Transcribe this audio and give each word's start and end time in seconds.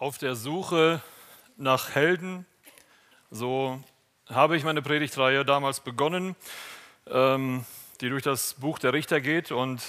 auf 0.00 0.16
der 0.16 0.34
Suche 0.34 1.02
nach 1.58 1.94
Helden. 1.94 2.46
So 3.30 3.78
habe 4.30 4.56
ich 4.56 4.64
meine 4.64 4.80
Predigtreihe 4.80 5.44
damals 5.44 5.80
begonnen, 5.80 6.36
ähm, 7.06 7.66
die 8.00 8.08
durch 8.08 8.22
das 8.22 8.54
Buch 8.54 8.78
der 8.78 8.94
Richter 8.94 9.20
geht. 9.20 9.52
Und 9.52 9.82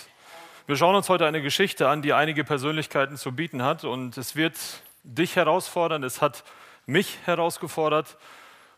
wir 0.68 0.76
schauen 0.76 0.96
uns 0.96 1.08
heute 1.08 1.26
eine 1.26 1.42
Geschichte 1.42 1.88
an, 1.88 2.02
die 2.02 2.12
einige 2.12 2.44
Persönlichkeiten 2.44 3.16
zu 3.16 3.32
bieten 3.32 3.64
hat. 3.64 3.86
Und 3.86 4.18
es 4.18 4.36
wird 4.36 4.58
dich 5.04 5.38
herausfordern, 5.38 6.04
es 6.04 6.22
hat 6.22 6.44
mich 6.86 7.20
herausgefordert. 7.24 8.18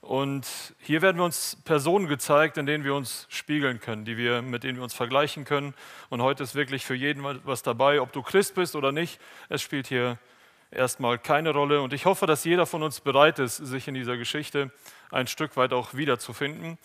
Und 0.02 0.46
hier 0.82 1.02
werden 1.02 1.18
wir 1.18 1.26
uns 1.26 1.58
Personen 1.66 2.08
gezeigt, 2.08 2.60
in 2.60 2.68
denen 2.68 2.84
wir 2.84 2.94
uns 2.94 3.26
spiegeln 3.30 3.80
können, 3.80 4.06
die 4.06 4.18
wir, 4.18 4.44
mit 4.44 4.64
denen 4.64 4.78
wir 4.78 4.84
uns 4.84 4.94
vergleichen 4.94 5.46
können. 5.46 5.74
Und 6.12 6.22
heute 6.22 6.44
ist 6.44 6.54
wirklich 6.54 6.86
für 6.86 6.94
jeden 6.94 7.24
was 7.24 7.64
dabei, 7.64 8.02
ob 8.02 8.12
du 8.14 8.22
Christ 8.22 8.54
bist 8.54 8.76
oder 8.76 8.92
nicht. 8.92 9.20
Es 9.50 9.64
spielt 9.64 9.88
hier 9.88 10.20
erstmal 10.74 11.18
keine 11.18 11.52
Rolle. 11.52 11.82
Und 11.82 11.94
ich 11.94 12.06
hoffe, 12.06 12.26
dass 12.26 12.44
jeder 12.44 12.66
von 12.66 12.84
uns 12.84 13.00
bereit 13.00 13.40
ist, 13.40 13.58
sich 13.58 13.88
in 13.88 13.94
dieser 13.94 14.18
Geschichte 14.18 14.72
ein 15.12 15.28
Stück 15.28 15.56
weit 15.58 15.74
auch 15.74 15.94
wiederzufinden. 15.94 16.78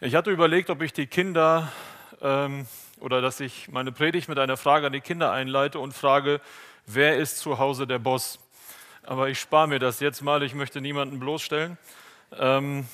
Ich 0.00 0.14
hatte 0.14 0.30
überlegt, 0.30 0.70
ob 0.70 0.82
ich 0.82 0.92
die 0.92 1.06
Kinder 1.06 1.72
ähm, 2.20 2.66
oder 3.00 3.20
dass 3.20 3.40
ich 3.40 3.68
meine 3.68 3.92
Predigt 3.92 4.28
mit 4.28 4.38
einer 4.38 4.56
Frage 4.56 4.86
an 4.86 4.92
die 4.92 5.00
Kinder 5.00 5.32
einleite 5.32 5.78
und 5.78 5.92
frage, 5.92 6.40
wer 6.86 7.16
ist 7.16 7.38
zu 7.38 7.58
Hause 7.58 7.86
der 7.86 7.98
Boss? 7.98 8.38
Aber 9.02 9.28
ich 9.28 9.40
spare 9.40 9.68
mir 9.68 9.78
das 9.78 10.00
jetzt 10.00 10.22
mal, 10.22 10.42
ich 10.42 10.54
möchte 10.54 10.80
niemanden 10.80 11.18
bloßstellen. 11.18 11.78
Ähm, 12.38 12.86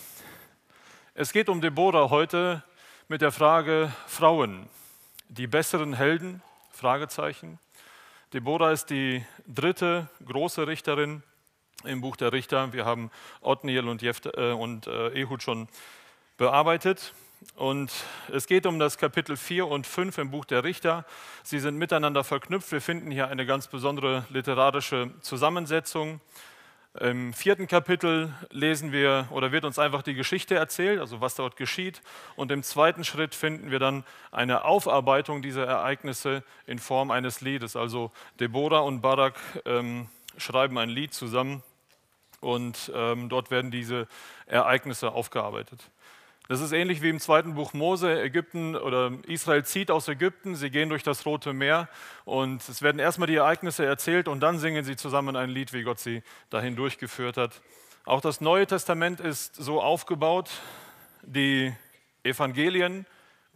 es 1.15 1.33
geht 1.33 1.49
um 1.49 1.61
Deborah 1.61 2.11
heute 2.11 2.63
mit 3.09 3.23
der 3.23 3.33
Frage 3.33 3.93
Frauen, 4.07 4.69
die 5.29 5.47
besseren 5.47 5.95
Helden? 5.95 6.43
Fragezeichen. 6.71 7.59
Deborah 8.33 8.73
ist 8.73 8.91
die 8.91 9.25
dritte 9.47 10.09
große 10.25 10.67
Richterin 10.67 11.23
im 11.85 12.01
Buch 12.01 12.17
der 12.17 12.33
Richter. 12.33 12.73
Wir 12.73 12.85
haben 12.85 13.13
Othniel 13.41 13.87
und, 13.87 14.03
Jeft, 14.03 14.27
äh, 14.27 14.51
und 14.51 14.89
äh, 14.89 15.11
Ehud 15.11 15.45
schon 15.45 15.69
bearbeitet. 16.37 17.15
Und 17.55 17.93
es 18.33 18.49
geht 18.49 18.67
um 18.67 18.81
das 18.81 18.99
Kapitel 18.99 19.37
4 19.37 19.69
und 19.69 19.87
5 19.87 20.19
im 20.19 20.31
Buch 20.33 20.45
der 20.45 20.65
Richter. 20.65 21.05
Sie 21.45 21.61
sind 21.61 21.77
miteinander 21.77 22.25
verknüpft. 22.25 22.73
Wir 22.73 22.81
finden 22.81 23.13
hier 23.13 23.29
eine 23.29 23.47
ganz 23.47 23.69
besondere 23.69 24.27
literarische 24.31 25.13
Zusammensetzung. 25.21 26.21
Im 27.01 27.35
vierten 27.35 27.67
Kapitel 27.67 28.33
lesen 28.51 28.91
wir 28.91 29.29
oder 29.31 29.53
wird 29.53 29.65
uns 29.65 29.79
einfach 29.79 30.03
die 30.03 30.15
Geschichte 30.15 30.55
erzählt, 30.55 30.99
also 30.99 31.21
was 31.21 31.35
dort 31.35 31.57
geschieht. 31.57 32.01
Und 32.37 32.51
im 32.51 32.63
zweiten 32.63 33.05
Schritt 33.05 33.35
finden 33.35 33.71
wir 33.71 33.79
dann 33.79 34.05
eine 34.33 34.65
Aufarbeitung 34.65 35.43
dieser 35.43 35.67
Ereignisse 35.67 36.43
in 36.67 36.79
Form 36.79 37.11
eines 37.11 37.43
Liedes. 37.43 37.77
Also 37.77 38.13
Deborah 38.41 38.81
und 38.81 39.03
Barak 39.03 39.35
ähm, 39.67 40.09
schreiben 40.39 40.79
ein 40.79 40.89
Lied 40.89 41.13
zusammen 41.13 41.63
und 42.41 42.91
ähm, 42.95 43.29
dort 43.29 43.51
werden 43.51 43.71
diese 43.71 44.09
Ereignisse 44.47 45.13
aufgearbeitet. 45.13 45.91
Das 46.49 46.61
ist 46.61 46.71
ähnlich 46.71 47.03
wie 47.03 47.09
im 47.09 47.19
zweiten 47.19 47.55
Buch 47.55 47.73
Mose. 47.73 48.23
Ägypten 48.23 48.77
oder 48.77 49.11
Israel 49.27 49.65
zieht 49.65 49.91
aus 49.91 50.07
Ägypten, 50.07 50.55
sie 50.55 50.71
gehen 50.71 50.89
durch 50.89 51.03
das 51.03 51.27
Rote 51.27 51.53
Meer 51.53 51.89
und 52.25 52.69
es 52.69 52.83
werden 52.83 53.01
erstmal 53.01 53.27
die 53.27 53.35
Ereignisse 53.35 53.85
erzählt 53.85 54.29
und 54.29 54.39
dann 54.39 54.61
singen 54.61 54.85
sie 54.85 54.95
zusammen 54.95 55.35
ein 55.35 55.51
Lied, 55.51 55.73
wie 55.73 55.83
Gott 55.83 55.99
sie 55.99 56.23
dahin 56.51 56.77
durchgeführt 56.77 57.37
hat. 57.37 57.61
Auch 58.05 58.21
das 58.21 58.41
Neue 58.41 58.65
Testament 58.65 59.19
ist 59.19 59.57
so 59.57 59.83
aufgebaut. 59.83 60.51
Die 61.23 61.75
Evangelien 62.23 63.07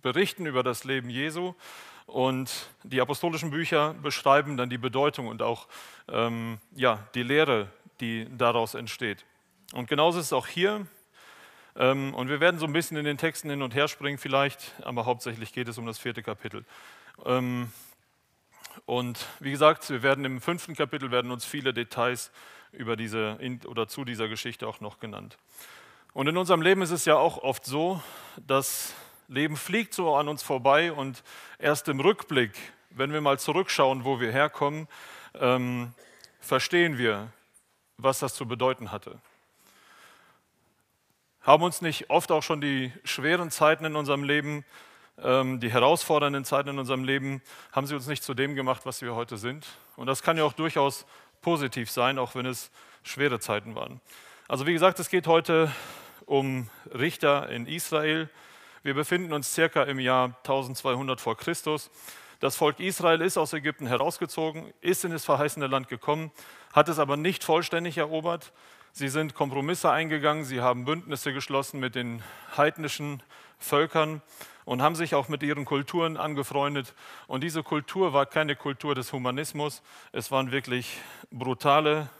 berichten 0.02 0.46
über 0.46 0.64
das 0.64 0.82
Leben 0.82 1.10
Jesu 1.10 1.54
und 2.06 2.70
die 2.82 3.00
apostolischen 3.00 3.50
Bücher 3.50 3.94
beschreiben 3.94 4.56
dann 4.56 4.68
die 4.68 4.78
Bedeutung 4.78 5.28
und 5.28 5.42
auch 5.42 5.68
ähm, 6.08 6.58
ja, 6.74 7.06
die 7.14 7.22
Lehre, 7.22 7.68
die 8.00 8.26
daraus 8.36 8.74
entsteht. 8.74 9.24
Und 9.72 9.88
genauso 9.88 10.18
ist 10.18 10.26
es 10.26 10.32
auch 10.32 10.48
hier. 10.48 10.88
Ähm, 11.76 12.14
und 12.14 12.28
wir 12.28 12.40
werden 12.40 12.58
so 12.58 12.66
ein 12.66 12.72
bisschen 12.72 12.96
in 12.96 13.04
den 13.04 13.18
Texten 13.18 13.50
hin 13.50 13.62
und 13.62 13.74
her 13.74 13.88
springen 13.88 14.18
vielleicht, 14.18 14.74
aber 14.82 15.06
hauptsächlich 15.06 15.52
geht 15.52 15.68
es 15.68 15.78
um 15.78 15.86
das 15.86 15.98
vierte 15.98 16.22
Kapitel. 16.22 16.64
Ähm, 17.24 17.72
und 18.86 19.26
wie 19.40 19.50
gesagt, 19.50 19.88
wir 19.90 20.02
werden 20.02 20.24
im 20.24 20.40
fünften 20.40 20.74
Kapitel 20.74 21.10
werden 21.10 21.30
uns 21.30 21.44
viele 21.44 21.74
Details 21.74 22.30
über 22.72 22.96
diese 22.96 23.38
oder 23.66 23.88
zu 23.88 24.04
dieser 24.04 24.28
Geschichte 24.28 24.66
auch 24.66 24.80
noch 24.80 25.00
genannt. 25.00 25.36
Und 26.12 26.26
in 26.26 26.36
unserem 26.36 26.62
Leben 26.62 26.82
ist 26.82 26.90
es 26.90 27.04
ja 27.04 27.16
auch 27.16 27.38
oft 27.38 27.64
so, 27.64 28.02
das 28.46 28.94
Leben 29.28 29.56
fliegt 29.56 29.94
so 29.94 30.16
an 30.16 30.28
uns 30.28 30.42
vorbei 30.42 30.92
und 30.92 31.22
erst 31.58 31.88
im 31.88 32.00
Rückblick, 32.00 32.52
wenn 32.90 33.12
wir 33.12 33.20
mal 33.20 33.38
zurückschauen, 33.38 34.04
wo 34.04 34.18
wir 34.18 34.32
herkommen, 34.32 34.88
ähm, 35.34 35.94
verstehen 36.40 36.98
wir, 36.98 37.32
was 37.96 38.18
das 38.18 38.34
zu 38.34 38.46
bedeuten 38.46 38.90
hatte. 38.90 39.20
Haben 41.42 41.62
uns 41.62 41.80
nicht 41.80 42.10
oft 42.10 42.30
auch 42.32 42.42
schon 42.42 42.60
die 42.60 42.92
schweren 43.02 43.50
Zeiten 43.50 43.86
in 43.86 43.96
unserem 43.96 44.24
Leben, 44.24 44.64
ähm, 45.22 45.58
die 45.58 45.72
herausfordernden 45.72 46.44
Zeiten 46.44 46.68
in 46.68 46.78
unserem 46.78 47.04
Leben, 47.04 47.40
haben 47.72 47.86
sie 47.86 47.94
uns 47.94 48.06
nicht 48.06 48.22
zu 48.22 48.34
dem 48.34 48.54
gemacht, 48.54 48.82
was 48.84 49.00
wir 49.00 49.14
heute 49.14 49.38
sind? 49.38 49.66
Und 49.96 50.06
das 50.06 50.22
kann 50.22 50.36
ja 50.36 50.44
auch 50.44 50.52
durchaus 50.52 51.06
positiv 51.40 51.90
sein, 51.90 52.18
auch 52.18 52.34
wenn 52.34 52.44
es 52.44 52.70
schwere 53.02 53.40
Zeiten 53.40 53.74
waren. 53.74 54.02
Also 54.48 54.66
wie 54.66 54.74
gesagt, 54.74 55.00
es 55.00 55.08
geht 55.08 55.26
heute 55.26 55.72
um 56.26 56.68
Richter 56.92 57.48
in 57.48 57.66
Israel. 57.66 58.28
Wir 58.82 58.94
befinden 58.94 59.32
uns 59.32 59.54
circa 59.54 59.84
im 59.84 59.98
Jahr 59.98 60.36
1200 60.44 61.20
vor 61.20 61.38
Christus. 61.38 61.90
Das 62.40 62.56
Volk 62.56 62.80
Israel 62.80 63.22
ist 63.22 63.38
aus 63.38 63.52
Ägypten 63.54 63.86
herausgezogen, 63.86 64.72
ist 64.80 65.04
in 65.04 65.12
das 65.12 65.24
verheißene 65.24 65.66
Land 65.66 65.88
gekommen, 65.88 66.32
hat 66.72 66.88
es 66.88 66.98
aber 66.98 67.16
nicht 67.16 67.44
vollständig 67.44 67.98
erobert, 67.98 68.52
Sie 68.92 69.08
sind 69.08 69.34
Kompromisse 69.34 69.90
eingegangen, 69.90 70.44
sie 70.44 70.60
haben 70.60 70.84
Bündnisse 70.84 71.32
geschlossen 71.32 71.78
mit 71.78 71.94
den 71.94 72.24
heidnischen 72.56 73.22
Völkern 73.58 74.20
und 74.64 74.82
haben 74.82 74.96
sich 74.96 75.14
auch 75.14 75.28
mit 75.28 75.44
ihren 75.44 75.64
Kulturen 75.64 76.16
angefreundet. 76.16 76.94
Und 77.28 77.44
diese 77.44 77.62
Kultur 77.62 78.12
war 78.12 78.26
keine 78.26 78.56
Kultur 78.56 78.96
des 78.96 79.12
Humanismus, 79.12 79.82
es 80.10 80.32
waren 80.32 80.50
wirklich 80.50 80.98
brutale 81.30 82.10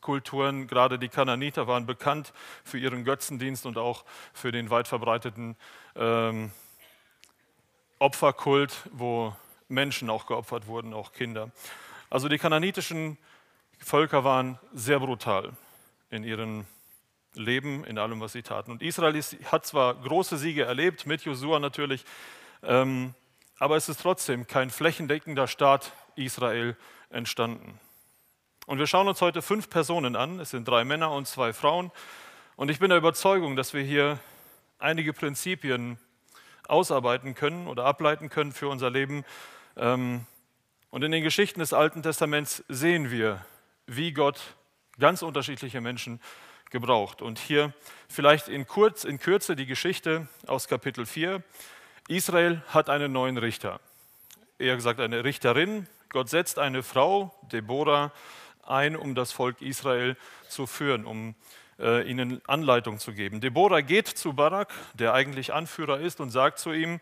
Kulturen. 0.00 0.68
Gerade 0.68 1.00
die 1.00 1.08
Kananiter 1.08 1.66
waren 1.66 1.84
bekannt 1.84 2.32
für 2.62 2.78
ihren 2.78 3.04
Götzendienst 3.04 3.66
und 3.66 3.76
auch 3.76 4.04
für 4.32 4.52
den 4.52 4.70
weit 4.70 4.86
verbreiteten 4.86 5.56
ähm, 5.96 6.52
Opferkult, 7.98 8.88
wo 8.92 9.34
Menschen 9.68 10.10
auch 10.10 10.26
geopfert 10.26 10.68
wurden, 10.68 10.94
auch 10.94 11.12
Kinder. 11.12 11.50
Also 12.08 12.28
die 12.28 12.38
kananitischen 12.38 13.18
Völker 13.78 14.22
waren 14.22 14.60
sehr 14.72 15.00
brutal 15.00 15.54
in 16.14 16.24
ihrem 16.24 16.64
Leben, 17.34 17.84
in 17.84 17.98
allem, 17.98 18.20
was 18.20 18.32
sie 18.32 18.42
taten. 18.42 18.70
Und 18.70 18.82
Israel 18.82 19.20
hat 19.46 19.66
zwar 19.66 19.94
große 19.94 20.38
Siege 20.38 20.62
erlebt, 20.64 21.06
mit 21.06 21.22
Josua 21.22 21.58
natürlich, 21.58 22.04
ähm, 22.62 23.14
aber 23.58 23.76
es 23.76 23.88
ist 23.88 24.00
trotzdem 24.00 24.46
kein 24.46 24.70
flächendeckender 24.70 25.48
Staat 25.48 25.92
Israel 26.14 26.76
entstanden. 27.10 27.80
Und 28.66 28.78
wir 28.78 28.86
schauen 28.86 29.08
uns 29.08 29.20
heute 29.20 29.42
fünf 29.42 29.68
Personen 29.68 30.16
an. 30.16 30.40
Es 30.40 30.50
sind 30.50 30.66
drei 30.66 30.84
Männer 30.84 31.10
und 31.10 31.26
zwei 31.26 31.52
Frauen. 31.52 31.90
Und 32.56 32.70
ich 32.70 32.78
bin 32.78 32.88
der 32.88 32.98
Überzeugung, 32.98 33.56
dass 33.56 33.74
wir 33.74 33.82
hier 33.82 34.18
einige 34.78 35.12
Prinzipien 35.12 35.98
ausarbeiten 36.66 37.34
können 37.34 37.66
oder 37.66 37.84
ableiten 37.84 38.30
können 38.30 38.52
für 38.52 38.68
unser 38.68 38.90
Leben. 38.90 39.24
Ähm, 39.76 40.26
und 40.90 41.02
in 41.02 41.10
den 41.10 41.24
Geschichten 41.24 41.60
des 41.60 41.72
Alten 41.72 42.02
Testaments 42.02 42.64
sehen 42.68 43.10
wir, 43.10 43.44
wie 43.86 44.12
Gott 44.12 44.40
ganz 44.98 45.22
unterschiedliche 45.22 45.80
Menschen 45.80 46.20
gebraucht. 46.70 47.22
Und 47.22 47.38
hier 47.38 47.72
vielleicht 48.08 48.48
in, 48.48 48.66
kurz, 48.66 49.04
in 49.04 49.18
Kürze 49.18 49.56
die 49.56 49.66
Geschichte 49.66 50.28
aus 50.46 50.68
Kapitel 50.68 51.06
4. 51.06 51.42
Israel 52.08 52.62
hat 52.68 52.90
einen 52.90 53.12
neuen 53.12 53.38
Richter, 53.38 53.80
eher 54.58 54.74
gesagt 54.74 55.00
eine 55.00 55.24
Richterin. 55.24 55.88
Gott 56.10 56.28
setzt 56.28 56.58
eine 56.58 56.82
Frau, 56.82 57.34
Deborah, 57.52 58.12
ein, 58.62 58.96
um 58.96 59.14
das 59.14 59.32
Volk 59.32 59.62
Israel 59.62 60.16
zu 60.48 60.66
führen, 60.66 61.04
um 61.04 61.34
äh, 61.78 62.08
ihnen 62.08 62.40
Anleitung 62.46 62.98
zu 62.98 63.12
geben. 63.12 63.40
Deborah 63.40 63.80
geht 63.80 64.08
zu 64.08 64.32
Barak, 64.32 64.72
der 64.94 65.14
eigentlich 65.14 65.52
Anführer 65.52 66.00
ist, 66.00 66.20
und 66.20 66.30
sagt 66.30 66.58
zu 66.58 66.72
ihm, 66.72 67.00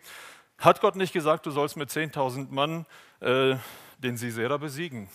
hat 0.57 0.81
Gott 0.81 0.95
nicht 0.95 1.13
gesagt, 1.13 1.45
du 1.45 1.51
sollst 1.51 1.77
mit 1.77 1.89
10.000 1.89 2.49
Mann 2.49 2.85
äh, 3.19 3.55
den 3.97 4.17
Sisera 4.17 4.57
besiegen? 4.57 5.09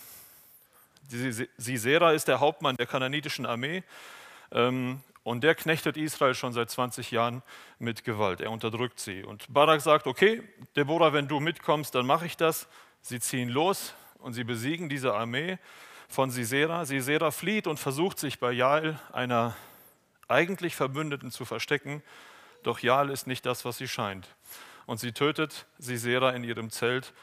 Sisera 1.09 2.11
ist 2.11 2.27
der 2.27 2.39
Hauptmann 2.39 2.75
der 2.77 2.85
kananitischen 2.85 3.45
Armee 3.45 3.83
ähm, 4.51 5.01
und 5.23 5.43
der 5.43 5.55
knechtet 5.55 5.97
Israel 5.97 6.35
schon 6.35 6.53
seit 6.53 6.69
20 6.69 7.11
Jahren 7.11 7.43
mit 7.77 8.03
Gewalt. 8.03 8.41
Er 8.41 8.51
unterdrückt 8.51 8.99
sie. 8.99 9.23
Und 9.23 9.51
Barak 9.51 9.81
sagt, 9.81 10.07
okay, 10.07 10.43
Deborah, 10.75 11.13
wenn 11.13 11.27
du 11.27 11.39
mitkommst, 11.39 11.93
dann 11.95 12.05
mache 12.05 12.25
ich 12.25 12.37
das. 12.37 12.67
Sie 13.01 13.19
ziehen 13.19 13.49
los 13.49 13.93
und 14.19 14.33
sie 14.33 14.43
besiegen 14.43 14.89
diese 14.89 15.13
Armee 15.13 15.57
von 16.07 16.31
Sisera. 16.31 16.85
Sisera 16.85 17.31
flieht 17.31 17.67
und 17.67 17.79
versucht 17.79 18.19
sich 18.19 18.39
bei 18.39 18.51
Jael, 18.51 18.99
einer 19.11 19.55
eigentlich 20.27 20.75
Verbündeten, 20.75 21.31
zu 21.31 21.45
verstecken. 21.45 22.03
Doch 22.63 22.79
Jael 22.79 23.09
ist 23.09 23.27
nicht 23.27 23.45
das, 23.45 23.65
was 23.65 23.77
sie 23.77 23.87
scheint. 23.87 24.27
Und 24.85 24.99
sie 24.99 25.11
tötet 25.11 25.65
Sisera 25.77 26.31
in 26.31 26.43
ihrem 26.43 26.71
Zelt 26.71 27.13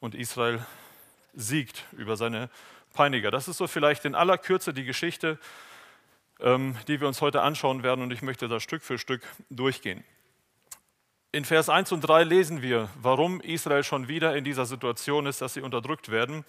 und 0.00 0.14
Israel 0.14 0.64
siegt 1.32 1.84
über 1.92 2.16
seine 2.16 2.50
Peiniger. 2.94 3.30
Das 3.30 3.48
ist 3.48 3.58
so 3.58 3.66
vielleicht 3.66 4.06
in 4.06 4.14
aller 4.14 4.38
Kürze 4.38 4.72
die 4.72 4.84
Geschichte, 4.84 5.38
ähm, 6.40 6.76
die 6.88 7.00
wir 7.00 7.08
uns 7.08 7.20
heute 7.20 7.42
anschauen 7.42 7.82
werden 7.82 8.02
und 8.02 8.12
ich 8.12 8.22
möchte 8.22 8.48
da 8.48 8.60
Stück 8.60 8.82
für 8.82 8.96
Stück 8.96 9.22
durchgehen. 9.50 10.02
In 11.32 11.44
Vers 11.44 11.68
1 11.68 11.90
und 11.92 12.00
3 12.00 12.22
lesen 12.22 12.62
wir, 12.62 12.88
warum 12.94 13.40
Israel 13.40 13.82
schon 13.82 14.08
wieder 14.08 14.36
in 14.36 14.44
dieser 14.44 14.64
Situation 14.66 15.26
ist, 15.26 15.42
dass 15.42 15.54
sie 15.54 15.60
unterdrückt 15.60 16.10
werden. 16.10 16.44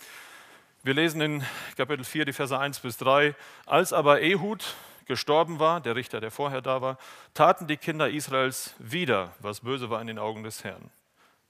Wir 0.83 0.94
lesen 0.94 1.19
in 1.21 1.44
Kapitel 1.75 2.06
4 2.06 2.25
die 2.25 2.33
Verse 2.33 2.57
1 2.57 2.80
bis 2.81 2.98
3. 2.98 3.33
Als 3.65 3.91
aber 3.91 4.21
Ehud 4.21 4.75
gestorben 5.07 5.57
war, 5.59 5.81
der 5.81 5.95
Richter, 5.95 6.21
der 6.21 6.30
vorher 6.30 6.62
da 6.62 6.81
war, 6.81 7.00
taten 7.33 7.65
die 7.65 7.77
Kinder 7.77 8.09
Israels 8.09 8.75
wieder, 8.77 9.33
was 9.39 9.62
böse 9.62 9.89
war 9.89 10.00
in 10.01 10.07
den 10.07 10.19
Augen 10.19 10.44
des 10.44 10.63
Herrn. 10.63 10.91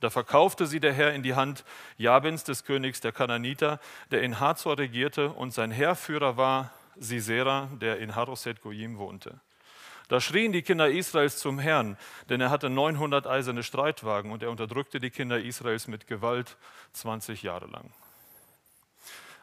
Da 0.06 0.12
verkaufte 0.12 0.68
sie 0.68 0.80
der 0.80 0.94
Herr 0.94 1.16
in 1.16 1.24
die 1.24 1.34
Hand 1.34 1.66
Jabins, 1.98 2.44
des 2.44 2.64
Königs 2.64 3.02
der 3.02 3.12
Kananiter, 3.12 3.80
der 4.12 4.22
in 4.22 4.40
Hazor 4.40 4.78
regierte, 4.78 5.32
und 5.32 5.52
sein 5.52 5.72
Heerführer 5.72 6.38
war 6.38 6.72
Sisera, 6.96 7.72
der 7.82 7.98
in 7.98 8.16
Haroset 8.16 8.62
Goyim 8.62 9.00
wohnte. 9.00 9.40
Da 10.08 10.22
schrien 10.22 10.52
die 10.52 10.62
Kinder 10.62 10.92
Israels 10.92 11.38
zum 11.38 11.58
Herrn, 11.58 11.98
denn 12.30 12.40
er 12.40 12.52
hatte 12.52 12.70
900 12.70 13.26
eiserne 13.26 13.64
Streitwagen 13.64 14.32
und 14.32 14.44
er 14.44 14.52
unterdrückte 14.52 15.00
die 15.00 15.10
Kinder 15.10 15.40
Israels 15.40 15.88
mit 15.88 16.06
Gewalt 16.06 16.56
20 16.94 17.42
Jahre 17.42 17.66
lang. 17.66 17.92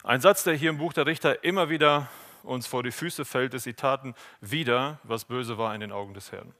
Ein 0.04 0.20
Satz, 0.20 0.44
der 0.44 0.54
hier 0.54 0.70
im 0.70 0.78
Buch 0.78 0.92
der 0.92 1.06
Richter 1.06 1.42
immer 1.42 1.70
wieder 1.70 2.08
uns 2.44 2.68
vor 2.68 2.84
die 2.84 2.92
Füße 2.92 3.24
fällt, 3.24 3.52
ist, 3.54 3.64
sie 3.64 3.74
taten 3.74 4.14
wieder, 4.40 5.00
was 5.02 5.24
böse 5.24 5.58
war 5.58 5.74
in 5.74 5.80
den 5.80 5.90
Augen 5.90 6.14
des 6.14 6.30
Herrn. 6.30 6.54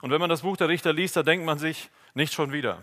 Und 0.00 0.10
wenn 0.10 0.22
man 0.22 0.30
das 0.30 0.40
Buch 0.40 0.56
der 0.56 0.68
Richter 0.68 0.94
liest, 0.94 1.16
da 1.16 1.22
denkt 1.22 1.44
man 1.44 1.58
sich, 1.58 1.90
nicht 2.14 2.32
schon 2.32 2.52
wieder. 2.52 2.82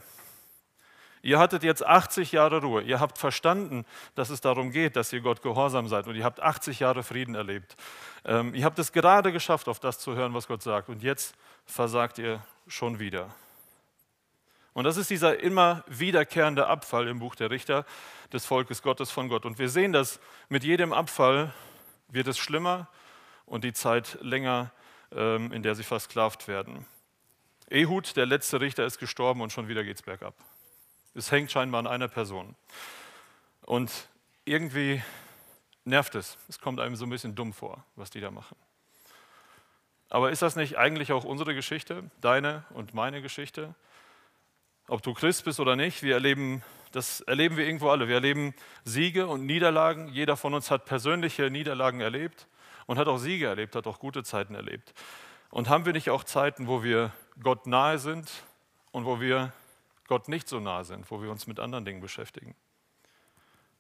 Ihr 1.22 1.40
hattet 1.40 1.64
jetzt 1.64 1.86
80 1.86 2.32
Jahre 2.32 2.62
Ruhe. 2.62 2.82
Ihr 2.82 3.00
habt 3.00 3.18
verstanden, 3.18 3.86
dass 4.16 4.30
es 4.30 4.42
darum 4.42 4.72
geht, 4.72 4.96
dass 4.96 5.12
ihr 5.14 5.22
Gott 5.22 5.42
gehorsam 5.42 5.88
seid. 5.88 6.08
Und 6.08 6.16
ihr 6.16 6.24
habt 6.24 6.40
80 6.40 6.80
Jahre 6.80 7.04
Frieden 7.04 7.36
erlebt. 7.36 7.76
Ähm, 8.26 8.54
ihr 8.54 8.66
habt 8.66 8.80
es 8.80 8.92
gerade 8.92 9.32
geschafft, 9.32 9.68
auf 9.68 9.80
das 9.80 10.00
zu 10.00 10.16
hören, 10.16 10.34
was 10.34 10.48
Gott 10.48 10.62
sagt. 10.62 10.90
Und 10.90 11.04
jetzt 11.04 11.36
versagt 11.66 12.18
ihr 12.20 12.44
schon 12.68 13.00
wieder. 13.00 13.30
Und 14.74 14.84
das 14.84 14.98
ist 14.98 15.10
dieser 15.10 15.40
immer 15.40 15.84
wiederkehrende 15.88 16.68
Abfall 16.68 17.08
im 17.08 17.18
Buch 17.18 17.34
der 17.34 17.50
Richter 17.50 17.84
des 18.32 18.46
Volkes 18.46 18.84
Gottes 18.84 19.10
von 19.10 19.28
Gott. 19.28 19.46
Und 19.46 19.58
wir 19.58 19.70
sehen 19.70 19.92
das, 19.92 20.20
mit 20.50 20.64
jedem 20.64 20.94
Abfall 20.94 21.52
wird 22.10 22.28
es 22.28 22.38
schlimmer 22.38 22.88
und 23.48 23.64
die 23.64 23.74
Zeit 23.74 24.20
länger, 24.22 24.72
ähm, 25.12 25.52
in 25.52 25.64
der 25.64 25.74
sie 25.74 25.84
versklavt 25.84 26.48
werden. 26.48 26.86
Ehud, 27.72 28.16
der 28.16 28.28
letzte 28.28 28.62
Richter, 28.62 28.86
ist 28.86 29.00
gestorben 29.00 29.42
und 29.42 29.52
schon 29.52 29.68
wieder 29.68 29.84
geht 29.84 29.96
es 29.96 30.04
bergab. 30.04 30.36
Es 31.18 31.32
hängt 31.32 31.52
scheinbar 31.52 31.80
an 31.80 31.88
einer 31.88 32.08
Person. 32.08 32.56
Und 33.64 33.92
irgendwie 34.46 35.02
nervt 35.84 36.14
es. 36.14 36.38
Es 36.48 36.60
kommt 36.60 36.80
einem 36.80 36.96
so 36.96 37.06
ein 37.06 37.10
bisschen 37.10 37.34
dumm 37.34 37.54
vor, 37.54 37.84
was 37.96 38.12
die 38.12 38.22
da 38.22 38.30
machen. 38.30 38.56
Aber 40.10 40.30
ist 40.30 40.44
das 40.44 40.56
nicht 40.56 40.78
eigentlich 40.78 41.12
auch 41.12 41.24
unsere 41.24 41.56
Geschichte, 41.56 42.04
deine 42.22 42.66
und 42.70 42.94
meine 42.94 43.24
Geschichte? 43.24 43.74
Ob 44.88 45.02
du 45.02 45.16
Christ 45.16 45.44
bist 45.44 45.60
oder 45.60 45.76
nicht, 45.76 46.04
wir 46.04 46.14
erleben, 46.14 46.64
das 46.92 47.22
erleben 47.22 47.58
wir 47.58 47.66
irgendwo 47.66 47.90
alle. 47.90 48.08
Wir 48.08 48.16
erleben 48.16 48.54
Siege 48.86 49.26
und 49.26 49.44
Niederlagen. 49.44 50.10
Jeder 50.10 50.38
von 50.38 50.54
uns 50.54 50.70
hat 50.70 50.86
persönliche 50.86 51.50
Niederlagen 51.50 52.00
erlebt 52.00 52.48
und 52.86 53.00
hat 53.00 53.08
auch 53.08 53.18
Siege 53.18 53.48
erlebt, 53.48 53.76
hat 53.76 53.88
auch 53.88 53.98
gute 53.98 54.24
Zeiten 54.24 54.54
erlebt. 54.54 54.94
Und 55.50 55.68
haben 55.68 55.88
wir 55.88 55.94
nicht 55.94 56.12
auch 56.12 56.24
Zeiten, 56.24 56.68
wo 56.68 56.84
wir 56.84 57.12
Gott 57.42 57.66
nahe 57.66 57.98
sind 57.98 58.30
und 58.92 59.06
wo 59.06 59.20
wir 59.20 59.52
Gott 60.08 60.28
nicht 60.28 60.48
so 60.48 60.60
nahe 60.60 60.86
sind, 60.86 61.10
wo 61.12 61.22
wir 61.22 61.30
uns 61.30 61.48
mit 61.48 61.60
anderen 61.60 61.86
Dingen 61.86 62.02
beschäftigen? 62.02 62.56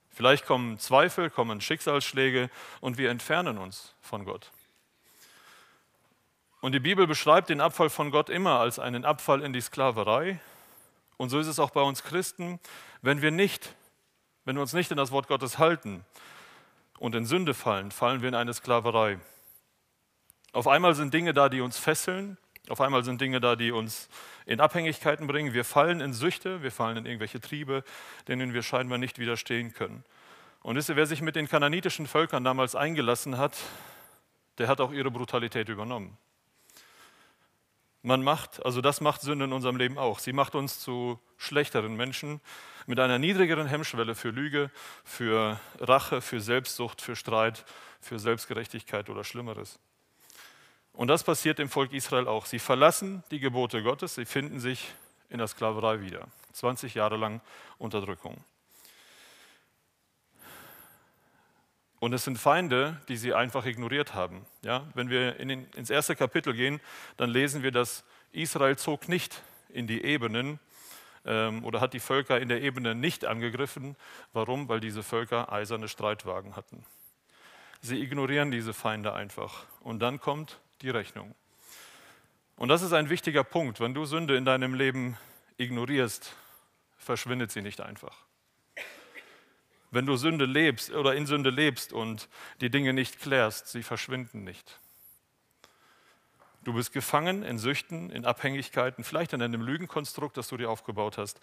Vielleicht 0.10 0.46
kommen 0.46 0.80
Zweifel, 0.80 1.30
kommen 1.30 1.62
Schicksalsschläge 1.62 2.50
und 2.82 2.98
wir 2.98 3.10
entfernen 3.10 3.58
uns 3.58 3.96
von 4.02 4.26
Gott. 4.26 4.52
Und 6.62 6.72
die 6.72 6.80
Bibel 6.80 7.06
beschreibt 7.06 7.50
den 7.50 7.62
Abfall 7.62 7.90
von 7.90 8.12
Gott 8.12 8.30
immer 8.30 8.60
als 8.60 8.80
einen 8.80 9.06
Abfall 9.06 9.42
in 9.42 9.54
die 9.54 9.62
Sklaverei, 9.62 10.40
und 11.18 11.30
so 11.30 11.40
ist 11.40 11.48
es 11.48 11.60
auch 11.60 11.72
bei 11.72 11.82
uns 11.82 12.04
Christen, 12.04 12.60
wenn 13.02 13.22
wir 13.22 13.32
nicht, 13.32 13.76
wenn 14.46 14.56
wir 14.56 14.62
uns 14.62 14.74
nicht 14.74 14.92
in 14.92 14.98
das 14.98 15.12
Wort 15.12 15.28
Gottes 15.28 15.58
halten 15.58 16.06
und 17.00 17.16
in 17.16 17.26
Sünde 17.26 17.54
fallen, 17.54 17.92
fallen 17.92 18.22
wir 18.22 18.30
in 18.30 18.36
eine 18.36 18.54
Sklaverei. 18.54 19.20
Auf 20.54 20.68
einmal 20.68 20.94
sind 20.96 21.14
Dinge 21.14 21.34
da, 21.34 21.50
die 21.50 21.62
uns 21.62 21.78
fesseln, 21.78 22.38
auf 22.70 22.82
einmal 22.82 23.04
sind 23.04 23.20
Dinge 23.20 23.42
da, 23.42 23.56
die 23.56 23.72
uns 23.72 24.10
in 24.48 24.60
Abhängigkeiten 24.60 25.28
bringen. 25.28 25.54
Wir 25.54 25.64
fallen 25.64 26.02
in 26.02 26.14
Süchte, 26.14 26.64
wir 26.64 26.72
fallen 26.72 26.98
in 26.98 27.06
irgendwelche 27.06 27.40
Triebe, 27.40 27.84
denen 28.28 28.56
wir 28.56 28.64
scheinbar 28.64 28.98
nicht 28.98 29.20
widerstehen 29.20 29.74
können. 29.74 30.04
Und 30.64 30.76
wisst 30.76 30.90
ihr, 30.90 30.96
wer 30.96 31.06
sich 31.06 31.22
mit 31.22 31.36
den 31.36 31.48
kananitischen 31.48 32.08
Völkern 32.08 32.44
damals 32.44 32.74
eingelassen 32.74 33.38
hat, 33.38 33.56
der 34.58 34.68
hat 34.68 34.82
auch 34.82 34.92
ihre 34.92 35.12
Brutalität 35.12 35.70
übernommen 35.70 36.18
man 38.08 38.24
macht, 38.24 38.66
also 38.66 38.82
das 38.82 39.02
macht 39.02 39.22
Sünde 39.22 39.46
in 39.46 39.54
unserem 39.54 39.76
Leben 39.76 39.98
auch. 39.98 40.20
Sie 40.20 40.34
macht 40.34 40.56
uns 40.56 40.80
zu 40.80 41.20
schlechteren 41.36 41.96
Menschen 41.96 42.42
mit 42.86 43.00
einer 43.00 43.20
niedrigeren 43.20 43.68
Hemmschwelle 43.68 44.16
für 44.16 44.30
Lüge, 44.30 44.72
für 45.04 45.60
Rache, 45.80 46.22
für 46.22 46.40
Selbstsucht, 46.40 47.02
für 47.02 47.16
Streit, 47.16 47.66
für 48.00 48.18
Selbstgerechtigkeit 48.18 49.10
oder 49.10 49.24
Schlimmeres. 49.24 49.78
Und 50.98 51.10
das 51.10 51.24
passiert 51.24 51.60
dem 51.60 51.70
Volk 51.70 51.94
Israel 51.94 52.28
auch. 52.28 52.48
Sie 52.48 52.58
verlassen 52.58 53.24
die 53.30 53.40
Gebote 53.40 53.84
Gottes, 53.84 54.16
sie 54.16 54.26
finden 54.26 54.60
sich 54.60 54.96
in 55.30 55.38
der 55.38 55.46
Sklaverei 55.46 56.02
wieder. 56.02 56.28
20 56.54 56.96
Jahre 56.96 57.18
lang 57.18 57.40
Unterdrückung. 57.78 58.44
Und 62.00 62.14
es 62.14 62.24
sind 62.24 62.40
Feinde, 62.40 63.00
die 63.10 63.18
sie 63.18 63.36
einfach 63.36 63.68
ignoriert 63.68 64.16
haben. 64.16 64.44
Ja, 64.64 64.88
wenn 64.96 65.12
wir 65.12 65.40
in 65.40 65.50
den, 65.50 65.66
ins 65.76 65.92
erste 65.92 66.16
Kapitel 66.16 66.56
gehen, 66.56 66.82
dann 67.16 67.30
lesen 67.30 67.62
wir, 67.62 67.72
dass 67.72 68.04
Israel 68.32 68.76
zog 68.76 69.08
nicht 69.08 69.44
in 69.70 69.86
die 69.86 70.04
Ebenen 70.04 70.60
ähm, 71.26 71.64
oder 71.64 71.80
hat 71.80 71.94
die 71.94 72.00
Völker 72.00 72.42
in 72.42 72.50
der 72.50 72.64
Ebene 72.64 72.96
nicht 72.96 73.24
angegriffen. 73.24 73.96
Warum? 74.34 74.68
Weil 74.68 74.80
diese 74.80 75.04
Völker 75.04 75.52
eiserne 75.52 75.90
Streitwagen 75.90 76.56
hatten. 76.56 76.84
Sie 77.82 78.02
ignorieren 78.02 78.50
diese 78.50 78.74
Feinde 78.74 79.14
einfach. 79.14 79.66
Und 79.82 80.00
dann 80.00 80.20
kommt 80.20 80.60
die 80.82 80.90
Rechnung. 80.90 81.36
Und 82.56 82.70
das 82.70 82.82
ist 82.82 82.94
ein 82.94 83.10
wichtiger 83.10 83.44
Punkt. 83.44 83.80
Wenn 83.80 83.94
du 83.94 84.06
Sünde 84.06 84.36
in 84.36 84.46
deinem 84.46 84.74
Leben 84.74 85.18
ignorierst, 85.58 86.36
verschwindet 86.98 87.52
sie 87.52 87.62
nicht 87.62 87.82
einfach. 87.82 88.26
Wenn 89.92 90.06
du 90.06 90.18
Sünde 90.18 90.46
lebst 90.46 90.92
oder 90.92 91.16
in 91.16 91.26
Sünde 91.26 91.50
lebst 91.50 91.94
und 91.94 92.28
die 92.60 92.70
Dinge 92.70 92.94
nicht 92.94 93.20
klärst, 93.20 93.68
sie 93.70 93.84
verschwinden 93.84 94.44
nicht. 94.44 94.80
Du 96.64 96.74
bist 96.74 96.92
gefangen 96.92 97.44
in 97.44 97.58
Süchten, 97.60 98.10
in 98.10 98.26
Abhängigkeiten, 98.26 99.06
vielleicht 99.06 99.32
in 99.32 99.42
einem 99.42 99.62
Lügenkonstrukt, 99.62 100.36
das 100.36 100.50
du 100.50 100.58
dir 100.58 100.70
aufgebaut 100.70 101.18
hast. 101.18 101.40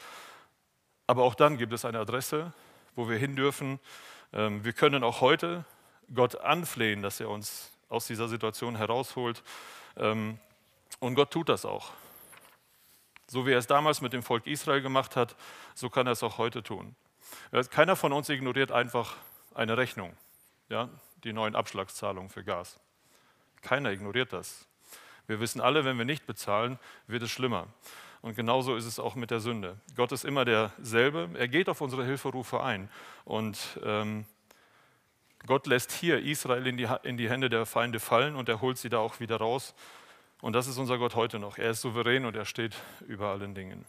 Aber 1.07 1.23
auch 1.23 1.35
dann 1.35 1.57
gibt 1.57 1.73
es 1.73 1.87
eine 1.87 1.99
Adresse, 1.99 2.53
wo 2.95 3.09
wir 3.09 3.17
hin 3.17 3.35
dürfen. 3.35 3.81
Ähm, 4.35 4.65
wir 4.65 4.75
können 4.75 5.03
auch 5.03 5.23
heute 5.23 5.65
Gott 6.13 6.37
anflehen, 6.37 7.01
dass 7.03 7.21
er 7.21 7.31
uns 7.31 7.74
aus 7.89 8.07
dieser 8.07 8.29
Situation 8.29 8.77
herausholt. 8.77 9.43
Ähm, 9.97 10.39
und 11.01 11.15
Gott 11.15 11.31
tut 11.31 11.49
das 11.49 11.65
auch. 11.65 11.93
So 13.27 13.47
wie 13.47 13.53
er 13.53 13.59
es 13.59 13.67
damals 13.67 14.01
mit 14.01 14.13
dem 14.13 14.23
Volk 14.23 14.47
Israel 14.47 14.83
gemacht 14.83 15.17
hat, 15.17 15.35
so 15.75 15.91
kann 15.91 16.07
er 16.07 16.13
es 16.13 16.23
auch 16.23 16.39
heute 16.39 16.63
tun. 16.63 16.95
Keiner 17.71 17.97
von 17.97 18.13
uns 18.13 18.29
ignoriert 18.29 18.71
einfach 18.71 19.17
eine 19.55 19.77
Rechnung, 19.77 20.15
ja, 20.69 20.89
die 21.25 21.33
neuen 21.33 21.57
Abschlagszahlungen 21.57 22.31
für 22.31 22.45
Gas. 22.45 22.79
Keiner 23.63 23.91
ignoriert 23.93 24.33
das. 24.33 24.67
Wir 25.27 25.41
wissen 25.41 25.61
alle, 25.61 25.85
wenn 25.85 25.97
wir 25.97 26.05
nicht 26.05 26.27
bezahlen, 26.27 26.79
wird 27.07 27.23
es 27.23 27.31
schlimmer. 27.31 27.69
Und 28.21 28.37
genauso 28.37 28.77
ist 28.77 28.85
es 28.85 28.99
auch 28.99 29.15
mit 29.15 29.31
der 29.31 29.41
Sünde. 29.41 29.79
Gott 29.97 30.13
ist 30.13 30.25
immer 30.25 30.45
derselbe. 30.45 31.31
Er 31.35 31.49
geht 31.49 31.69
auf 31.69 31.81
unsere 31.81 32.05
Hilferufe 32.05 32.63
ein. 32.63 32.91
Und 33.25 33.79
ähm, 33.85 34.27
Gott 35.47 35.67
lässt 35.67 35.93
hier 35.93 36.21
Israel 36.21 36.67
in 36.67 36.77
die, 36.77 36.89
in 37.03 37.17
die 37.17 37.29
Hände 37.29 37.51
der 37.51 37.67
Feinde 37.67 38.01
fallen 38.01 38.35
und 38.35 38.49
er 38.49 38.61
holt 38.61 38.79
sie 38.79 38.89
da 38.89 38.99
auch 38.99 39.21
wieder 39.21 39.37
raus. 39.37 39.75
Und 40.41 40.55
das 40.55 40.67
ist 40.67 40.79
unser 40.79 40.99
Gott 40.99 41.15
heute 41.15 41.39
noch. 41.39 41.59
Er 41.59 41.71
ist 41.71 41.83
souverän 41.83 42.25
und 42.25 42.37
er 42.37 42.45
steht 42.45 42.75
über 43.07 43.29
allen 43.29 43.55
Dingen. 43.55 43.85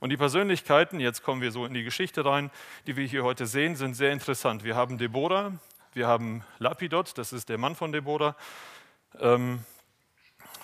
Und 0.00 0.10
die 0.10 0.16
Persönlichkeiten, 0.16 0.98
jetzt 0.98 1.22
kommen 1.22 1.42
wir 1.42 1.52
so 1.52 1.66
in 1.66 1.74
die 1.74 1.84
Geschichte 1.84 2.24
rein, 2.24 2.50
die 2.86 2.96
wir 2.96 3.06
hier 3.06 3.22
heute 3.22 3.46
sehen, 3.46 3.76
sind 3.76 3.94
sehr 3.94 4.12
interessant. 4.12 4.64
Wir 4.64 4.74
haben 4.74 4.98
Deborah, 4.98 5.52
wir 5.92 6.06
haben 6.06 6.42
Lapidot, 6.58 7.18
das 7.18 7.32
ist 7.32 7.48
der 7.48 7.58
Mann 7.58 7.74
von 7.74 7.92
Deborah, 7.92 8.34
ähm, 9.18 9.64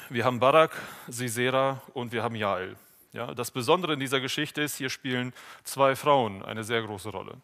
wir 0.09 0.25
haben 0.25 0.39
Barak, 0.39 0.81
Sisera 1.09 1.83
und 1.93 2.13
wir 2.13 2.23
haben 2.23 2.37
Jael. 2.37 2.77
Ja, 3.13 3.35
das 3.35 3.51
Besondere 3.51 3.95
in 3.95 4.01
dieser 4.01 4.21
Geschichte 4.21 4.63
ist, 4.63 4.77
hier 4.77 4.91
spielen 4.91 5.35
zwei 5.65 5.97
Frauen 5.97 6.45
eine 6.45 6.65
sehr 6.65 6.83
große 6.83 7.11
Rolle. 7.11 7.37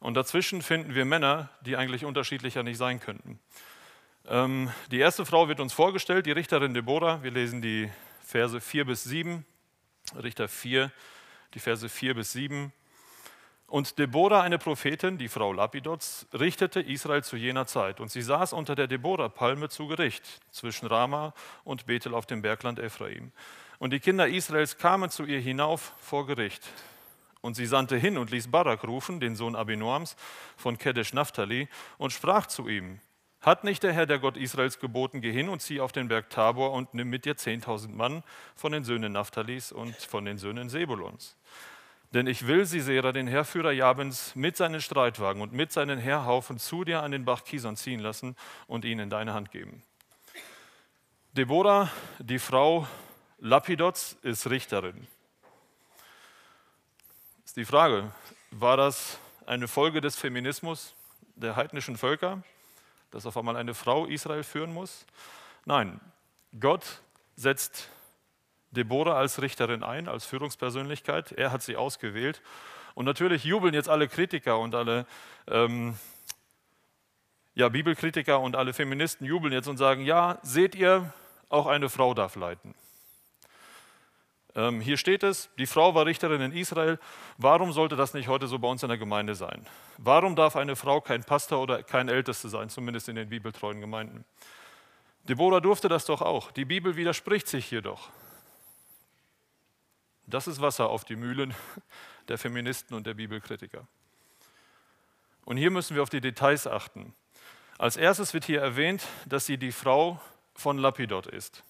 Und 0.00 0.14
dazwischen 0.14 0.62
finden 0.62 0.94
wir 0.94 1.04
Männer, 1.04 1.50
die 1.62 1.76
eigentlich 1.76 2.04
unterschiedlicher 2.04 2.62
nicht 2.62 2.78
sein 2.78 3.00
könnten. 3.00 3.38
Ähm, 4.26 4.70
die 4.90 4.98
erste 4.98 5.26
Frau 5.26 5.48
wird 5.48 5.60
uns 5.60 5.72
vorgestellt, 5.72 6.26
die 6.26 6.32
Richterin 6.32 6.74
Deborah. 6.74 7.22
Wir 7.22 7.30
lesen 7.30 7.62
die 7.62 7.90
Verse 8.20 8.60
4 8.60 8.84
bis 8.86 9.04
7. 9.04 9.44
Richter 10.22 10.48
4, 10.48 10.90
die 11.54 11.58
Verse 11.58 11.88
4 11.88 12.14
bis 12.14 12.32
7. 12.32 12.72
Und 13.66 13.98
Deborah, 13.98 14.42
eine 14.42 14.58
Prophetin, 14.58 15.18
die 15.18 15.28
Frau 15.28 15.52
Lapidots, 15.52 16.26
richtete 16.32 16.80
Israel 16.80 17.24
zu 17.24 17.36
jener 17.36 17.66
Zeit. 17.66 18.00
Und 18.00 18.10
sie 18.10 18.22
saß 18.22 18.52
unter 18.52 18.74
der 18.74 18.86
Deborah-Palme 18.86 19.68
zu 19.68 19.86
Gericht 19.88 20.24
zwischen 20.50 20.86
Rama 20.86 21.32
und 21.64 21.86
Bethel 21.86 22.14
auf 22.14 22.26
dem 22.26 22.42
Bergland 22.42 22.78
Ephraim. 22.78 23.32
Und 23.78 23.92
die 23.92 24.00
Kinder 24.00 24.28
Israels 24.28 24.78
kamen 24.78 25.10
zu 25.10 25.24
ihr 25.24 25.40
hinauf 25.40 25.94
vor 25.98 26.26
Gericht. 26.26 26.62
Und 27.44 27.56
sie 27.56 27.66
sandte 27.66 27.98
hin 27.98 28.16
und 28.16 28.30
ließ 28.30 28.50
Barak 28.50 28.84
rufen, 28.84 29.20
den 29.20 29.36
Sohn 29.36 29.54
Abinoams 29.54 30.16
von 30.56 30.78
Kedesh 30.78 31.12
Naphtali, 31.12 31.68
und 31.98 32.10
sprach 32.10 32.46
zu 32.46 32.68
ihm: 32.68 33.00
Hat 33.42 33.64
nicht 33.64 33.82
der 33.82 33.92
Herr, 33.92 34.06
der 34.06 34.18
Gott 34.18 34.38
Israels, 34.38 34.78
geboten, 34.78 35.20
geh 35.20 35.30
hin 35.30 35.50
und 35.50 35.60
zieh 35.60 35.78
auf 35.78 35.92
den 35.92 36.08
Berg 36.08 36.30
Tabor 36.30 36.72
und 36.72 36.94
nimm 36.94 37.10
mit 37.10 37.26
dir 37.26 37.36
zehntausend 37.36 37.94
Mann 37.94 38.22
von 38.56 38.72
den 38.72 38.82
Söhnen 38.82 39.12
Naphtalis 39.12 39.72
und 39.72 39.94
von 39.94 40.24
den 40.24 40.38
Söhnen 40.38 40.70
Sebulons? 40.70 41.36
Denn 42.14 42.26
ich 42.26 42.46
will 42.46 42.64
Sisera, 42.64 43.12
den 43.12 43.26
Heerführer 43.26 43.72
Jabens, 43.72 44.34
mit 44.34 44.56
seinen 44.56 44.80
Streitwagen 44.80 45.42
und 45.42 45.52
mit 45.52 45.70
seinen 45.70 45.98
Heerhaufen 45.98 46.58
zu 46.58 46.82
dir 46.82 47.02
an 47.02 47.12
den 47.12 47.26
Bach 47.26 47.44
Kison 47.44 47.76
ziehen 47.76 48.00
lassen 48.00 48.36
und 48.68 48.86
ihn 48.86 49.00
in 49.00 49.10
deine 49.10 49.34
Hand 49.34 49.50
geben. 49.50 49.82
Deborah, 51.32 51.90
die 52.20 52.38
Frau 52.38 52.88
Lapidots, 53.38 54.16
ist 54.22 54.48
Richterin. 54.48 55.06
Ist 57.54 57.58
die 57.58 57.64
Frage, 57.66 58.10
war 58.50 58.76
das 58.76 59.20
eine 59.46 59.68
Folge 59.68 60.00
des 60.00 60.16
Feminismus 60.16 60.92
der 61.36 61.54
heidnischen 61.54 61.96
Völker, 61.96 62.42
dass 63.12 63.26
auf 63.26 63.36
einmal 63.36 63.54
eine 63.54 63.74
Frau 63.74 64.06
Israel 64.06 64.42
führen 64.42 64.74
muss? 64.74 65.06
Nein, 65.64 66.00
Gott 66.58 67.00
setzt 67.36 67.90
Deborah 68.72 69.16
als 69.16 69.40
Richterin 69.40 69.84
ein, 69.84 70.08
als 70.08 70.24
Führungspersönlichkeit. 70.26 71.30
Er 71.30 71.52
hat 71.52 71.62
sie 71.62 71.76
ausgewählt. 71.76 72.42
Und 72.96 73.04
natürlich 73.04 73.44
jubeln 73.44 73.72
jetzt 73.72 73.88
alle 73.88 74.08
Kritiker 74.08 74.58
und 74.58 74.74
alle 74.74 75.06
ähm, 75.46 75.96
ja, 77.54 77.68
Bibelkritiker 77.68 78.40
und 78.40 78.56
alle 78.56 78.72
Feministen 78.72 79.28
jubeln 79.28 79.52
jetzt 79.52 79.68
und 79.68 79.76
sagen, 79.76 80.04
ja, 80.04 80.40
seht 80.42 80.74
ihr, 80.74 81.12
auch 81.50 81.68
eine 81.68 81.88
Frau 81.88 82.14
darf 82.14 82.34
leiten. 82.34 82.74
Ähm, 84.56 84.80
hier 84.80 84.96
steht 84.96 85.22
es, 85.22 85.50
die 85.58 85.66
Frau 85.66 85.94
war 85.94 86.06
Richterin 86.06 86.40
in 86.40 86.52
Israel. 86.52 86.98
Warum 87.38 87.72
sollte 87.72 87.96
das 87.96 88.14
nicht 88.14 88.28
heute 88.28 88.46
so 88.46 88.58
bei 88.58 88.68
uns 88.68 88.82
in 88.82 88.88
der 88.88 88.98
Gemeinde 88.98 89.34
sein? 89.34 89.66
Warum 89.98 90.36
darf 90.36 90.54
eine 90.54 90.76
Frau 90.76 91.00
kein 91.00 91.24
Pastor 91.24 91.60
oder 91.60 91.82
kein 91.82 92.08
Älteste 92.08 92.48
sein, 92.48 92.68
zumindest 92.68 93.08
in 93.08 93.16
den 93.16 93.28
bibeltreuen 93.28 93.80
Gemeinden? 93.80 94.24
Deborah 95.28 95.60
durfte 95.60 95.88
das 95.88 96.04
doch 96.04 96.22
auch. 96.22 96.52
Die 96.52 96.64
Bibel 96.64 96.96
widerspricht 96.96 97.48
sich 97.48 97.66
hier 97.66 97.82
doch. 97.82 98.10
Das 100.26 100.46
ist 100.46 100.60
Wasser 100.60 100.88
auf 100.88 101.04
die 101.04 101.16
Mühlen 101.16 101.54
der 102.28 102.38
Feministen 102.38 102.94
und 102.96 103.06
der 103.06 103.14
Bibelkritiker. 103.14 103.86
Und 105.44 105.56
hier 105.56 105.70
müssen 105.70 105.94
wir 105.96 106.02
auf 106.02 106.10
die 106.10 106.20
Details 106.20 106.66
achten. 106.66 107.14
Als 107.78 107.96
erstes 107.96 108.32
wird 108.32 108.44
hier 108.44 108.60
erwähnt, 108.60 109.04
dass 109.26 109.46
sie 109.46 109.58
die 109.58 109.72
Frau 109.72 110.20
von 110.54 110.78
Lapidot 110.78 111.26
ist. 111.26 111.64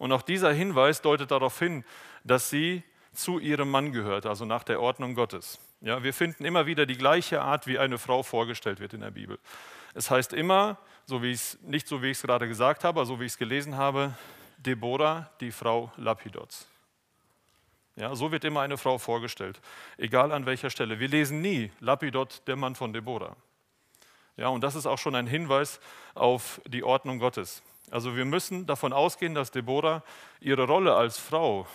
Und 0.00 0.12
auch 0.12 0.22
dieser 0.22 0.50
Hinweis 0.50 1.02
deutet 1.02 1.30
darauf 1.30 1.58
hin, 1.58 1.84
dass 2.24 2.48
sie 2.48 2.82
zu 3.12 3.38
ihrem 3.38 3.70
Mann 3.70 3.92
gehört, 3.92 4.24
also 4.24 4.46
nach 4.46 4.64
der 4.64 4.80
Ordnung 4.80 5.14
Gottes. 5.14 5.60
Ja, 5.82 6.02
wir 6.02 6.14
finden 6.14 6.46
immer 6.46 6.64
wieder 6.64 6.86
die 6.86 6.96
gleiche 6.96 7.42
Art, 7.42 7.66
wie 7.66 7.78
eine 7.78 7.98
Frau 7.98 8.22
vorgestellt 8.22 8.80
wird 8.80 8.94
in 8.94 9.02
der 9.02 9.10
Bibel. 9.10 9.38
Es 9.92 10.10
heißt 10.10 10.32
immer, 10.32 10.78
so 11.04 11.22
wie 11.22 11.38
nicht 11.60 11.86
so 11.86 12.02
wie 12.02 12.06
ich 12.06 12.16
es 12.16 12.22
gerade 12.22 12.48
gesagt 12.48 12.82
habe, 12.82 13.04
so 13.04 13.20
wie 13.20 13.26
ich 13.26 13.32
es 13.32 13.38
gelesen 13.38 13.76
habe, 13.76 14.14
Deborah, 14.56 15.28
die 15.40 15.52
Frau 15.52 15.92
Lapidots. 15.98 16.66
Ja, 17.96 18.14
so 18.14 18.32
wird 18.32 18.44
immer 18.44 18.62
eine 18.62 18.78
Frau 18.78 18.96
vorgestellt, 18.96 19.60
egal 19.98 20.32
an 20.32 20.46
welcher 20.46 20.70
Stelle. 20.70 20.98
Wir 20.98 21.08
lesen 21.08 21.42
nie 21.42 21.70
Lapidot, 21.80 22.40
der 22.46 22.56
Mann 22.56 22.74
von 22.74 22.94
Deborah. 22.94 23.36
Ja, 24.38 24.48
und 24.48 24.62
das 24.62 24.76
ist 24.76 24.86
auch 24.86 24.98
schon 24.98 25.14
ein 25.14 25.26
Hinweis 25.26 25.78
auf 26.14 26.62
die 26.64 26.84
Ordnung 26.84 27.18
Gottes. 27.18 27.62
Also 27.90 28.16
wir 28.16 28.24
müssen 28.24 28.66
davon 28.66 28.92
ausgehen, 28.92 29.34
dass 29.34 29.50
Deborah 29.50 30.02
ihre 30.40 30.64
Rolle 30.64 30.94
als 30.94 31.18
Frau 31.18 31.66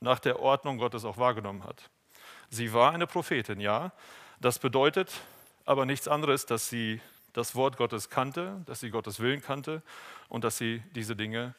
nach 0.00 0.18
der 0.18 0.40
Ordnung 0.40 0.78
Gottes 0.78 1.04
auch 1.04 1.16
wahrgenommen 1.16 1.64
hat. 1.64 1.90
Sie 2.50 2.72
war 2.72 2.92
eine 2.92 3.06
Prophetin, 3.06 3.60
ja. 3.60 3.92
Das 4.40 4.58
bedeutet 4.58 5.12
aber 5.64 5.86
nichts 5.86 6.08
anderes, 6.08 6.46
dass 6.46 6.68
sie 6.68 7.00
das 7.32 7.54
Wort 7.54 7.76
Gottes 7.76 8.10
kannte, 8.10 8.62
dass 8.66 8.80
sie 8.80 8.90
Gottes 8.90 9.18
Willen 9.18 9.40
kannte 9.40 9.82
und 10.28 10.44
dass 10.44 10.58
sie 10.58 10.82
diese 10.94 11.16
Dinge 11.16 11.54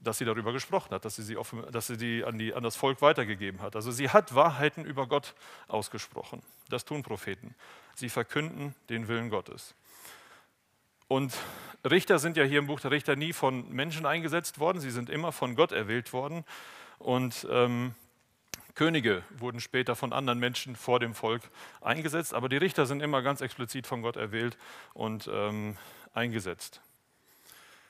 dass 0.00 0.18
sie 0.18 0.24
darüber 0.24 0.52
gesprochen 0.52 0.94
hat, 0.94 1.04
dass 1.04 1.16
sie 1.16 1.22
sie, 1.22 1.36
offen, 1.36 1.62
dass 1.70 1.86
sie 1.86 1.96
die 1.96 2.24
an, 2.24 2.38
die 2.38 2.54
an 2.54 2.62
das 2.62 2.74
Volk 2.74 3.02
weitergegeben 3.02 3.60
hat. 3.60 3.76
Also 3.76 3.92
sie 3.92 4.08
hat 4.08 4.34
Wahrheiten 4.34 4.84
über 4.84 5.06
Gott 5.06 5.34
ausgesprochen. 5.68 6.42
Das 6.68 6.84
tun 6.84 7.02
Propheten. 7.02 7.54
Sie 7.94 8.08
verkünden 8.08 8.74
den 8.88 9.08
Willen 9.08 9.28
Gottes. 9.28 9.74
Und 11.10 11.36
Richter 11.84 12.20
sind 12.20 12.36
ja 12.36 12.44
hier 12.44 12.60
im 12.60 12.68
Buch 12.68 12.78
der 12.78 12.92
Richter 12.92 13.16
nie 13.16 13.32
von 13.32 13.68
Menschen 13.68 14.06
eingesetzt 14.06 14.60
worden, 14.60 14.78
sie 14.78 14.92
sind 14.92 15.10
immer 15.10 15.32
von 15.32 15.56
Gott 15.56 15.72
erwählt 15.72 16.12
worden. 16.12 16.44
Und 17.00 17.48
ähm, 17.50 17.96
Könige 18.76 19.24
wurden 19.30 19.58
später 19.58 19.96
von 19.96 20.12
anderen 20.12 20.38
Menschen 20.38 20.76
vor 20.76 21.00
dem 21.00 21.14
Volk 21.14 21.42
eingesetzt, 21.80 22.32
aber 22.32 22.48
die 22.48 22.58
Richter 22.58 22.86
sind 22.86 23.02
immer 23.02 23.22
ganz 23.22 23.40
explizit 23.40 23.88
von 23.88 24.02
Gott 24.02 24.14
erwählt 24.14 24.56
und 24.94 25.28
ähm, 25.32 25.76
eingesetzt. 26.14 26.80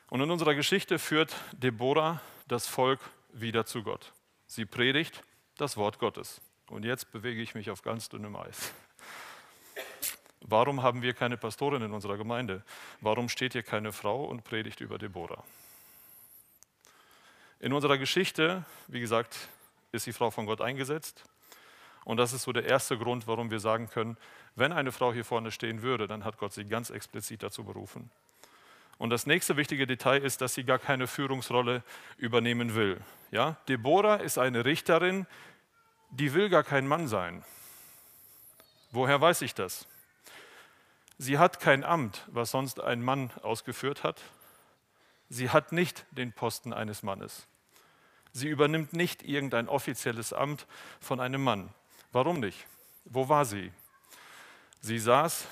Und 0.08 0.22
in 0.22 0.30
unserer 0.30 0.54
Geschichte 0.54 0.98
führt 0.98 1.36
Deborah 1.52 2.22
das 2.48 2.66
Volk 2.68 3.00
wieder 3.34 3.66
zu 3.66 3.82
Gott. 3.82 4.14
Sie 4.46 4.64
predigt 4.64 5.22
das 5.58 5.76
Wort 5.76 5.98
Gottes. 5.98 6.40
Und 6.70 6.86
jetzt 6.86 7.12
bewege 7.12 7.42
ich 7.42 7.54
mich 7.54 7.70
auf 7.70 7.82
ganz 7.82 8.08
dünnem 8.08 8.34
Eis. 8.36 8.72
Warum 10.40 10.82
haben 10.82 11.02
wir 11.02 11.12
keine 11.12 11.36
Pastorin 11.36 11.82
in 11.82 11.92
unserer 11.92 12.16
Gemeinde? 12.16 12.62
Warum 13.00 13.28
steht 13.28 13.52
hier 13.52 13.62
keine 13.62 13.92
Frau 13.92 14.24
und 14.24 14.42
predigt 14.42 14.80
über 14.80 14.98
Deborah? 14.98 15.44
In 17.60 17.74
unserer 17.74 17.98
Geschichte, 17.98 18.64
wie 18.88 19.00
gesagt, 19.00 19.48
ist 19.92 20.06
die 20.06 20.12
Frau 20.12 20.30
von 20.30 20.46
Gott 20.46 20.60
eingesetzt. 20.60 21.24
Und 22.04 22.16
das 22.16 22.32
ist 22.32 22.44
so 22.44 22.52
der 22.52 22.64
erste 22.64 22.96
Grund, 22.96 23.26
warum 23.26 23.50
wir 23.50 23.60
sagen 23.60 23.88
können, 23.90 24.16
wenn 24.56 24.72
eine 24.72 24.92
Frau 24.92 25.12
hier 25.12 25.24
vorne 25.24 25.50
stehen 25.50 25.82
würde, 25.82 26.06
dann 26.06 26.24
hat 26.24 26.38
Gott 26.38 26.54
sie 26.54 26.64
ganz 26.64 26.90
explizit 26.90 27.42
dazu 27.42 27.64
berufen. 27.64 28.10
Und 28.96 29.10
das 29.10 29.26
nächste 29.26 29.56
wichtige 29.56 29.86
Detail 29.86 30.22
ist, 30.22 30.40
dass 30.40 30.54
sie 30.54 30.64
gar 30.64 30.78
keine 30.78 31.06
Führungsrolle 31.06 31.82
übernehmen 32.16 32.74
will. 32.74 33.00
Ja? 33.30 33.56
Deborah 33.68 34.16
ist 34.16 34.38
eine 34.38 34.64
Richterin, 34.64 35.26
die 36.10 36.34
will 36.34 36.48
gar 36.48 36.64
kein 36.64 36.86
Mann 36.86 37.08
sein. 37.08 37.44
Woher 38.90 39.20
weiß 39.20 39.42
ich 39.42 39.54
das? 39.54 39.86
Sie 41.22 41.36
hat 41.36 41.60
kein 41.60 41.84
Amt, 41.84 42.26
was 42.28 42.50
sonst 42.50 42.80
ein 42.80 43.02
Mann 43.02 43.30
ausgeführt 43.42 44.04
hat. 44.04 44.22
Sie 45.28 45.50
hat 45.50 45.70
nicht 45.70 46.06
den 46.12 46.32
Posten 46.32 46.72
eines 46.72 47.02
Mannes. 47.02 47.46
Sie 48.32 48.48
übernimmt 48.48 48.94
nicht 48.94 49.22
irgendein 49.22 49.68
offizielles 49.68 50.32
Amt 50.32 50.66
von 50.98 51.20
einem 51.20 51.44
Mann. 51.44 51.74
Warum 52.10 52.40
nicht? 52.40 52.66
Wo 53.04 53.28
war 53.28 53.44
sie? 53.44 53.70
Sie 54.80 54.98
saß 54.98 55.46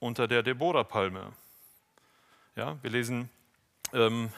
unter 0.00 0.26
der 0.26 0.42
Deborah-Palme. 0.42 1.34
Ja, 2.56 2.82
wir 2.82 2.90
lesen 2.90 3.28
ähm, 3.92 4.30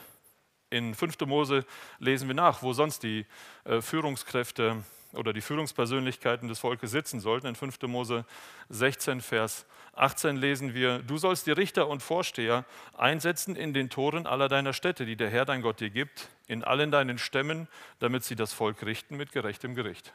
in 0.71 0.97
5. 0.97 1.21
Mose 1.21 1.65
lesen 2.01 2.27
wir 2.27 2.35
nach, 2.35 2.65
wo 2.65 2.73
sonst 2.73 3.05
die 3.05 3.27
äh, 3.63 3.81
Führungskräfte 3.81 4.83
oder 5.17 5.33
die 5.33 5.41
Führungspersönlichkeiten 5.41 6.49
des 6.49 6.59
Volkes 6.59 6.91
sitzen 6.91 7.21
sollten. 7.21 7.47
In 7.47 7.55
5. 7.55 7.83
Mose 7.83 8.25
16, 8.69 9.21
Vers 9.21 9.67
18 9.95 10.37
lesen 10.37 10.75
wir, 10.75 10.99
du 10.99 11.19
sollst 11.19 11.47
die 11.47 11.53
Richter 11.53 11.89
und 11.89 12.03
Vorsteher 12.03 12.65
einsetzen 12.97 13.57
in 13.57 13.73
den 13.73 13.91
Toren 13.91 14.27
aller 14.27 14.49
deiner 14.49 14.73
Städte, 14.73 15.07
die 15.07 15.17
der 15.17 15.31
Herr 15.31 15.45
dein 15.45 15.63
Gott 15.63 15.81
dir 15.81 15.91
gibt, 15.91 16.29
in 16.47 16.65
allen 16.65 16.91
deinen 16.91 17.19
Stämmen, 17.19 17.69
damit 18.01 18.25
sie 18.25 18.37
das 18.37 18.53
Volk 18.53 18.85
richten 18.85 19.17
mit 19.17 19.33
gerechtem 19.33 19.75
Gericht. 19.75 20.13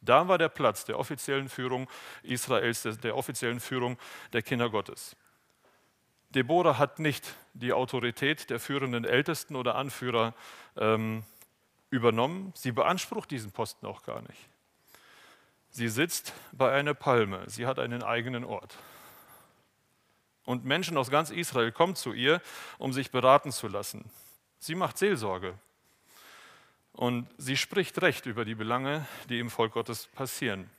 Da 0.00 0.28
war 0.28 0.38
der 0.38 0.48
Platz 0.48 0.84
der 0.84 0.98
offiziellen 0.98 1.48
Führung 1.48 1.88
Israels, 2.22 2.82
der, 2.82 3.16
offiziellen 3.16 3.60
Führung 3.60 3.98
der 4.32 4.42
Kinder 4.42 4.70
Gottes. 4.70 5.16
Deborah 6.30 6.78
hat 6.78 6.98
nicht 6.98 7.34
die 7.54 7.72
Autorität 7.72 8.50
der 8.50 8.60
führenden 8.60 9.04
Ältesten 9.04 9.56
oder 9.56 9.74
Anführer 9.74 10.34
ähm, 10.76 11.24
übernommen. 11.90 12.52
Sie 12.54 12.72
beansprucht 12.72 13.30
diesen 13.30 13.52
Posten 13.52 13.86
auch 13.86 14.02
gar 14.02 14.22
nicht. 14.22 14.48
Sie 15.70 15.88
sitzt 15.88 16.32
bei 16.52 16.72
einer 16.72 16.94
Palme. 16.94 17.44
Sie 17.48 17.66
hat 17.66 17.78
einen 17.78 18.02
eigenen 18.02 18.44
Ort. 18.44 18.76
Und 20.44 20.64
Menschen 20.64 20.96
aus 20.96 21.10
ganz 21.10 21.30
Israel 21.30 21.72
kommen 21.72 21.96
zu 21.96 22.12
ihr, 22.12 22.40
um 22.78 22.92
sich 22.92 23.10
beraten 23.10 23.52
zu 23.52 23.68
lassen. 23.68 24.10
Sie 24.58 24.74
macht 24.74 24.96
Seelsorge. 24.96 25.58
Und 26.92 27.28
sie 27.36 27.56
spricht 27.56 28.00
recht 28.00 28.24
über 28.26 28.44
die 28.44 28.54
Belange, 28.54 29.06
die 29.28 29.38
im 29.38 29.50
Volk 29.50 29.72
Gottes 29.72 30.06
passieren. 30.06 30.70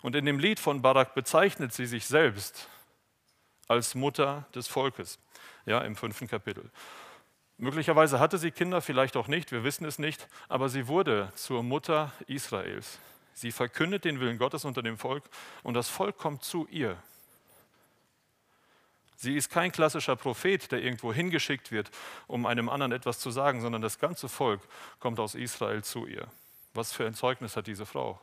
Und 0.00 0.16
in 0.16 0.24
dem 0.24 0.38
Lied 0.38 0.58
von 0.58 0.80
Barak 0.80 1.14
bezeichnet 1.14 1.74
sie 1.74 1.86
sich 1.86 2.06
selbst 2.06 2.68
als 3.68 3.94
Mutter 3.94 4.46
des 4.54 4.68
Volkes, 4.68 5.18
ja, 5.66 5.80
im 5.80 5.96
fünften 5.96 6.28
Kapitel. 6.28 6.70
Möglicherweise 7.64 8.20
hatte 8.20 8.36
sie 8.36 8.50
Kinder, 8.50 8.82
vielleicht 8.82 9.16
auch 9.16 9.26
nicht, 9.26 9.50
wir 9.50 9.64
wissen 9.64 9.86
es 9.86 9.98
nicht, 9.98 10.28
aber 10.50 10.68
sie 10.68 10.86
wurde 10.86 11.32
zur 11.34 11.62
Mutter 11.62 12.12
Israels. 12.26 12.98
Sie 13.32 13.52
verkündet 13.52 14.04
den 14.04 14.20
Willen 14.20 14.36
Gottes 14.36 14.66
unter 14.66 14.82
dem 14.82 14.98
Volk 14.98 15.24
und 15.62 15.72
das 15.72 15.88
Volk 15.88 16.18
kommt 16.18 16.44
zu 16.44 16.68
ihr. 16.70 16.98
Sie 19.16 19.34
ist 19.34 19.48
kein 19.48 19.72
klassischer 19.72 20.14
Prophet, 20.14 20.72
der 20.72 20.82
irgendwo 20.82 21.14
hingeschickt 21.14 21.72
wird, 21.72 21.90
um 22.26 22.44
einem 22.44 22.68
anderen 22.68 22.92
etwas 22.92 23.18
zu 23.18 23.30
sagen, 23.30 23.62
sondern 23.62 23.80
das 23.80 23.98
ganze 23.98 24.28
Volk 24.28 24.60
kommt 25.00 25.18
aus 25.18 25.34
Israel 25.34 25.82
zu 25.82 26.06
ihr. 26.06 26.28
Was 26.74 26.92
für 26.92 27.06
ein 27.06 27.14
Zeugnis 27.14 27.56
hat 27.56 27.66
diese 27.66 27.86
Frau? 27.86 28.20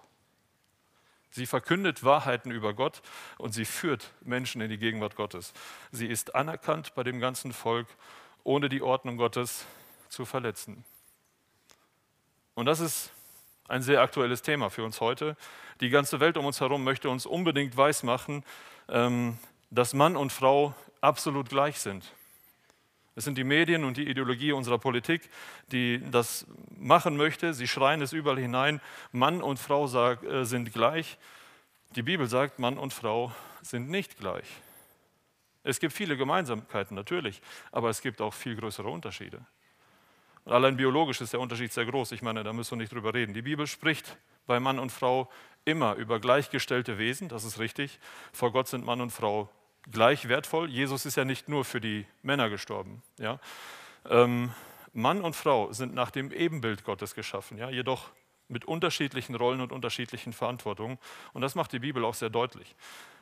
Sie 1.32 1.48
verkündet 1.48 2.04
Wahrheiten 2.04 2.52
über 2.52 2.76
Gott 2.76 3.02
und 3.40 3.54
sie 3.54 3.66
führt 3.66 4.12
Menschen 4.22 4.62
in 4.62 4.70
die 4.70 4.78
Gegenwart 4.78 5.16
Gottes. 5.16 5.54
Sie 5.92 6.06
ist 6.06 6.36
anerkannt 6.36 6.94
bei 6.94 7.02
dem 7.02 7.20
ganzen 7.20 7.54
Volk, 7.54 7.88
ohne 8.44 8.70
die 8.70 8.82
Ordnung 8.82 9.18
Gottes 9.18 9.66
zu 10.10 10.26
verletzen. 10.26 10.84
Und 12.54 12.66
das 12.66 12.80
ist 12.80 13.12
ein 13.68 13.82
sehr 13.82 14.02
aktuelles 14.02 14.42
Thema 14.42 14.70
für 14.70 14.84
uns 14.84 15.00
heute. 15.00 15.38
Die 15.80 15.90
ganze 15.90 16.20
Welt 16.20 16.38
um 16.38 16.46
uns 16.46 16.60
herum 16.60 16.84
möchte 16.84 17.10
uns 17.10 17.26
unbedingt 17.26 17.78
weismachen, 17.78 18.44
ähm, 18.90 19.38
dass 19.70 19.94
Mann 19.94 20.18
und 20.18 20.32
Frau 20.32 20.76
absolut 21.00 21.50
gleich 21.50 21.80
sind. 21.80 22.12
Es 23.16 23.26
sind 23.26 23.38
die 23.38 23.44
Medien 23.44 23.84
und 23.84 23.98
die 23.98 24.08
Ideologie 24.08 24.52
unserer 24.52 24.78
Politik, 24.78 25.30
die 25.72 26.02
das 26.12 26.46
machen 26.78 27.18
möchte. 27.18 27.54
Sie 27.54 27.68
schreien 27.68 28.02
es 28.02 28.14
überall 28.14 28.40
hinein. 28.40 28.80
Mann 29.12 29.42
und 29.42 29.58
Frau 29.58 29.86
äh, 29.86 30.46
sind 30.46 30.74
gleich. 30.74 31.18
Die 31.96 32.04
Bibel 32.04 32.28
sagt, 32.28 32.60
Mann 32.60 32.78
und 32.78 32.94
Frau 32.94 33.34
sind 33.62 33.90
nicht 33.90 34.18
gleich. 34.18 34.46
Es 35.64 35.80
gibt 35.80 35.94
viele 35.94 36.18
Gemeinsamkeiten 36.18 36.96
natürlich, 36.96 37.42
aber 37.72 37.90
es 37.90 38.02
gibt 38.02 38.22
auch 38.22 38.34
viel 38.34 38.56
größere 38.56 38.90
Unterschiede. 38.90 39.46
Und 40.44 40.54
allein 40.54 40.76
biologisch 40.76 41.22
ist 41.22 41.34
der 41.34 41.40
Unterschied 41.40 41.72
sehr 41.72 41.86
groß. 41.86 42.14
Ich 42.14 42.22
meine, 42.22 42.44
da 42.44 42.52
müssen 42.52 42.72
wir 42.72 42.78
nicht 42.78 42.94
drüber 42.94 43.14
reden. 43.14 43.34
Die 43.34 43.44
Bibel 43.44 43.68
spricht 43.68 44.18
bei 44.48 44.60
Mann 44.60 44.80
und 44.80 44.92
Frau 44.92 45.30
immer 45.66 45.96
über 45.96 46.20
gleichgestellte 46.20 46.98
Wesen, 46.98 47.30
das 47.30 47.44
ist 47.44 47.60
richtig. 47.60 48.00
Vor 48.34 48.52
Gott 48.52 48.68
sind 48.68 48.86
Mann 48.86 49.02
und 49.02 49.12
Frau 49.12 49.50
gleich 49.92 50.28
wertvoll. 50.28 50.70
Jesus 50.70 51.06
ist 51.06 51.16
ja 51.16 51.26
nicht 51.26 51.48
nur 51.48 51.66
für 51.66 51.80
die 51.80 52.06
Männer 52.24 52.50
gestorben. 52.50 53.04
Ja? 53.18 53.40
Ähm, 54.10 54.52
Mann 54.94 55.22
und 55.22 55.36
Frau 55.36 55.72
sind 55.72 55.94
nach 55.94 56.12
dem 56.12 56.32
Ebenbild 56.32 56.84
Gottes 56.84 57.14
geschaffen, 57.14 57.58
ja? 57.58 57.70
jedoch 57.70 58.10
mit 58.52 58.66
unterschiedlichen 58.66 59.36
Rollen 59.36 59.62
und 59.62 59.72
unterschiedlichen 59.72 60.34
Verantwortungen. 60.34 61.00
Und 61.34 61.42
das 61.42 61.56
macht 61.56 61.72
die 61.72 61.80
Bibel 61.80 62.06
auch 62.06 62.14
sehr 62.14 62.30
deutlich. 62.30 62.76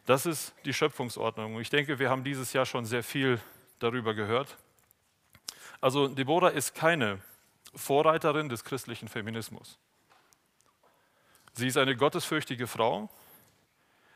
Das 0.05 0.25
ist 0.25 0.53
die 0.65 0.73
Schöpfungsordnung. 0.73 1.59
Ich 1.59 1.69
denke, 1.69 1.99
wir 1.99 2.09
haben 2.09 2.23
dieses 2.23 2.51
Jahr 2.53 2.65
schon 2.65 2.85
sehr 2.85 3.03
viel 3.03 3.39
darüber 3.79 4.13
gehört. 4.13 4.57
Also 5.81 6.07
Deborah 6.07 6.49
ist 6.49 6.75
keine 6.75 7.19
Vorreiterin 7.75 8.49
des 8.49 8.63
christlichen 8.63 9.07
Feminismus. 9.07 9.77
Sie 11.53 11.67
ist 11.67 11.77
eine 11.77 11.95
gottesfürchtige 11.95 12.67
Frau, 12.67 13.09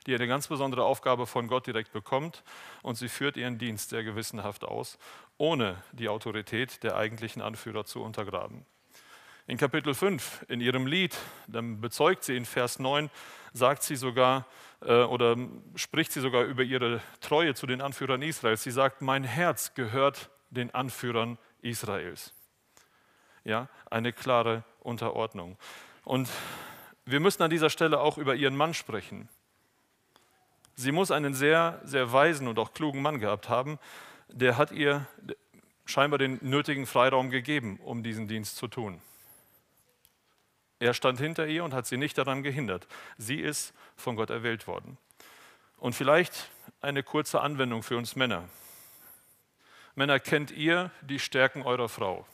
die 0.06 0.16
eine 0.16 0.28
ganz 0.28 0.48
besondere 0.48 0.84
Aufgabe 0.84 1.28
von 1.28 1.48
Gott 1.48 1.68
direkt 1.68 1.94
bekommt 1.94 2.44
und 2.82 2.96
sie 2.96 3.08
führt 3.08 3.38
ihren 3.38 3.58
Dienst 3.58 3.90
sehr 3.90 4.04
gewissenhaft 4.04 4.64
aus, 4.64 4.98
ohne 5.38 5.82
die 5.92 6.10
Autorität 6.10 6.84
der 6.84 6.96
eigentlichen 6.96 7.42
Anführer 7.42 7.86
zu 7.86 8.02
untergraben. 8.02 8.66
In 9.46 9.58
Kapitel 9.58 9.94
5, 9.94 10.46
in 10.48 10.62
ihrem 10.62 10.88
Lied, 10.88 11.18
dann 11.48 11.82
bezeugt 11.82 12.24
sie 12.24 12.38
in 12.38 12.46
Vers 12.46 12.80
9, 12.80 13.10
sagt 13.52 13.84
sie 13.84 13.98
sogar 13.98 14.48
äh, 14.82 15.04
oder 15.04 15.36
spricht 15.76 16.14
sie 16.14 16.22
sogar 16.22 16.46
über 16.46 16.64
ihre 16.64 17.02
Treue 17.20 17.54
zu 17.54 17.68
den 17.68 17.82
Anführern 17.82 18.22
Israels. 18.22 18.64
Sie 18.64 18.72
sagt, 18.72 19.02
mein 19.02 19.26
Herz 19.26 19.74
gehört 19.74 20.30
den 20.50 20.74
Anführern 20.74 21.38
Israels. 21.62 22.34
Ja, 23.44 23.68
eine 23.92 24.14
klare 24.14 24.64
Unterordnung. 24.80 25.58
Und 26.06 26.30
wir 27.04 27.20
müssen 27.20 27.44
an 27.44 27.50
dieser 27.50 27.70
Stelle 27.70 28.00
auch 28.00 28.18
über 28.18 28.36
ihren 28.36 28.56
Mann 28.56 28.74
sprechen. 28.74 29.28
Sie 30.76 30.94
muss 30.94 31.12
einen 31.12 31.34
sehr, 31.34 31.82
sehr 31.84 32.14
weisen 32.14 32.48
und 32.48 32.58
auch 32.60 32.74
klugen 32.74 33.02
Mann 33.02 33.20
gehabt 33.20 33.50
haben. 33.50 33.78
Der 34.30 34.58
hat 34.58 34.72
ihr 34.72 35.06
scheinbar 35.86 36.18
den 36.18 36.40
nötigen 36.42 36.86
Freiraum 36.86 37.30
gegeben, 37.30 37.78
um 37.84 38.04
diesen 38.04 38.30
Dienst 38.30 38.56
zu 38.56 38.70
tun. 38.70 39.02
Er 40.84 40.94
stand 40.94 41.18
hinter 41.18 41.48
ihr 41.48 41.64
und 41.64 41.74
hat 41.74 41.88
sie 41.88 41.96
nicht 41.96 42.18
daran 42.18 42.44
gehindert. 42.44 42.90
Sie 43.18 43.40
ist 43.40 43.74
von 43.96 44.18
Gott 44.18 44.30
erwählt 44.30 44.68
worden. 44.68 44.98
Und 45.78 45.94
vielleicht 45.94 46.52
eine 46.82 47.04
kurze 47.04 47.40
Anwendung 47.40 47.84
für 47.84 47.96
uns 47.96 48.18
Männer. 48.18 48.50
Männer, 49.96 50.20
kennt 50.20 50.52
ihr 50.52 50.92
die 51.00 51.20
Stärken 51.20 51.62
eurer 51.62 51.88
Frau? 51.88 52.28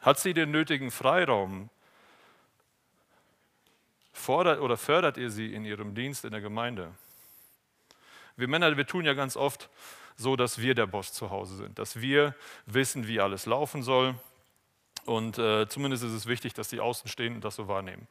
Hat 0.00 0.18
sie 0.18 0.34
den 0.34 0.50
nötigen 0.50 0.90
Freiraum? 0.90 1.70
Fordert 4.12 4.58
oder 4.58 4.76
fördert 4.76 5.18
ihr 5.18 5.30
sie 5.30 5.54
in 5.54 5.64
ihrem 5.64 5.94
Dienst 5.94 6.24
in 6.24 6.32
der 6.32 6.40
Gemeinde? 6.40 6.92
Wir 8.34 8.48
Männer, 8.48 8.76
wir 8.76 8.88
tun 8.88 9.04
ja 9.04 9.14
ganz 9.14 9.36
oft 9.36 9.70
so, 10.16 10.34
dass 10.34 10.60
wir 10.60 10.74
der 10.74 10.88
Boss 10.88 11.12
zu 11.12 11.30
Hause 11.30 11.54
sind, 11.54 11.78
dass 11.78 12.00
wir 12.00 12.34
wissen, 12.66 13.06
wie 13.06 13.20
alles 13.20 13.46
laufen 13.46 13.84
soll. 13.84 14.16
Und 15.06 15.38
äh, 15.38 15.68
zumindest 15.68 16.04
ist 16.04 16.12
es 16.12 16.26
wichtig, 16.26 16.54
dass 16.54 16.68
die 16.68 16.80
Außenstehenden 16.80 17.40
das 17.40 17.56
so 17.56 17.68
wahrnehmen. 17.68 18.08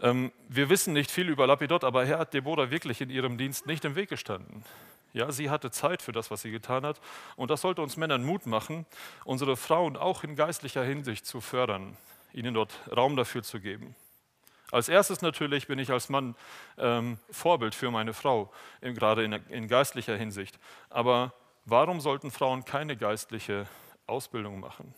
Ähm, 0.00 0.32
wir 0.48 0.68
wissen 0.68 0.92
nicht 0.92 1.10
viel 1.10 1.28
über 1.28 1.46
Lapidot, 1.46 1.84
aber 1.84 2.04
Herr 2.04 2.18
hat 2.18 2.34
Deborah 2.34 2.70
wirklich 2.70 3.00
in 3.00 3.10
ihrem 3.10 3.38
Dienst 3.38 3.66
nicht 3.66 3.84
im 3.84 3.94
Weg 3.94 4.08
gestanden. 4.08 4.64
Ja, 5.12 5.30
sie 5.30 5.48
hatte 5.48 5.70
Zeit 5.70 6.02
für 6.02 6.10
das, 6.10 6.32
was 6.32 6.42
sie 6.42 6.50
getan 6.50 6.84
hat. 6.84 7.00
Und 7.36 7.50
das 7.50 7.60
sollte 7.60 7.82
uns 7.82 7.96
Männern 7.96 8.24
Mut 8.24 8.46
machen, 8.46 8.84
unsere 9.24 9.56
Frauen 9.56 9.96
auch 9.96 10.24
in 10.24 10.34
geistlicher 10.34 10.82
Hinsicht 10.82 11.24
zu 11.24 11.40
fördern, 11.40 11.96
ihnen 12.32 12.54
dort 12.54 12.72
Raum 12.94 13.14
dafür 13.14 13.44
zu 13.44 13.60
geben. 13.60 13.94
Als 14.72 14.88
erstes 14.88 15.22
natürlich 15.22 15.68
bin 15.68 15.78
ich 15.78 15.92
als 15.92 16.08
Mann 16.08 16.34
ähm, 16.78 17.18
Vorbild 17.30 17.76
für 17.76 17.92
meine 17.92 18.12
Frau, 18.12 18.52
in, 18.80 18.94
gerade 18.94 19.22
in, 19.22 19.32
in 19.32 19.68
geistlicher 19.68 20.16
Hinsicht. 20.16 20.58
Aber 20.90 21.32
warum 21.64 22.00
sollten 22.00 22.32
Frauen 22.32 22.64
keine 22.64 22.96
geistliche 22.96 23.68
Ausbildung 24.08 24.58
machen? 24.58 24.92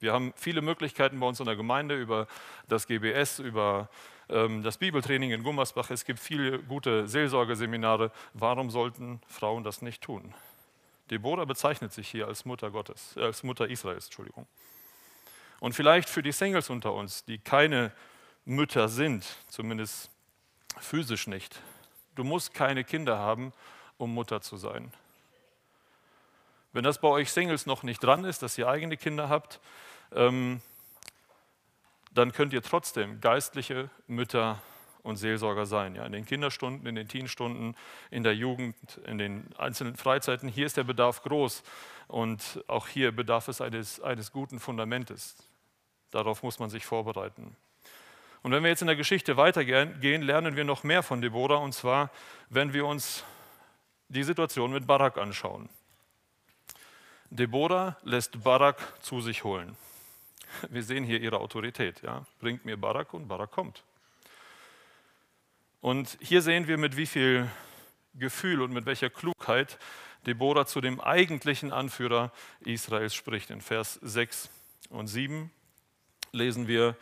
Wir 0.00 0.12
haben 0.12 0.32
viele 0.36 0.62
Möglichkeiten 0.62 1.18
bei 1.18 1.26
uns 1.26 1.40
in 1.40 1.46
der 1.46 1.56
Gemeinde 1.56 1.96
über 1.96 2.26
das 2.68 2.86
GBS, 2.86 3.40
über 3.40 3.88
ähm, 4.28 4.62
das 4.62 4.78
Bibeltraining 4.78 5.32
in 5.32 5.42
Gummersbach. 5.42 5.90
Es 5.90 6.04
gibt 6.04 6.20
viele 6.20 6.60
gute 6.60 7.08
Seelsorgeseminare. 7.08 8.12
Warum 8.34 8.70
sollten 8.70 9.20
Frauen 9.26 9.64
das 9.64 9.82
nicht 9.82 10.02
tun? 10.02 10.34
Deborah 11.10 11.46
bezeichnet 11.46 11.92
sich 11.92 12.08
hier 12.08 12.28
als 12.28 12.44
Mutter 12.44 12.70
Gottes, 12.70 13.16
äh, 13.16 13.22
als 13.22 13.42
Mutter 13.42 13.68
Israels, 13.68 14.06
Entschuldigung. 14.06 14.46
Und 15.60 15.72
vielleicht 15.72 16.08
für 16.08 16.22
die 16.22 16.32
Singles 16.32 16.70
unter 16.70 16.92
uns, 16.94 17.24
die 17.24 17.38
keine 17.38 17.92
Mütter 18.44 18.88
sind, 18.88 19.24
zumindest 19.48 20.10
physisch 20.80 21.26
nicht. 21.26 21.60
Du 22.14 22.22
musst 22.22 22.54
keine 22.54 22.84
Kinder 22.84 23.18
haben, 23.18 23.52
um 23.96 24.14
Mutter 24.14 24.40
zu 24.40 24.56
sein. 24.56 24.92
Wenn 26.72 26.84
das 26.84 27.00
bei 27.00 27.08
euch 27.08 27.32
Singles 27.32 27.66
noch 27.66 27.82
nicht 27.82 28.02
dran 28.02 28.24
ist, 28.24 28.42
dass 28.42 28.58
ihr 28.58 28.68
eigene 28.68 28.96
Kinder 28.96 29.28
habt, 29.28 29.60
ähm, 30.14 30.60
dann 32.12 32.32
könnt 32.32 32.52
ihr 32.52 32.62
trotzdem 32.62 33.20
geistliche 33.20 33.90
Mütter 34.06 34.60
und 35.02 35.16
Seelsorger 35.16 35.66
sein. 35.66 35.94
Ja, 35.94 36.04
in 36.04 36.12
den 36.12 36.26
Kinderstunden, 36.26 36.86
in 36.86 36.94
den 36.94 37.08
Teenstunden, 37.08 37.76
in 38.10 38.22
der 38.22 38.34
Jugend, 38.34 38.76
in 39.06 39.18
den 39.18 39.48
einzelnen 39.56 39.96
Freizeiten. 39.96 40.48
Hier 40.48 40.66
ist 40.66 40.76
der 40.76 40.84
Bedarf 40.84 41.22
groß 41.22 41.62
und 42.06 42.62
auch 42.66 42.88
hier 42.88 43.12
bedarf 43.12 43.48
es 43.48 43.60
eines, 43.60 44.00
eines 44.00 44.32
guten 44.32 44.60
Fundamentes. 44.60 45.36
Darauf 46.10 46.42
muss 46.42 46.58
man 46.58 46.70
sich 46.70 46.84
vorbereiten. 46.84 47.56
Und 48.42 48.52
wenn 48.52 48.62
wir 48.62 48.70
jetzt 48.70 48.82
in 48.82 48.86
der 48.86 48.96
Geschichte 48.96 49.36
weitergehen, 49.36 50.22
lernen 50.22 50.56
wir 50.56 50.64
noch 50.64 50.84
mehr 50.84 51.02
von 51.02 51.20
Deborah, 51.20 51.56
und 51.56 51.72
zwar, 51.72 52.10
wenn 52.48 52.72
wir 52.72 52.86
uns 52.86 53.24
die 54.08 54.22
Situation 54.22 54.72
mit 54.72 54.86
Barak 54.86 55.18
anschauen. 55.18 55.68
Deborah 57.30 57.96
lässt 58.04 58.42
Barak 58.42 59.02
zu 59.02 59.20
sich 59.20 59.44
holen. 59.44 59.76
Wir 60.70 60.82
sehen 60.82 61.04
hier 61.04 61.20
ihre 61.20 61.40
Autorität. 61.40 62.02
Ja? 62.02 62.24
Bringt 62.40 62.64
mir 62.64 62.76
Barak 62.76 63.12
und 63.12 63.28
Barak 63.28 63.50
kommt. 63.50 63.84
Und 65.80 66.16
hier 66.20 66.42
sehen 66.42 66.66
wir, 66.66 66.78
mit 66.78 66.96
wie 66.96 67.06
viel 67.06 67.48
Gefühl 68.14 68.62
und 68.62 68.72
mit 68.72 68.86
welcher 68.86 69.10
Klugheit 69.10 69.78
Deborah 70.26 70.66
zu 70.66 70.80
dem 70.80 71.00
eigentlichen 71.00 71.72
Anführer 71.72 72.32
Israels 72.60 73.14
spricht. 73.14 73.50
In 73.50 73.60
Vers 73.60 73.98
6 74.02 74.50
und 74.90 75.06
7 75.06 75.50
lesen 76.32 76.66
wir, 76.66 76.96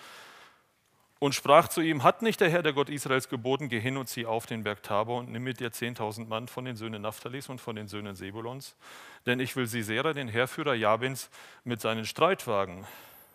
und 1.19 1.35
sprach 1.35 1.69
zu 1.69 1.81
ihm, 1.81 2.03
hat 2.03 2.23
nicht 2.23 2.41
der 2.41 2.51
Herr, 2.51 2.63
der 2.63 2.75
Gott 2.75 2.91
Israels, 2.91 3.29
geboten, 3.29 3.69
geh 3.69 3.81
hin 3.81 3.97
und 3.97 4.09
zieh 4.09 4.27
auf 4.27 4.47
den 4.47 4.65
Berg 4.65 4.83
Tabor 4.83 5.21
und 5.21 5.33
nimm 5.33 5.45
mit 5.45 5.61
dir 5.61 5.73
zehntausend 5.73 6.29
Mann 6.29 6.47
von 6.47 6.65
den 6.65 6.77
Söhnen 6.77 7.03
Naphthalis 7.03 7.49
und 7.49 7.61
von 7.61 7.77
den 7.77 7.89
Söhnen 7.89 8.17
Sebulons? 8.17 8.77
Denn 9.25 9.41
ich 9.41 9.57
will 9.57 9.67
Sisera, 9.67 10.13
den 10.13 10.29
Heerführer 10.29 10.75
Jabins, 10.75 11.31
mit 11.65 11.81
seinen 11.81 12.05
Streitwagen 12.05 12.87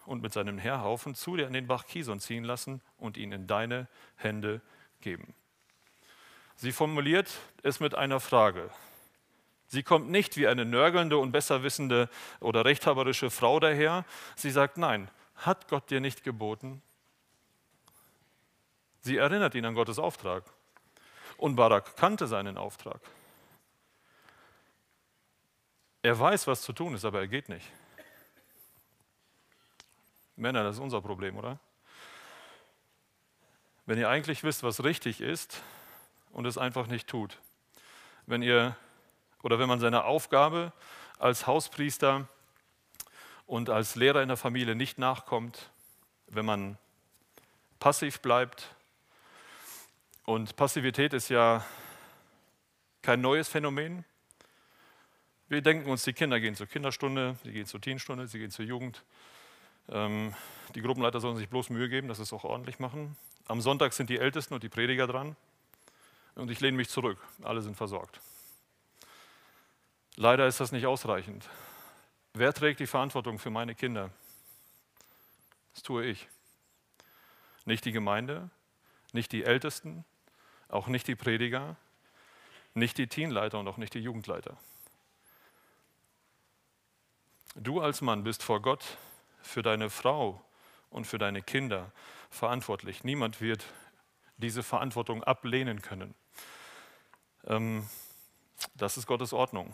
und 0.06 0.22
mit 0.22 0.32
seinem 0.32 0.60
Heerhaufen 0.60 1.16
zu 1.16 1.38
dir 1.38 1.48
an 1.48 1.54
den 1.54 1.68
Bach 1.68 1.86
Kison 1.88 2.20
ziehen 2.20 2.44
lassen 2.44 2.82
und 2.98 3.18
ihn 3.18 3.32
in 3.32 3.48
deine 3.48 3.88
Hände 4.16 4.62
geben. 5.02 5.34
Sie 6.56 6.72
formuliert 6.72 7.32
es 7.64 7.80
mit 7.80 7.96
einer 7.96 8.20
Frage. 8.20 8.70
Sie 9.68 9.82
kommt 9.82 10.12
nicht 10.12 10.38
wie 10.38 10.48
eine 10.48 10.66
nörgelnde 10.66 11.18
und 11.18 11.32
besserwissende 11.32 12.10
oder 12.42 12.66
rechthaberische 12.66 13.32
Frau 13.32 13.60
daher. 13.60 14.06
Sie 14.36 14.52
sagt, 14.52 14.78
nein, 14.78 15.10
hat 15.36 15.68
Gott 15.70 15.90
dir 15.90 16.02
nicht 16.02 16.24
geboten? 16.24 16.84
Sie 19.02 19.18
erinnert 19.18 19.56
ihn 19.56 19.66
an 19.66 19.76
Gottes 19.76 20.00
Auftrag. 20.00 20.44
Und 21.38 21.56
Barak 21.56 21.96
kannte 21.96 22.28
seinen 22.28 22.58
Auftrag. 22.58 23.02
Er 26.04 26.20
weiß, 26.20 26.48
was 26.48 26.62
zu 26.62 26.74
tun 26.74 26.94
ist, 26.94 27.06
aber 27.06 27.20
er 27.20 27.28
geht 27.28 27.50
nicht. 27.50 27.68
Männer, 30.36 30.64
das 30.64 30.78
ist 30.78 30.82
unser 30.82 31.02
Problem, 31.02 31.38
oder? 31.38 31.60
Wenn 33.86 33.98
ihr 33.98 34.10
eigentlich 34.10 34.44
wisst, 34.44 34.64
was 34.64 34.84
richtig 34.84 35.22
ist 35.22 35.62
und 36.32 36.46
es 36.46 36.58
einfach 36.58 36.88
nicht 36.88 37.08
tut. 37.08 37.38
Wenn 38.26 38.42
ihr 38.42 38.76
oder 39.44 39.60
wenn 39.60 39.68
man 39.68 39.80
seiner 39.80 40.06
Aufgabe 40.06 40.72
als 41.18 41.48
Hauspriester 41.48 42.28
und 43.46 43.70
als 43.70 43.96
Lehrer 43.96 44.22
in 44.22 44.28
der 44.28 44.38
Familie 44.38 44.76
nicht 44.76 44.98
nachkommt, 44.98 45.72
wenn 46.28 46.46
man 46.46 46.78
passiv 47.80 48.22
bleibt. 48.22 48.76
Und 50.26 50.56
Passivität 50.56 51.14
ist 51.14 51.30
ja 51.30 51.66
kein 53.02 53.22
neues 53.22 53.50
Phänomen. 53.50 54.06
Wir 55.50 55.62
denken 55.62 55.90
uns, 55.90 56.04
die 56.04 56.14
Kinder 56.14 56.40
gehen 56.40 56.56
zur 56.56 56.68
Kinderstunde, 56.68 57.36
sie 57.44 57.52
gehen 57.52 57.66
zur 57.66 57.82
Teenstunde, 57.82 58.28
sie 58.28 58.40
gehen 58.40 58.52
zur 58.52 58.66
Jugend. 58.66 59.04
Ähm, 59.90 60.34
die 60.76 60.82
Gruppenleiter 60.82 61.20
sollen 61.20 61.38
sich 61.38 61.50
bloß 61.50 61.72
Mühe 61.72 61.90
geben, 61.90 62.08
dass 62.08 62.18
sie 62.18 62.24
es 62.24 62.34
auch 62.34 62.44
ordentlich 62.44 62.80
machen. 62.80 63.18
Am 63.48 63.60
Sonntag 63.62 63.94
sind 63.94 64.10
die 64.10 64.20
Ältesten 64.20 64.54
und 64.54 64.64
die 64.64 64.70
Prediger 64.70 65.08
dran. 65.08 65.36
Und 66.36 66.50
ich 66.52 66.62
lehne 66.62 66.78
mich 66.78 66.90
zurück. 66.90 67.18
Alle 67.42 67.62
sind 67.62 67.76
versorgt. 67.76 68.22
Leider 70.16 70.48
ist 70.48 70.60
das 70.60 70.72
nicht 70.72 70.86
ausreichend. 70.86 71.50
Wer 72.34 72.54
trägt 72.54 72.80
die 72.80 72.88
Verantwortung 72.88 73.40
für 73.40 73.50
meine 73.50 73.76
Kinder? 73.76 74.12
Das 75.74 75.84
tue 75.84 76.06
ich. 76.06 76.28
Nicht 77.66 77.86
die 77.86 77.92
Gemeinde, 77.92 78.50
nicht 79.12 79.32
die 79.32 79.44
Ältesten, 79.44 80.06
auch 80.72 80.88
nicht 80.88 81.08
die 81.08 81.16
Prediger, 81.16 81.76
nicht 82.74 82.98
die 82.98 83.08
Teenleiter 83.08 83.60
und 83.60 83.68
auch 83.68 83.78
nicht 83.78 83.94
die 83.94 84.00
Jugendleiter. 84.00 84.58
Du 87.56 87.82
als 87.82 88.02
Mann 88.02 88.24
bist 88.24 88.44
vor 88.44 88.62
Gott 88.62 88.98
für 89.42 89.62
deine 89.62 89.90
Frau 89.90 90.44
und 90.90 91.06
für 91.06 91.18
deine 91.18 91.42
Kinder 91.42 91.92
verantwortlich. 92.30 93.04
Niemand 93.04 93.42
wird 93.42 93.66
diese 94.38 94.64
Verantwortung 94.64 95.24
ablehnen 95.24 95.82
können. 95.82 96.16
Ähm, 97.46 97.90
das 98.76 98.98
ist 98.98 99.08
Gottes 99.08 99.34
Ordnung. 99.34 99.74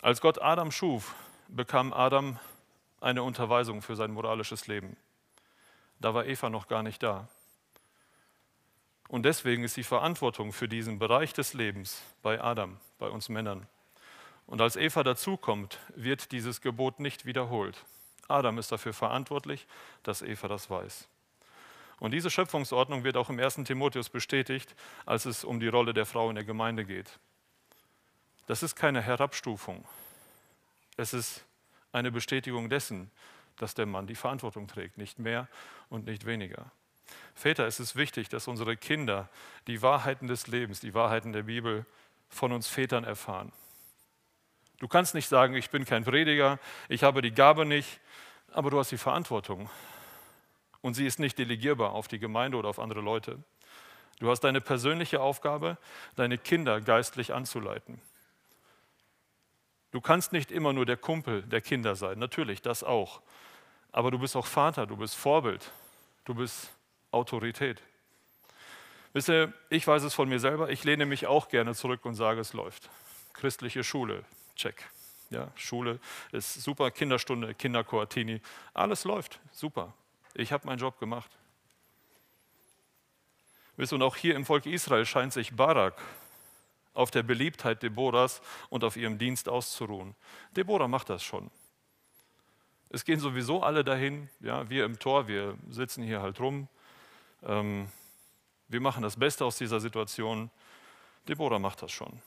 Als 0.00 0.20
Gott 0.20 0.40
Adam 0.40 0.70
schuf, 0.70 1.14
bekam 1.48 1.92
Adam 1.92 2.38
eine 3.00 3.22
Unterweisung 3.22 3.82
für 3.82 3.96
sein 3.96 4.12
moralisches 4.12 4.66
Leben. 4.66 4.96
Da 6.00 6.14
war 6.14 6.26
Eva 6.26 6.50
noch 6.50 6.68
gar 6.68 6.82
nicht 6.82 7.02
da. 7.02 7.28
Und 9.08 9.24
deswegen 9.24 9.64
ist 9.64 9.76
die 9.76 9.84
Verantwortung 9.84 10.52
für 10.52 10.68
diesen 10.68 10.98
Bereich 10.98 11.32
des 11.32 11.54
Lebens 11.54 12.02
bei 12.22 12.40
Adam, 12.40 12.78
bei 12.98 13.08
uns 13.08 13.28
Männern. 13.28 13.66
Und 14.46 14.60
als 14.60 14.76
Eva 14.76 15.02
dazukommt, 15.02 15.78
wird 15.94 16.32
dieses 16.32 16.60
Gebot 16.60 17.00
nicht 17.00 17.24
wiederholt. 17.24 17.84
Adam 18.28 18.58
ist 18.58 18.72
dafür 18.72 18.92
verantwortlich, 18.92 19.66
dass 20.02 20.22
Eva 20.22 20.48
das 20.48 20.70
weiß. 20.70 21.08
Und 22.00 22.10
diese 22.10 22.30
Schöpfungsordnung 22.30 23.04
wird 23.04 23.16
auch 23.16 23.30
im 23.30 23.38
1. 23.38 23.56
Timotheus 23.64 24.08
bestätigt, 24.08 24.74
als 25.06 25.26
es 25.26 25.44
um 25.44 25.60
die 25.60 25.68
Rolle 25.68 25.94
der 25.94 26.06
Frau 26.06 26.28
in 26.28 26.34
der 26.34 26.44
Gemeinde 26.44 26.84
geht. 26.84 27.18
Das 28.46 28.62
ist 28.62 28.74
keine 28.74 29.00
Herabstufung. 29.00 29.84
Es 30.96 31.14
ist 31.14 31.44
eine 31.92 32.10
Bestätigung 32.10 32.68
dessen, 32.68 33.10
dass 33.56 33.74
der 33.74 33.86
Mann 33.86 34.06
die 34.06 34.16
Verantwortung 34.16 34.66
trägt, 34.66 34.98
nicht 34.98 35.18
mehr 35.18 35.48
und 35.88 36.06
nicht 36.06 36.26
weniger. 36.26 36.70
Väter, 37.34 37.66
es 37.66 37.80
ist 37.80 37.96
wichtig, 37.96 38.28
dass 38.28 38.48
unsere 38.48 38.76
Kinder 38.76 39.28
die 39.66 39.82
Wahrheiten 39.82 40.26
des 40.26 40.46
Lebens, 40.46 40.80
die 40.80 40.94
Wahrheiten 40.94 41.32
der 41.32 41.44
Bibel 41.44 41.84
von 42.28 42.52
uns 42.52 42.68
Vätern 42.68 43.04
erfahren. 43.04 43.52
Du 44.78 44.88
kannst 44.88 45.14
nicht 45.14 45.28
sagen, 45.28 45.54
ich 45.54 45.70
bin 45.70 45.84
kein 45.84 46.04
Prediger, 46.04 46.58
ich 46.88 47.02
habe 47.02 47.22
die 47.22 47.32
Gabe 47.32 47.64
nicht, 47.64 48.00
aber 48.52 48.70
du 48.70 48.78
hast 48.78 48.90
die 48.90 48.98
Verantwortung. 48.98 49.70
Und 50.80 50.94
sie 50.94 51.06
ist 51.06 51.18
nicht 51.18 51.38
delegierbar 51.38 51.92
auf 51.92 52.08
die 52.08 52.18
Gemeinde 52.18 52.58
oder 52.58 52.68
auf 52.68 52.78
andere 52.78 53.00
Leute. 53.00 53.38
Du 54.20 54.30
hast 54.30 54.40
deine 54.40 54.60
persönliche 54.60 55.20
Aufgabe, 55.20 55.78
deine 56.16 56.38
Kinder 56.38 56.80
geistlich 56.80 57.32
anzuleiten. 57.32 58.00
Du 59.90 60.00
kannst 60.00 60.32
nicht 60.32 60.50
immer 60.50 60.72
nur 60.72 60.86
der 60.86 60.96
Kumpel 60.96 61.42
der 61.42 61.60
Kinder 61.60 61.94
sein, 61.94 62.18
natürlich, 62.18 62.62
das 62.62 62.82
auch. 62.82 63.22
Aber 63.92 64.10
du 64.10 64.18
bist 64.18 64.34
auch 64.34 64.46
Vater, 64.46 64.86
du 64.86 64.96
bist 64.96 65.14
Vorbild, 65.14 65.70
du 66.24 66.34
bist 66.34 66.70
Autorität. 67.14 67.82
Wisst 69.12 69.28
ihr, 69.28 69.52
ich 69.70 69.86
weiß 69.86 70.02
es 70.02 70.12
von 70.12 70.28
mir 70.28 70.40
selber, 70.40 70.70
ich 70.70 70.84
lehne 70.84 71.06
mich 71.06 71.26
auch 71.26 71.48
gerne 71.48 71.74
zurück 71.74 72.04
und 72.04 72.14
sage, 72.16 72.40
es 72.40 72.52
läuft. 72.52 72.90
Christliche 73.32 73.84
Schule, 73.84 74.24
check. 74.56 74.88
Ja, 75.30 75.50
Schule 75.54 76.00
ist 76.32 76.62
super, 76.62 76.90
Kinderstunde, 76.90 77.54
Kinderchor, 77.54 78.08
Teenie, 78.08 78.40
alles 78.74 79.04
läuft, 79.04 79.40
super. 79.52 79.94
Ich 80.34 80.52
habe 80.52 80.66
meinen 80.66 80.78
Job 80.78 80.98
gemacht. 80.98 81.30
Wisst 83.76 83.92
ihr, 83.92 83.96
und 83.96 84.02
auch 84.02 84.16
hier 84.16 84.36
im 84.36 84.44
Volk 84.44 84.66
Israel 84.66 85.06
scheint 85.06 85.32
sich 85.32 85.54
Barak 85.54 86.00
auf 86.92 87.10
der 87.10 87.22
Beliebtheit 87.22 87.82
Deborahs 87.82 88.40
und 88.68 88.84
auf 88.84 88.96
ihrem 88.96 89.18
Dienst 89.18 89.48
auszuruhen. 89.48 90.14
Deborah 90.56 90.88
macht 90.88 91.10
das 91.10 91.22
schon. 91.22 91.50
Es 92.90 93.04
gehen 93.04 93.18
sowieso 93.18 93.62
alle 93.62 93.82
dahin, 93.82 94.28
ja, 94.38 94.68
wir 94.70 94.84
im 94.84 94.98
Tor, 95.00 95.26
wir 95.26 95.56
sitzen 95.68 96.04
hier 96.04 96.22
halt 96.22 96.38
rum. 96.38 96.68
Ähm, 97.44 97.88
wir 98.68 98.80
machen 98.80 99.02
das 99.02 99.16
Beste 99.16 99.44
aus 99.44 99.58
dieser 99.58 99.80
Situation. 99.80 100.50
Deborah 101.28 101.58
macht 101.58 101.82
das 101.82 101.92
schon. 101.92 102.20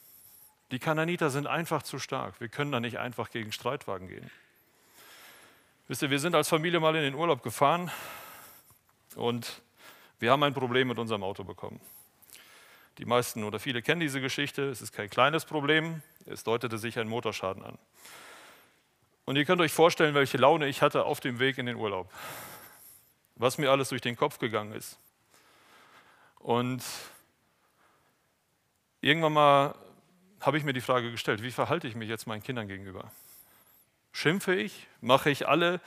Die 0.72 0.80
Kananiter 0.80 1.30
sind 1.30 1.48
einfach 1.48 1.84
zu 1.84 2.00
stark. 2.00 2.40
Wir 2.40 2.50
können 2.50 2.72
da 2.72 2.80
nicht 2.80 3.00
einfach 3.00 3.30
gegen 3.30 3.52
Streitwagen 3.52 4.08
gehen. 4.08 4.30
Wisst 5.88 6.02
ihr, 6.02 6.10
wir 6.10 6.20
sind 6.20 6.36
als 6.36 6.50
Familie 6.50 6.80
mal 6.80 6.96
in 6.96 7.04
den 7.04 7.16
Urlaub 7.16 7.42
gefahren 7.42 7.90
und 9.16 9.62
wir 10.20 10.32
haben 10.32 10.44
ein 10.44 10.54
Problem 10.54 10.90
mit 10.90 11.00
unserem 11.00 11.24
Auto 11.24 11.44
bekommen. 11.44 11.80
Die 12.98 13.06
meisten 13.06 13.44
oder 13.44 13.60
viele 13.60 13.82
kennen 13.82 14.02
diese 14.02 14.20
Geschichte. 14.20 14.70
Es 14.70 14.82
ist 14.82 14.92
kein 14.92 15.10
kleines 15.10 15.46
Problem. 15.46 16.02
Es 16.26 16.44
deutete 16.44 16.78
sich 16.78 17.00
ein 17.00 17.08
Motorschaden 17.08 17.64
an. 17.64 17.78
Und 19.26 19.36
ihr 19.36 19.46
könnt 19.46 19.62
euch 19.62 19.72
vorstellen, 19.72 20.16
welche 20.16 20.38
Laune 20.38 20.68
ich 20.68 20.82
hatte 20.82 21.06
auf 21.06 21.20
dem 21.20 21.40
Weg 21.40 21.58
in 21.58 21.68
den 21.68 21.76
Urlaub. 21.76 22.12
Was 23.36 23.58
mir 23.58 23.70
alles 23.70 23.90
durch 23.90 24.02
den 24.02 24.16
Kopf 24.16 24.40
gegangen 24.40 24.74
ist. 24.74 24.98
Und 26.40 26.84
irgendwann 29.02 29.34
mal 29.34 29.76
habe 30.42 30.58
ich 30.58 30.64
mir 30.64 30.74
die 30.74 30.82
Frage 30.82 31.12
gestellt, 31.12 31.44
wie 31.44 31.52
verhalte 31.52 31.88
ich 31.88 31.96
mich 31.96 32.10
jetzt 32.10 32.28
meinen 32.28 32.44
Kindern 32.44 32.68
gegenüber? 32.68 33.12
Schimpfe 34.12 34.56
ich? 34.56 34.88
Mache 35.02 35.30
ich 35.30 35.48
alle 35.48 35.82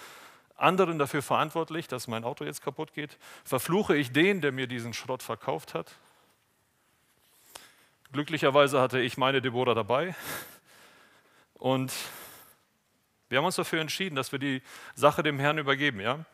anderen 0.57 0.99
dafür 0.99 1.23
verantwortlich, 1.23 1.89
dass 1.89 2.09
mein 2.09 2.25
Auto 2.25 2.45
jetzt 2.45 2.63
kaputt 2.63 2.93
geht? 2.93 3.19
Verfluche 3.45 3.97
ich 3.97 4.13
den, 4.13 4.41
der 4.41 4.53
mir 4.53 4.67
diesen 4.67 4.93
Schrott 4.93 5.23
verkauft 5.23 5.75
hat? 5.75 5.95
Glücklicherweise 8.13 8.81
hatte 8.81 9.01
ich 9.01 9.17
meine 9.17 9.41
Deborah 9.41 9.75
dabei 9.75 10.15
und 11.55 11.93
wir 13.29 13.39
haben 13.39 13.45
uns 13.45 13.55
dafür 13.55 13.81
entschieden, 13.81 14.17
dass 14.17 14.33
wir 14.33 14.41
die 14.41 14.63
Sache 14.97 15.23
dem 15.23 15.39
Herrn 15.39 15.59
übergeben. 15.59 16.01
Ja? 16.01 16.25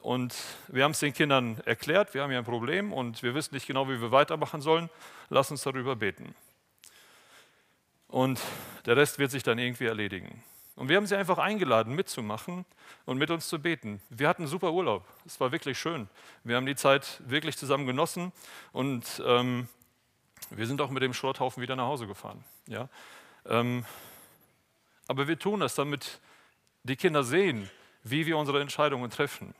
Und 0.00 0.34
wir 0.68 0.84
haben 0.84 0.92
es 0.92 1.00
den 1.00 1.12
Kindern 1.12 1.60
erklärt, 1.64 2.14
wir 2.14 2.22
haben 2.22 2.30
hier 2.30 2.38
ein 2.38 2.44
Problem 2.44 2.92
und 2.92 3.22
wir 3.22 3.34
wissen 3.34 3.54
nicht 3.54 3.66
genau, 3.66 3.88
wie 3.88 4.00
wir 4.00 4.10
weitermachen 4.10 4.60
sollen. 4.60 4.88
Lass 5.28 5.50
uns 5.50 5.62
darüber 5.62 5.96
beten. 5.96 6.34
Und 8.06 8.40
der 8.86 8.96
Rest 8.96 9.18
wird 9.18 9.30
sich 9.30 9.42
dann 9.42 9.58
irgendwie 9.58 9.86
erledigen. 9.86 10.42
Und 10.76 10.88
wir 10.88 10.96
haben 10.96 11.06
sie 11.06 11.16
einfach 11.16 11.38
eingeladen, 11.38 11.94
mitzumachen 11.94 12.64
und 13.04 13.18
mit 13.18 13.30
uns 13.32 13.48
zu 13.48 13.58
beten. 13.58 14.00
Wir 14.10 14.28
hatten 14.28 14.46
super 14.46 14.72
Urlaub. 14.72 15.04
Es 15.26 15.40
war 15.40 15.50
wirklich 15.50 15.76
schön. 15.76 16.08
Wir 16.44 16.54
haben 16.54 16.66
die 16.66 16.76
Zeit 16.76 17.20
wirklich 17.26 17.56
zusammen 17.56 17.84
genossen 17.84 18.32
und 18.72 19.20
ähm, 19.26 19.68
wir 20.50 20.66
sind 20.68 20.80
auch 20.80 20.90
mit 20.90 21.02
dem 21.02 21.12
Schrotthaufen 21.12 21.60
wieder 21.60 21.74
nach 21.74 21.86
Hause 21.86 22.06
gefahren. 22.06 22.44
Ja? 22.66 22.88
Ähm, 23.44 23.84
aber 25.08 25.26
wir 25.26 25.38
tun 25.38 25.60
das, 25.60 25.74
damit 25.74 26.20
die 26.84 26.96
Kinder 26.96 27.24
sehen, 27.24 27.68
wie 28.04 28.24
wir 28.26 28.38
unsere 28.38 28.60
Entscheidungen 28.60 29.10
treffen. 29.10 29.54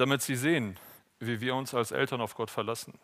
Damit 0.00 0.22
sie 0.22 0.34
sehen, 0.34 0.78
wie 1.18 1.42
wir 1.42 1.54
uns 1.54 1.74
als 1.74 1.90
Eltern 1.90 2.22
auf 2.22 2.34
Gott 2.34 2.50
verlassen. 2.50 2.98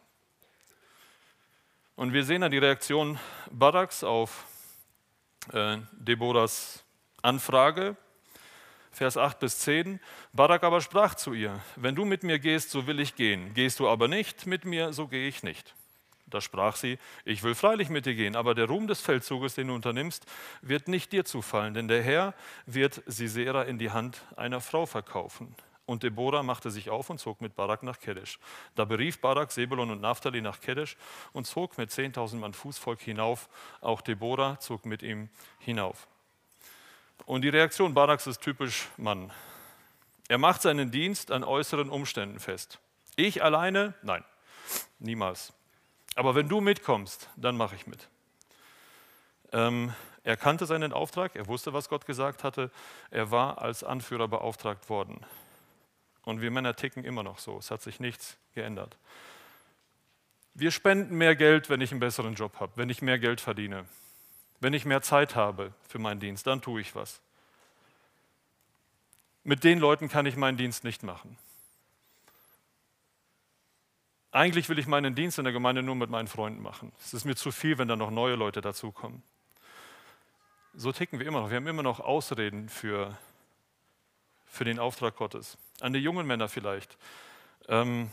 Und 1.95 2.15
wir 2.15 2.25
sehen 2.25 2.41
dann 2.41 2.51
die 2.51 2.57
Reaktion 2.57 3.19
Baraks 3.51 4.03
auf 4.03 4.47
äh, 5.53 5.77
Deborahs 5.93 6.83
Anfrage. 7.21 7.99
Vers 8.93 9.19
8 9.19 9.39
bis 9.41 9.59
10. 9.59 10.01
Barak 10.33 10.65
aber 10.65 10.81
sprach 10.81 11.15
zu 11.15 11.35
ihr, 11.35 11.61
wenn 11.77 11.95
du 11.95 12.07
mit 12.07 12.23
mir 12.23 12.39
gehst, 12.39 12.71
so 12.71 12.87
will 12.87 12.99
ich 12.99 13.15
gehen. 13.15 13.53
Gehst 13.53 13.79
du 13.79 13.91
aber 13.91 14.09
nicht 14.09 14.47
mit 14.47 14.65
mir, 14.65 14.95
so 14.95 15.07
gehe 15.07 15.29
ich 15.29 15.43
nicht. 15.43 15.75
Da 16.25 16.41
sprach 16.41 16.77
sie, 16.77 16.99
ich 17.27 17.43
will 17.43 17.55
freilich 17.55 17.91
mit 17.91 18.07
dir 18.07 18.15
gehen, 18.15 18.37
aber 18.37 18.55
der 18.55 18.69
Ruhm 18.69 18.87
des 18.87 19.03
Feldzuges, 19.03 19.55
den 19.55 19.69
du 19.69 19.75
unternimmst, 19.75 20.25
wird 20.63 20.89
nicht 20.89 21.13
dir 21.13 21.27
zufallen, 21.27 21.75
denn 21.75 21.89
der 21.89 22.03
Herr 22.03 22.33
wird 22.65 23.03
Sisera 23.05 23.65
in 23.65 23.79
die 23.79 23.91
Hand 23.91 24.23
einer 24.35 24.63
Frau 24.63 24.87
verkaufen. 24.87 25.55
Und 25.87 26.03
Deborah 26.03 26.43
machte 26.43 26.71
sich 26.71 26.91
auf 26.91 27.11
und 27.11 27.19
zog 27.19 27.41
mit 27.41 27.55
Barak 27.55 27.85
nach 27.85 28.01
Kedesh. 28.01 28.41
Da 28.75 28.85
berief 28.85 29.21
Barak 29.21 29.53
Sebulon 29.53 29.93
und 29.93 30.01
Naphtali 30.01 30.43
nach 30.43 30.61
Kedesh 30.61 30.97
und 31.33 31.47
zog 31.47 31.79
mit 31.79 31.91
10.000 31.91 32.37
Mann 32.37 32.55
Fußvolk 32.55 33.01
hinauf. 33.01 33.49
Auch 33.81 34.01
Deborah 34.01 34.59
zog 34.59 34.85
mit 34.85 35.03
ihm 35.03 35.29
hinauf. 35.61 36.09
Und 37.25 37.43
die 37.43 37.49
Reaktion 37.49 37.95
Baraks 37.95 38.27
ist 38.27 38.41
typisch 38.41 38.89
Mann. 38.97 39.33
Er 40.29 40.39
macht 40.39 40.63
seinen 40.63 40.91
Dienst 40.91 41.31
an 41.31 41.45
äußeren 41.45 41.89
Umständen 41.89 42.41
fest. 42.41 42.81
Ich 43.15 43.43
alleine? 43.43 43.95
Nein, 44.03 44.25
niemals. 44.99 45.53
Aber 46.17 46.35
wenn 46.35 46.49
du 46.49 46.61
mitkommst, 46.61 47.31
dann 47.37 47.57
mache 47.57 47.77
ich 47.77 47.87
mit. 47.87 48.09
Ähm, 49.53 49.95
er 50.25 50.37
kannte 50.37 50.67
seinen 50.67 50.93
Auftrag, 50.93 51.37
er 51.37 51.47
wusste, 51.47 51.73
was 51.73 51.89
Gott 51.89 52.07
gesagt 52.07 52.43
hatte. 52.43 52.73
Er 53.11 53.31
war 53.31 53.63
als 53.63 53.85
Anführer 53.85 54.27
beauftragt 54.27 54.89
worden. 54.89 55.25
Und 56.27 56.41
wir 56.41 56.51
Männer 56.51 56.75
ticken 56.75 57.05
immer 57.05 57.23
noch 57.23 57.39
so. 57.39 57.57
Es 57.57 57.71
hat 57.71 57.81
sich 57.81 58.01
nichts 58.01 58.37
geändert. 58.53 58.97
Wir 60.55 60.73
spenden 60.73 61.17
mehr 61.17 61.37
Geld, 61.37 61.71
wenn 61.71 61.81
ich 61.81 61.93
einen 61.93 62.01
besseren 62.01 62.35
Job 62.35 62.59
habe, 62.59 62.73
wenn 62.75 62.91
ich 62.91 63.01
mehr 63.01 63.21
Geld 63.21 63.41
verdiene. 63.41 63.87
Wenn 64.59 64.75
ich 64.75 64.85
mehr 64.85 65.03
Zeit 65.03 65.37
habe 65.37 65.73
für 65.87 66.01
meinen 66.01 66.19
Dienst, 66.19 66.45
dann 66.49 66.61
tue 66.61 66.81
ich 66.81 66.97
was. 66.97 67.21
Mit 69.45 69.63
den 69.63 69.79
Leuten 69.79 70.09
kann 70.09 70.27
ich 70.27 70.35
meinen 70.35 70.57
Dienst 70.57 70.83
nicht 70.83 71.05
machen. 71.05 71.39
Eigentlich 74.33 74.69
will 74.69 74.81
ich 74.81 74.89
meinen 74.89 75.15
Dienst 75.15 75.39
in 75.39 75.45
der 75.45 75.53
Gemeinde 75.53 75.85
nur 75.85 75.95
mit 75.95 76.11
meinen 76.11 76.27
Freunden 76.27 76.61
machen. 76.61 76.91
Es 77.01 77.15
ist 77.15 77.25
mir 77.25 77.37
zu 77.37 77.53
viel, 77.53 77.79
wenn 77.79 77.87
da 77.87 77.95
noch 77.95 78.11
neue 78.11 78.35
Leute 78.35 78.61
dazukommen. 78.61 79.23
So 80.75 80.91
ticken 80.91 81.21
wir 81.21 81.27
immer 81.27 81.41
noch. 81.41 81.51
Wir 81.51 81.57
haben 81.57 81.69
immer 81.69 81.85
noch 81.85 82.01
Ausreden 82.01 82.69
für, 82.69 83.17
für 84.47 84.65
den 84.65 84.79
Auftrag 84.79 85.17
Gottes. 85.17 85.59
An 85.81 85.93
die 85.93 85.99
jungen 85.99 86.27
Männer 86.27 86.49
vielleicht. 86.49 86.97
Ähm, 87.69 88.11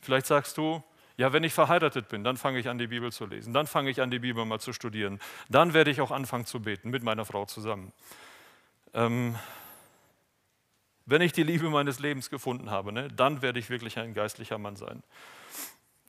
vielleicht 0.00 0.26
sagst 0.26 0.58
du, 0.58 0.82
ja, 1.16 1.32
wenn 1.32 1.44
ich 1.44 1.52
verheiratet 1.52 2.08
bin, 2.08 2.24
dann 2.24 2.36
fange 2.36 2.58
ich 2.58 2.68
an, 2.68 2.78
die 2.78 2.86
Bibel 2.86 3.12
zu 3.12 3.26
lesen. 3.26 3.52
Dann 3.52 3.66
fange 3.66 3.90
ich 3.90 4.00
an, 4.00 4.10
die 4.10 4.18
Bibel 4.18 4.44
mal 4.44 4.58
zu 4.58 4.72
studieren. 4.72 5.20
Dann 5.48 5.74
werde 5.74 5.90
ich 5.90 6.00
auch 6.00 6.10
anfangen 6.10 6.46
zu 6.46 6.60
beten 6.60 6.90
mit 6.90 7.02
meiner 7.02 7.24
Frau 7.24 7.44
zusammen. 7.44 7.92
Ähm, 8.94 9.36
wenn 11.04 11.20
ich 11.20 11.32
die 11.32 11.42
Liebe 11.42 11.68
meines 11.68 11.98
Lebens 11.98 12.30
gefunden 12.30 12.70
habe, 12.70 12.92
ne, 12.92 13.08
dann 13.08 13.42
werde 13.42 13.58
ich 13.58 13.70
wirklich 13.70 13.98
ein 13.98 14.14
geistlicher 14.14 14.58
Mann 14.58 14.76
sein. 14.76 15.02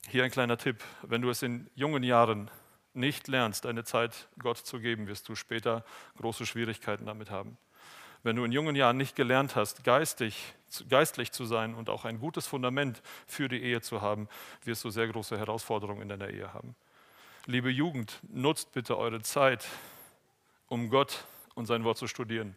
Hier 0.08 0.24
ein 0.24 0.30
kleiner 0.30 0.56
Tipp. 0.56 0.82
Wenn 1.02 1.22
du 1.22 1.30
es 1.30 1.42
in 1.42 1.68
jungen 1.74 2.02
Jahren 2.02 2.50
nicht 2.92 3.28
lernst, 3.28 3.64
deine 3.64 3.84
Zeit 3.84 4.28
Gott 4.38 4.58
zu 4.58 4.80
geben, 4.80 5.06
wirst 5.06 5.28
du 5.28 5.34
später 5.34 5.84
große 6.18 6.46
Schwierigkeiten 6.46 7.06
damit 7.06 7.30
haben. 7.30 7.58
Wenn 8.24 8.36
du 8.36 8.44
in 8.44 8.52
jungen 8.52 8.74
Jahren 8.74 8.96
nicht 8.96 9.16
gelernt 9.16 9.54
hast, 9.54 9.84
geistig, 9.84 10.54
geistlich 10.88 11.30
zu 11.30 11.44
sein 11.44 11.74
und 11.74 11.90
auch 11.90 12.06
ein 12.06 12.18
gutes 12.18 12.46
Fundament 12.46 13.02
für 13.26 13.48
die 13.48 13.62
Ehe 13.62 13.82
zu 13.82 14.00
haben, 14.00 14.28
wirst 14.64 14.82
du 14.82 14.88
sehr 14.88 15.06
große 15.06 15.38
Herausforderungen 15.38 16.00
in 16.00 16.08
deiner 16.08 16.30
Ehe 16.30 16.54
haben. 16.54 16.74
Liebe 17.44 17.68
Jugend, 17.68 18.18
nutzt 18.22 18.72
bitte 18.72 18.96
eure 18.96 19.20
Zeit, 19.20 19.66
um 20.68 20.88
Gott 20.88 21.26
und 21.54 21.66
sein 21.66 21.84
Wort 21.84 21.98
zu 21.98 22.06
studieren. 22.06 22.56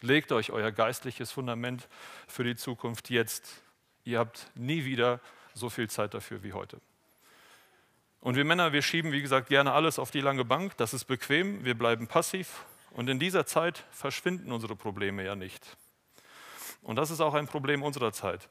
Legt 0.00 0.32
euch 0.32 0.50
euer 0.50 0.72
geistliches 0.72 1.30
Fundament 1.30 1.86
für 2.26 2.42
die 2.42 2.56
Zukunft 2.56 3.08
jetzt. 3.08 3.62
Ihr 4.02 4.18
habt 4.18 4.50
nie 4.56 4.84
wieder 4.84 5.20
so 5.54 5.70
viel 5.70 5.88
Zeit 5.88 6.12
dafür 6.12 6.42
wie 6.42 6.52
heute. 6.52 6.80
Und 8.20 8.34
wir 8.34 8.44
Männer, 8.44 8.72
wir 8.72 8.82
schieben, 8.82 9.12
wie 9.12 9.22
gesagt, 9.22 9.48
gerne 9.48 9.72
alles 9.72 10.00
auf 10.00 10.10
die 10.10 10.20
lange 10.20 10.44
Bank. 10.44 10.76
Das 10.76 10.92
ist 10.92 11.04
bequem, 11.04 11.64
wir 11.64 11.78
bleiben 11.78 12.08
passiv. 12.08 12.64
Und 12.92 13.08
in 13.08 13.18
dieser 13.18 13.46
Zeit 13.46 13.84
verschwinden 13.90 14.52
unsere 14.52 14.76
Probleme 14.76 15.24
ja 15.24 15.34
nicht. 15.34 15.76
Und 16.82 16.96
das 16.96 17.10
ist 17.10 17.20
auch 17.20 17.34
ein 17.34 17.46
Problem 17.46 17.82
unserer 17.82 18.12
Zeit. 18.12 18.48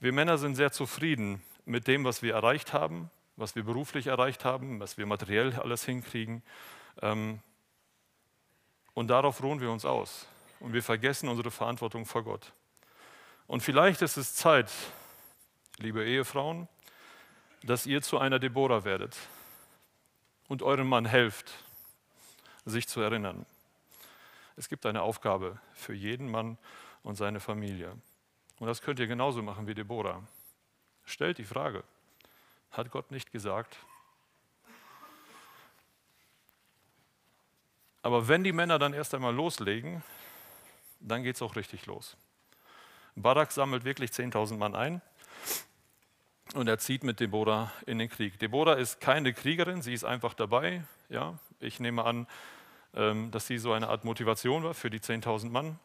Wir 0.00 0.12
Männer 0.12 0.38
sind 0.38 0.56
sehr 0.56 0.72
zufrieden 0.72 1.42
mit 1.64 1.86
dem, 1.86 2.04
was 2.04 2.22
wir 2.22 2.34
erreicht 2.34 2.72
haben, 2.72 3.10
was 3.36 3.54
wir 3.54 3.62
beruflich 3.62 4.06
erreicht 4.06 4.44
haben, 4.44 4.80
was 4.80 4.98
wir 4.98 5.06
materiell 5.06 5.54
alles 5.54 5.84
hinkriegen. 5.84 6.42
Ähm, 7.02 7.40
und 8.94 9.08
darauf 9.08 9.42
ruhen 9.42 9.60
wir 9.60 9.70
uns 9.70 9.84
aus 9.84 10.26
und 10.60 10.72
wir 10.72 10.82
vergessen 10.82 11.28
unsere 11.28 11.50
Verantwortung 11.50 12.06
vor 12.06 12.24
Gott. 12.24 12.52
Und 13.46 13.62
vielleicht 13.62 14.02
ist 14.02 14.16
es 14.16 14.34
Zeit, 14.34 14.70
liebe 15.78 16.04
Ehefrauen, 16.04 16.68
dass 17.62 17.86
ihr 17.86 18.02
zu 18.02 18.18
einer 18.18 18.38
Deborah 18.38 18.84
werdet 18.84 19.16
und 20.48 20.62
eurem 20.62 20.88
Mann 20.88 21.04
helft, 21.04 21.52
sich 22.64 22.88
zu 22.88 23.00
erinnern. 23.00 23.46
Es 24.56 24.68
gibt 24.68 24.86
eine 24.86 25.02
Aufgabe 25.02 25.58
für 25.72 25.94
jeden 25.94 26.30
Mann 26.30 26.58
und 27.02 27.16
seine 27.16 27.40
Familie. 27.40 27.96
Und 28.60 28.68
das 28.68 28.82
könnt 28.82 29.00
ihr 29.00 29.06
genauso 29.06 29.42
machen 29.42 29.66
wie 29.66 29.74
Deborah. 29.74 30.22
Stellt 31.04 31.38
die 31.38 31.44
Frage, 31.44 31.82
hat 32.70 32.90
Gott 32.90 33.10
nicht 33.10 33.32
gesagt? 33.32 33.76
Aber 38.02 38.28
wenn 38.28 38.44
die 38.44 38.52
Männer 38.52 38.78
dann 38.78 38.92
erst 38.92 39.14
einmal 39.14 39.34
loslegen, 39.34 40.02
dann 41.00 41.22
geht 41.22 41.36
es 41.36 41.42
auch 41.42 41.56
richtig 41.56 41.86
los. 41.86 42.16
Barak 43.16 43.52
sammelt 43.52 43.84
wirklich 43.84 44.10
10.000 44.10 44.56
Mann 44.56 44.74
ein 44.74 45.00
und 46.54 46.68
er 46.68 46.78
zieht 46.78 47.02
mit 47.02 47.20
Deborah 47.20 47.72
in 47.86 47.98
den 47.98 48.08
Krieg. 48.08 48.38
Deborah 48.38 48.74
ist 48.74 49.00
keine 49.00 49.32
Kriegerin, 49.32 49.82
sie 49.82 49.94
ist 49.94 50.04
einfach 50.04 50.34
dabei. 50.34 50.84
Ja, 51.08 51.38
ich 51.60 51.80
nehme 51.80 52.04
an, 52.04 52.26
dass 52.94 53.46
sie 53.46 53.58
so 53.58 53.72
eine 53.72 53.88
Art 53.88 54.04
Motivation 54.04 54.62
war 54.62 54.74
für 54.74 54.90
die 54.90 55.00
10.000 55.00 55.50
Mann. 55.50 55.78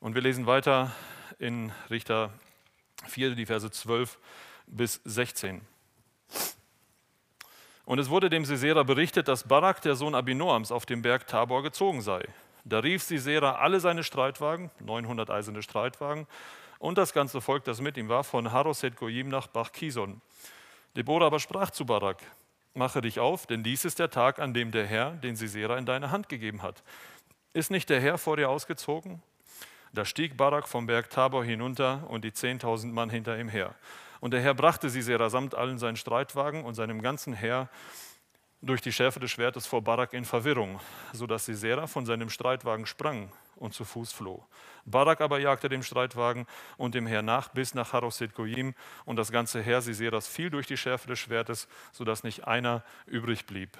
Und 0.00 0.14
wir 0.14 0.22
lesen 0.22 0.46
weiter 0.46 0.92
in 1.38 1.72
Richter 1.90 2.30
4, 3.06 3.34
die 3.34 3.46
Verse 3.46 3.70
12 3.70 4.18
bis 4.66 5.00
16. 5.04 5.60
Und 7.84 7.98
es 7.98 8.08
wurde 8.08 8.30
dem 8.30 8.44
Sisera 8.44 8.84
berichtet, 8.84 9.26
dass 9.26 9.48
Barak, 9.48 9.82
der 9.82 9.96
Sohn 9.96 10.14
Abinoams, 10.14 10.70
auf 10.70 10.86
dem 10.86 11.02
Berg 11.02 11.26
Tabor 11.26 11.62
gezogen 11.62 12.00
sei. 12.00 12.24
Da 12.64 12.78
rief 12.78 13.02
Sisera 13.02 13.56
alle 13.56 13.80
seine 13.80 14.04
Streitwagen, 14.04 14.70
900 14.80 15.30
eiserne 15.30 15.62
Streitwagen, 15.62 16.26
und 16.78 16.98
das 16.98 17.12
ganze 17.12 17.40
Volk, 17.40 17.64
das 17.64 17.80
mit 17.80 17.96
ihm 17.96 18.08
war, 18.08 18.24
von 18.24 18.52
Haroset 18.52 18.96
Goyim 18.96 19.28
nach 19.28 19.46
Bach 19.48 19.72
Kison. 19.72 20.20
Deborah 20.96 21.26
aber 21.26 21.40
sprach 21.40 21.70
zu 21.70 21.84
Barak, 21.86 22.18
mache 22.74 23.00
dich 23.00 23.20
auf, 23.20 23.46
denn 23.46 23.62
dies 23.62 23.84
ist 23.84 23.98
der 23.98 24.10
Tag, 24.10 24.38
an 24.38 24.54
dem 24.54 24.70
der 24.70 24.86
Herr 24.86 25.10
den 25.12 25.36
Sisera 25.36 25.76
in 25.78 25.86
deine 25.86 26.10
Hand 26.10 26.28
gegeben 26.28 26.62
hat. 26.62 26.82
Ist 27.52 27.70
nicht 27.70 27.90
der 27.90 28.00
Herr 28.00 28.18
vor 28.18 28.36
dir 28.36 28.48
ausgezogen? 28.48 29.22
Da 29.92 30.04
stieg 30.04 30.36
Barak 30.36 30.68
vom 30.68 30.86
Berg 30.86 31.10
Tabor 31.10 31.44
hinunter 31.44 32.04
und 32.08 32.24
die 32.24 32.32
zehntausend 32.32 32.94
Mann 32.94 33.10
hinter 33.10 33.38
ihm 33.38 33.48
her. 33.48 33.74
Und 34.20 34.32
der 34.32 34.40
Herr 34.40 34.54
brachte 34.54 34.88
Sisera 34.88 35.28
samt 35.28 35.54
allen 35.54 35.78
seinen 35.78 35.96
Streitwagen 35.96 36.64
und 36.64 36.74
seinem 36.74 37.02
ganzen 37.02 37.34
Heer 37.34 37.68
durch 38.62 38.80
die 38.80 38.92
Schärfe 38.92 39.20
des 39.20 39.30
Schwertes 39.30 39.66
vor 39.66 39.82
Barak 39.82 40.14
in 40.14 40.24
Verwirrung, 40.24 40.80
sodass 41.12 41.44
Sisera 41.44 41.86
von 41.86 42.06
seinem 42.06 42.30
Streitwagen 42.30 42.86
sprang 42.86 43.30
und 43.62 43.72
zu 43.72 43.84
Fuß 43.84 44.12
floh. 44.12 44.44
Barak 44.84 45.20
aber 45.20 45.38
jagte 45.38 45.68
dem 45.68 45.84
Streitwagen 45.84 46.46
und 46.76 46.94
dem 46.94 47.06
Heer 47.06 47.22
nach 47.22 47.48
bis 47.48 47.74
nach 47.74 47.92
Haroset 47.92 48.34
Goyim 48.34 48.74
und 49.04 49.16
das 49.16 49.30
ganze 49.30 49.62
Heer 49.62 49.80
Siseras 49.80 50.26
fiel 50.26 50.50
durch 50.50 50.66
die 50.66 50.76
Schärfe 50.76 51.06
des 51.06 51.20
Schwertes, 51.20 51.68
sodass 51.92 52.24
nicht 52.24 52.46
einer 52.46 52.82
übrig 53.06 53.46
blieb. 53.46 53.70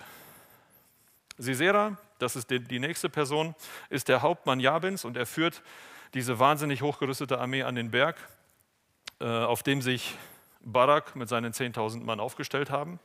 Sisera, 1.36 1.98
das 2.20 2.36
ist 2.36 2.50
die 2.50 2.78
nächste 2.78 3.10
Person, 3.10 3.56
ist 3.90 4.08
der 4.08 4.22
Hauptmann 4.22 4.60
Jabins 4.60 5.04
und 5.04 5.16
er 5.16 5.26
führt 5.26 5.62
diese 6.14 6.38
wahnsinnig 6.38 6.82
hochgerüstete 6.82 7.40
Armee 7.40 7.64
an 7.64 7.74
den 7.74 7.90
Berg, 7.90 8.16
äh, 9.20 9.24
auf 9.24 9.64
dem 9.64 9.82
sich 9.82 10.14
Barak 10.60 11.16
mit 11.16 11.28
seinen 11.28 11.52
10.000 11.52 12.04
Mann 12.04 12.20
aufgestellt 12.20 12.70
haben. 12.70 13.00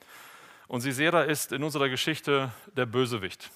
Und 0.68 0.82
Sisera 0.82 1.24
ist 1.24 1.54
in 1.54 1.64
unserer 1.64 1.90
Geschichte 1.90 2.52
der 2.68 2.86
Bösewicht. 2.86 3.50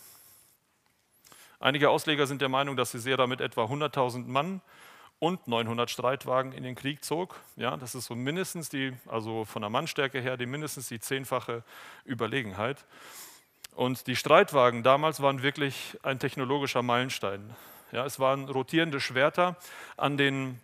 Einige 1.62 1.92
Ausleger 1.92 2.26
sind 2.26 2.42
der 2.42 2.50
Meinung, 2.50 2.76
dass 2.76 2.90
Sisera 2.90 3.28
mit 3.28 3.40
etwa 3.40 3.66
100.000 3.66 4.26
Mann 4.26 4.62
und 5.20 5.48
900 5.48 5.92
Streitwagen 5.92 6.54
in 6.54 6.64
den 6.64 6.74
Krieg 6.74 7.06
zog. 7.06 7.40
Ja, 7.56 7.78
das 7.78 7.94
ist 7.94 8.06
so 8.06 8.16
mindestens 8.16 8.70
die, 8.70 8.94
also 9.06 9.46
von 9.46 9.62
der 9.62 9.70
Mannstärke 9.70 10.20
her, 10.20 10.38
die 10.38 10.48
mindestens 10.48 10.88
die 10.88 11.00
zehnfache 11.00 11.64
Überlegenheit. 12.04 12.84
Und 13.76 14.08
die 14.08 14.16
Streitwagen 14.16 14.82
damals 14.82 15.22
waren 15.22 15.44
wirklich 15.44 16.00
ein 16.02 16.18
technologischer 16.18 16.82
Meilenstein. 16.82 17.56
Ja, 17.92 18.08
es 18.08 18.20
waren 18.20 18.50
rotierende 18.50 19.00
Schwerter 19.00 19.56
an 19.98 20.18
den 20.18 20.60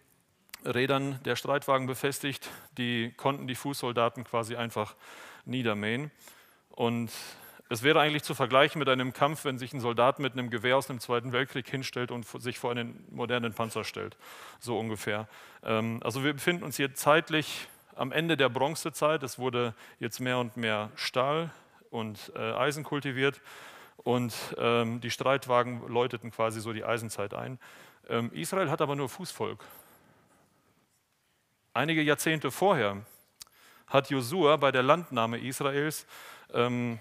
Rädern 0.66 1.20
der 1.26 1.36
Streitwagen 1.36 1.86
befestigt, 1.86 2.50
die 2.80 3.14
konnten 3.16 3.46
die 3.46 3.54
Fußsoldaten 3.54 4.24
quasi 4.24 4.56
einfach 4.56 4.96
niedermähen. 5.46 6.10
Und 6.72 7.12
es 7.70 7.84
wäre 7.84 8.00
eigentlich 8.00 8.24
zu 8.24 8.34
vergleichen 8.34 8.80
mit 8.80 8.88
einem 8.88 9.14
Kampf, 9.14 9.44
wenn 9.44 9.58
sich 9.58 9.74
ein 9.74 9.80
Soldat 9.80 10.20
mit 10.20 10.34
einem 10.34 10.50
Gewehr 10.50 10.78
aus 10.78 10.88
dem 10.88 11.00
Zweiten 11.00 11.34
Weltkrieg 11.34 11.68
hinstellt 11.70 12.12
und 12.12 12.26
sich 12.26 12.60
vor 12.60 12.72
einen 12.72 13.06
modernen 13.12 13.54
Panzer 13.54 13.84
stellt. 13.84 14.18
So 14.60 14.80
ungefähr. 14.80 15.28
Ähm, 15.64 16.00
also 16.04 16.24
wir 16.24 16.34
befinden 16.34 16.64
uns 16.64 16.78
hier 16.78 16.94
zeitlich 16.94 17.68
am 17.96 18.12
Ende 18.12 18.38
der 18.38 18.50
Bronzezeit. 18.50 19.24
Es 19.24 19.38
wurde 19.38 19.74
jetzt 20.00 20.20
mehr 20.20 20.38
und 20.38 20.56
mehr 20.56 20.92
Stahl 20.96 21.52
und 21.90 22.32
äh, 22.36 22.40
Eisen 22.40 22.84
kultiviert 22.84 23.42
und 23.98 24.34
ähm, 24.58 25.02
die 25.02 25.12
Streitwagen 25.12 25.86
läuteten 25.88 26.32
quasi 26.32 26.62
so 26.62 26.72
die 26.72 26.86
Eisenzeit 26.86 27.34
ein. 27.34 27.60
Ähm, 28.08 28.32
Israel 28.34 28.70
hat 28.70 28.82
aber 28.82 28.96
nur 28.96 29.10
Fußvolk. 29.10 29.60
Einige 31.74 32.02
Jahrzehnte 32.02 32.50
vorher 32.50 33.06
hat 33.88 34.10
Josua 34.10 34.56
bei 34.58 34.72
der 34.72 34.84
Landnahme 34.84 35.40
Israels 35.40 36.06
ähm, 36.54 37.00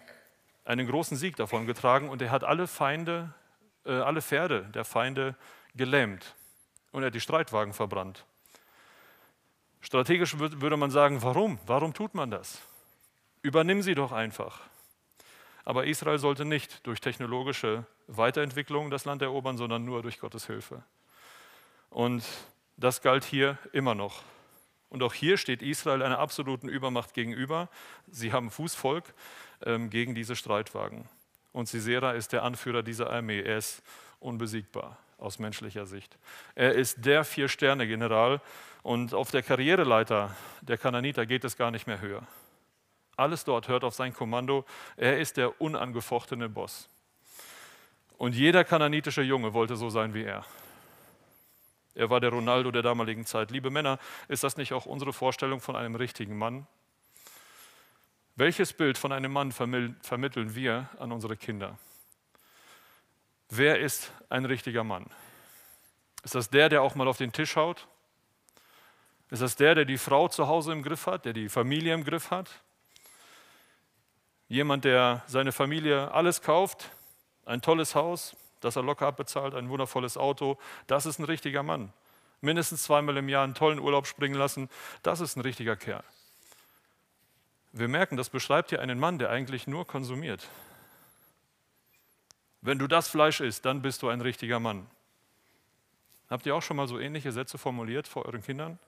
einen 0.66 0.86
großen 0.86 1.16
Sieg 1.16 1.36
davon 1.36 1.66
getragen 1.66 2.08
und 2.08 2.20
er 2.20 2.30
hat 2.30 2.44
alle 2.44 2.66
Feinde, 2.66 3.32
äh, 3.84 3.92
alle 3.92 4.20
Pferde 4.20 4.62
der 4.74 4.84
Feinde 4.84 5.36
gelähmt 5.74 6.34
und 6.92 7.02
er 7.02 7.06
hat 7.06 7.14
die 7.14 7.20
Streitwagen 7.20 7.72
verbrannt. 7.72 8.26
Strategisch 9.80 10.38
würde 10.38 10.76
man 10.76 10.90
sagen, 10.90 11.22
warum? 11.22 11.60
Warum 11.66 11.94
tut 11.94 12.14
man 12.14 12.30
das? 12.30 12.60
Übernimm 13.42 13.82
sie 13.82 13.94
doch 13.94 14.10
einfach. 14.10 14.60
Aber 15.64 15.86
Israel 15.86 16.18
sollte 16.18 16.44
nicht 16.44 16.84
durch 16.86 17.00
technologische 17.00 17.86
Weiterentwicklung 18.08 18.90
das 18.90 19.04
Land 19.04 19.22
erobern, 19.22 19.56
sondern 19.56 19.84
nur 19.84 20.02
durch 20.02 20.18
Gottes 20.18 20.46
Hilfe. 20.46 20.82
Und 21.90 22.24
das 22.76 23.02
galt 23.02 23.24
hier 23.24 23.58
immer 23.72 23.94
noch. 23.94 24.22
Und 24.88 25.02
auch 25.02 25.12
hier 25.12 25.36
steht 25.36 25.62
Israel 25.62 26.02
einer 26.02 26.18
absoluten 26.18 26.68
Übermacht 26.68 27.14
gegenüber. 27.14 27.68
Sie 28.08 28.32
haben 28.32 28.50
Fußvolk 28.50 29.04
ähm, 29.64 29.90
gegen 29.90 30.14
diese 30.14 30.36
Streitwagen. 30.36 31.08
Und 31.52 31.68
Sisera 31.68 32.12
ist 32.12 32.32
der 32.32 32.42
Anführer 32.42 32.82
dieser 32.82 33.10
Armee. 33.10 33.40
Er 33.40 33.58
ist 33.58 33.82
unbesiegbar 34.20 34.98
aus 35.18 35.38
menschlicher 35.38 35.86
Sicht. 35.86 36.18
Er 36.54 36.72
ist 36.72 37.04
der 37.04 37.24
Vier-Sterne-General 37.24 38.40
und 38.82 39.14
auf 39.14 39.30
der 39.30 39.42
Karriereleiter 39.42 40.34
der 40.60 40.78
Kananiter 40.78 41.26
geht 41.26 41.44
es 41.44 41.56
gar 41.56 41.70
nicht 41.70 41.86
mehr 41.86 42.00
höher. 42.00 42.22
Alles 43.16 43.44
dort 43.44 43.68
hört 43.68 43.82
auf 43.82 43.94
sein 43.94 44.12
Kommando. 44.12 44.64
Er 44.96 45.18
ist 45.18 45.38
der 45.38 45.60
unangefochtene 45.60 46.48
Boss. 46.48 46.88
Und 48.18 48.34
jeder 48.34 48.64
kananitische 48.64 49.22
Junge 49.22 49.54
wollte 49.54 49.76
so 49.76 49.88
sein 49.90 50.12
wie 50.14 50.24
er. 50.24 50.44
Er 51.94 52.10
war 52.10 52.20
der 52.20 52.30
Ronaldo 52.30 52.70
der 52.70 52.82
damaligen 52.82 53.24
Zeit. 53.24 53.50
Liebe 53.50 53.70
Männer, 53.70 53.98
ist 54.28 54.44
das 54.44 54.58
nicht 54.58 54.74
auch 54.74 54.84
unsere 54.84 55.14
Vorstellung 55.14 55.60
von 55.60 55.76
einem 55.76 55.94
richtigen 55.94 56.36
Mann? 56.36 56.66
Welches 58.38 58.74
Bild 58.74 58.98
von 58.98 59.12
einem 59.12 59.32
Mann 59.32 59.50
vermitteln 59.50 60.54
wir 60.54 60.90
an 60.98 61.10
unsere 61.10 61.38
Kinder? 61.38 61.78
Wer 63.48 63.80
ist 63.80 64.12
ein 64.28 64.44
richtiger 64.44 64.84
Mann? 64.84 65.06
Ist 66.22 66.34
das 66.34 66.50
der, 66.50 66.68
der 66.68 66.82
auch 66.82 66.94
mal 66.94 67.08
auf 67.08 67.16
den 67.16 67.32
Tisch 67.32 67.56
haut? 67.56 67.88
Ist 69.30 69.40
das 69.40 69.56
der, 69.56 69.74
der 69.74 69.86
die 69.86 69.96
Frau 69.96 70.28
zu 70.28 70.48
Hause 70.48 70.72
im 70.72 70.82
Griff 70.82 71.06
hat, 71.06 71.24
der 71.24 71.32
die 71.32 71.48
Familie 71.48 71.94
im 71.94 72.04
Griff 72.04 72.30
hat? 72.30 72.50
Jemand, 74.48 74.84
der 74.84 75.22
seine 75.26 75.50
Familie 75.50 76.12
alles 76.12 76.42
kauft, 76.42 76.90
ein 77.46 77.62
tolles 77.62 77.94
Haus, 77.94 78.36
das 78.60 78.76
er 78.76 78.82
locker 78.82 79.06
abbezahlt, 79.06 79.54
ein 79.54 79.70
wundervolles 79.70 80.18
Auto, 80.18 80.58
das 80.86 81.06
ist 81.06 81.18
ein 81.18 81.24
richtiger 81.24 81.62
Mann. 81.62 81.90
Mindestens 82.42 82.82
zweimal 82.82 83.16
im 83.16 83.30
Jahr 83.30 83.44
einen 83.44 83.54
tollen 83.54 83.78
Urlaub 83.78 84.06
springen 84.06 84.34
lassen, 84.34 84.68
das 85.02 85.20
ist 85.20 85.36
ein 85.36 85.40
richtiger 85.40 85.74
Kerl. 85.74 86.04
Wir 87.78 87.88
merken, 87.88 88.16
das 88.16 88.30
beschreibt 88.30 88.70
hier 88.70 88.80
einen 88.80 88.98
Mann, 88.98 89.18
der 89.18 89.28
eigentlich 89.28 89.66
nur 89.66 89.86
konsumiert. 89.86 90.48
Wenn 92.62 92.78
du 92.78 92.86
das 92.86 93.06
Fleisch 93.08 93.40
isst, 93.40 93.66
dann 93.66 93.82
bist 93.82 94.00
du 94.00 94.08
ein 94.08 94.22
richtiger 94.22 94.58
Mann. 94.58 94.86
Habt 96.30 96.46
ihr 96.46 96.56
auch 96.56 96.62
schon 96.62 96.78
mal 96.78 96.88
so 96.88 96.98
ähnliche 96.98 97.32
Sätze 97.32 97.58
formuliert 97.58 98.08
vor 98.08 98.24
euren 98.24 98.42
Kindern? 98.42 98.78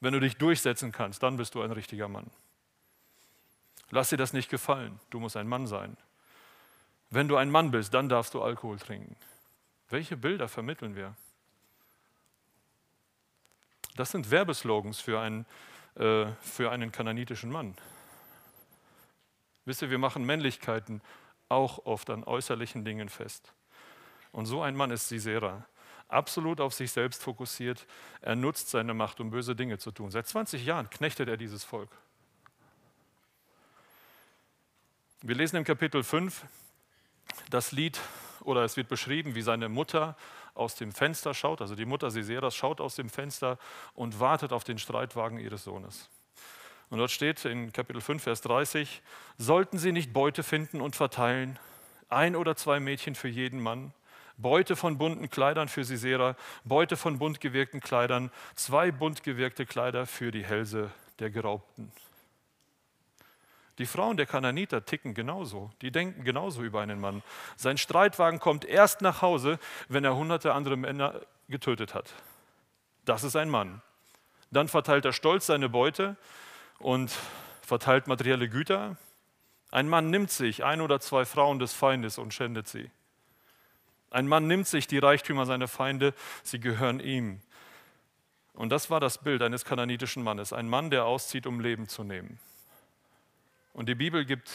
Wenn 0.00 0.12
du 0.12 0.20
dich 0.20 0.36
durchsetzen 0.36 0.92
kannst, 0.92 1.22
dann 1.22 1.38
bist 1.38 1.54
du 1.54 1.62
ein 1.62 1.72
richtiger 1.72 2.06
Mann. 2.06 2.30
Lass 3.90 4.10
dir 4.10 4.18
das 4.18 4.34
nicht 4.34 4.50
gefallen. 4.50 5.00
Du 5.08 5.20
musst 5.20 5.38
ein 5.38 5.48
Mann 5.48 5.66
sein. 5.66 5.96
Wenn 7.08 7.28
du 7.28 7.36
ein 7.36 7.50
Mann 7.50 7.70
bist, 7.70 7.94
dann 7.94 8.10
darfst 8.10 8.34
du 8.34 8.42
Alkohol 8.42 8.78
trinken. 8.78 9.16
Welche 9.88 10.18
Bilder 10.18 10.48
vermitteln 10.48 10.96
wir? 10.96 11.16
Das 13.96 14.10
sind 14.10 14.30
Werbeslogans 14.30 15.00
für 15.00 15.18
einen, 15.18 15.46
äh, 15.98 16.26
für 16.40 16.70
einen 16.70 16.92
kananitischen 16.92 17.50
Mann. 17.50 17.74
Wisst 19.64 19.82
ihr, 19.82 19.90
wir 19.90 19.98
machen 19.98 20.24
Männlichkeiten 20.24 21.02
auch 21.48 21.84
oft 21.84 22.08
an 22.10 22.24
äußerlichen 22.24 22.84
Dingen 22.84 23.08
fest. 23.08 23.52
Und 24.32 24.46
so 24.46 24.62
ein 24.62 24.76
Mann 24.76 24.90
ist 24.90 25.08
Sisera. 25.08 25.66
Absolut 26.08 26.60
auf 26.60 26.72
sich 26.72 26.90
selbst 26.90 27.22
fokussiert. 27.22 27.86
Er 28.20 28.36
nutzt 28.36 28.70
seine 28.70 28.94
Macht, 28.94 29.20
um 29.20 29.30
böse 29.30 29.54
Dinge 29.54 29.78
zu 29.78 29.90
tun. 29.90 30.10
Seit 30.10 30.26
20 30.26 30.64
Jahren 30.64 30.88
knechtet 30.88 31.28
er 31.28 31.36
dieses 31.36 31.64
Volk. 31.64 31.90
Wir 35.20 35.34
lesen 35.34 35.56
im 35.56 35.64
Kapitel 35.64 36.02
5 36.02 36.46
das 37.50 37.72
Lied, 37.72 38.00
oder 38.48 38.64
es 38.64 38.76
wird 38.76 38.88
beschrieben, 38.88 39.34
wie 39.34 39.42
seine 39.42 39.68
Mutter 39.68 40.16
aus 40.54 40.74
dem 40.74 40.90
Fenster 40.90 41.34
schaut, 41.34 41.60
also 41.60 41.74
die 41.74 41.84
Mutter 41.84 42.10
Siseras 42.10 42.56
schaut 42.56 42.80
aus 42.80 42.96
dem 42.96 43.10
Fenster 43.10 43.58
und 43.94 44.18
wartet 44.18 44.52
auf 44.52 44.64
den 44.64 44.78
Streitwagen 44.78 45.38
ihres 45.38 45.64
Sohnes. 45.64 46.08
Und 46.88 46.98
dort 46.98 47.10
steht 47.10 47.44
in 47.44 47.72
Kapitel 47.72 48.00
5, 48.00 48.22
Vers 48.22 48.40
30, 48.40 49.02
sollten 49.36 49.76
sie 49.76 49.92
nicht 49.92 50.14
Beute 50.14 50.42
finden 50.42 50.80
und 50.80 50.96
verteilen, 50.96 51.58
ein 52.08 52.34
oder 52.34 52.56
zwei 52.56 52.80
Mädchen 52.80 53.14
für 53.14 53.28
jeden 53.28 53.60
Mann, 53.60 53.92
Beute 54.38 54.76
von 54.76 54.96
bunten 54.96 55.28
Kleidern 55.28 55.68
für 55.68 55.84
Sisera, 55.84 56.34
Beute 56.64 56.96
von 56.96 57.18
bunt 57.18 57.40
gewirkten 57.40 57.80
Kleidern, 57.80 58.30
zwei 58.54 58.90
bunt 58.90 59.24
gewirkte 59.24 59.66
Kleider 59.66 60.06
für 60.06 60.30
die 60.30 60.44
Hälse 60.44 60.90
der 61.18 61.28
Geraubten. 61.28 61.92
Die 63.78 63.86
Frauen 63.86 64.16
der 64.16 64.26
Kananiter 64.26 64.84
ticken 64.84 65.14
genauso. 65.14 65.70
Die 65.82 65.92
denken 65.92 66.24
genauso 66.24 66.62
über 66.62 66.80
einen 66.80 67.00
Mann. 67.00 67.22
Sein 67.56 67.78
Streitwagen 67.78 68.40
kommt 68.40 68.64
erst 68.64 69.02
nach 69.02 69.22
Hause, 69.22 69.58
wenn 69.88 70.04
er 70.04 70.16
hunderte 70.16 70.52
andere 70.52 70.76
Männer 70.76 71.20
getötet 71.48 71.94
hat. 71.94 72.12
Das 73.04 73.24
ist 73.24 73.36
ein 73.36 73.48
Mann. 73.48 73.80
Dann 74.50 74.68
verteilt 74.68 75.04
er 75.04 75.12
stolz 75.12 75.46
seine 75.46 75.68
Beute 75.68 76.16
und 76.78 77.16
verteilt 77.62 78.06
materielle 78.08 78.48
Güter. 78.48 78.96
Ein 79.70 79.88
Mann 79.88 80.10
nimmt 80.10 80.30
sich 80.30 80.64
ein 80.64 80.80
oder 80.80 81.00
zwei 81.00 81.24
Frauen 81.24 81.58
des 81.58 81.72
Feindes 81.72 82.18
und 82.18 82.34
schändet 82.34 82.66
sie. 82.66 82.90
Ein 84.10 84.26
Mann 84.26 84.46
nimmt 84.46 84.66
sich 84.66 84.86
die 84.86 84.98
Reichtümer 84.98 85.44
seiner 85.44 85.68
Feinde, 85.68 86.14
sie 86.42 86.58
gehören 86.60 86.98
ihm. 86.98 87.40
Und 88.54 88.70
das 88.70 88.90
war 88.90 89.00
das 89.00 89.18
Bild 89.18 89.42
eines 89.42 89.64
kananitischen 89.64 90.22
Mannes, 90.22 90.52
ein 90.52 90.68
Mann, 90.68 90.90
der 90.90 91.04
auszieht, 91.04 91.46
um 91.46 91.60
Leben 91.60 91.88
zu 91.88 92.04
nehmen. 92.04 92.40
Und 93.78 93.88
die 93.88 93.94
Bibel 93.94 94.24
gibt 94.24 94.50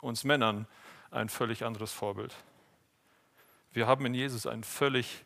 uns 0.00 0.24
Männern 0.24 0.66
ein 1.12 1.28
völlig 1.28 1.64
anderes 1.64 1.92
Vorbild. 1.92 2.34
Wir 3.70 3.86
haben 3.86 4.04
in 4.04 4.14
Jesus 4.14 4.48
ein 4.48 4.64
völlig 4.64 5.24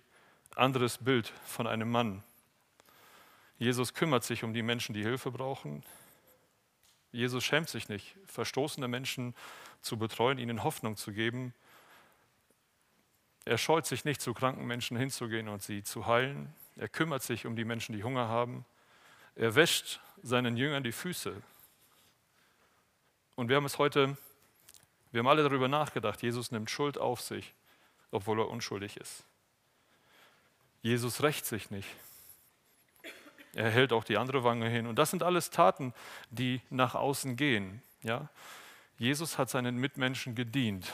anderes 0.54 0.98
Bild 0.98 1.32
von 1.46 1.66
einem 1.66 1.90
Mann. 1.90 2.22
Jesus 3.56 3.94
kümmert 3.94 4.22
sich 4.22 4.44
um 4.44 4.52
die 4.52 4.60
Menschen, 4.60 4.92
die 4.92 5.02
Hilfe 5.02 5.30
brauchen. 5.30 5.82
Jesus 7.10 7.42
schämt 7.42 7.70
sich 7.70 7.88
nicht, 7.88 8.18
verstoßene 8.26 8.86
Menschen 8.86 9.34
zu 9.80 9.96
betreuen, 9.96 10.36
ihnen 10.36 10.62
Hoffnung 10.62 10.98
zu 10.98 11.10
geben. 11.10 11.54
Er 13.46 13.56
scheut 13.56 13.86
sich 13.86 14.04
nicht, 14.04 14.20
zu 14.20 14.34
kranken 14.34 14.66
Menschen 14.66 14.98
hinzugehen 14.98 15.48
und 15.48 15.62
sie 15.62 15.82
zu 15.82 16.06
heilen. 16.06 16.54
Er 16.76 16.90
kümmert 16.90 17.22
sich 17.22 17.46
um 17.46 17.56
die 17.56 17.64
Menschen, 17.64 17.94
die 17.94 18.04
Hunger 18.04 18.28
haben. 18.28 18.66
Er 19.36 19.54
wäscht 19.54 20.00
seinen 20.22 20.58
Jüngern 20.58 20.84
die 20.84 20.92
Füße, 20.92 21.42
und 23.34 23.48
wir 23.48 23.56
haben 23.56 23.64
es 23.64 23.78
heute, 23.78 24.16
wir 25.10 25.20
haben 25.20 25.28
alle 25.28 25.42
darüber 25.42 25.68
nachgedacht, 25.68 26.22
Jesus 26.22 26.50
nimmt 26.50 26.70
Schuld 26.70 26.98
auf 26.98 27.20
sich, 27.20 27.54
obwohl 28.10 28.40
er 28.40 28.48
unschuldig 28.48 28.96
ist. 28.96 29.24
Jesus 30.82 31.22
rächt 31.22 31.46
sich 31.46 31.70
nicht. 31.70 31.88
Er 33.54 33.70
hält 33.70 33.92
auch 33.92 34.04
die 34.04 34.16
andere 34.16 34.44
Wange 34.44 34.68
hin. 34.68 34.86
Und 34.86 34.96
das 34.96 35.10
sind 35.10 35.22
alles 35.22 35.50
Taten, 35.50 35.92
die 36.30 36.60
nach 36.70 36.94
außen 36.94 37.36
gehen. 37.36 37.82
Ja? 38.02 38.28
Jesus 38.98 39.38
hat 39.38 39.50
seinen 39.50 39.76
Mitmenschen 39.76 40.34
gedient. 40.34 40.90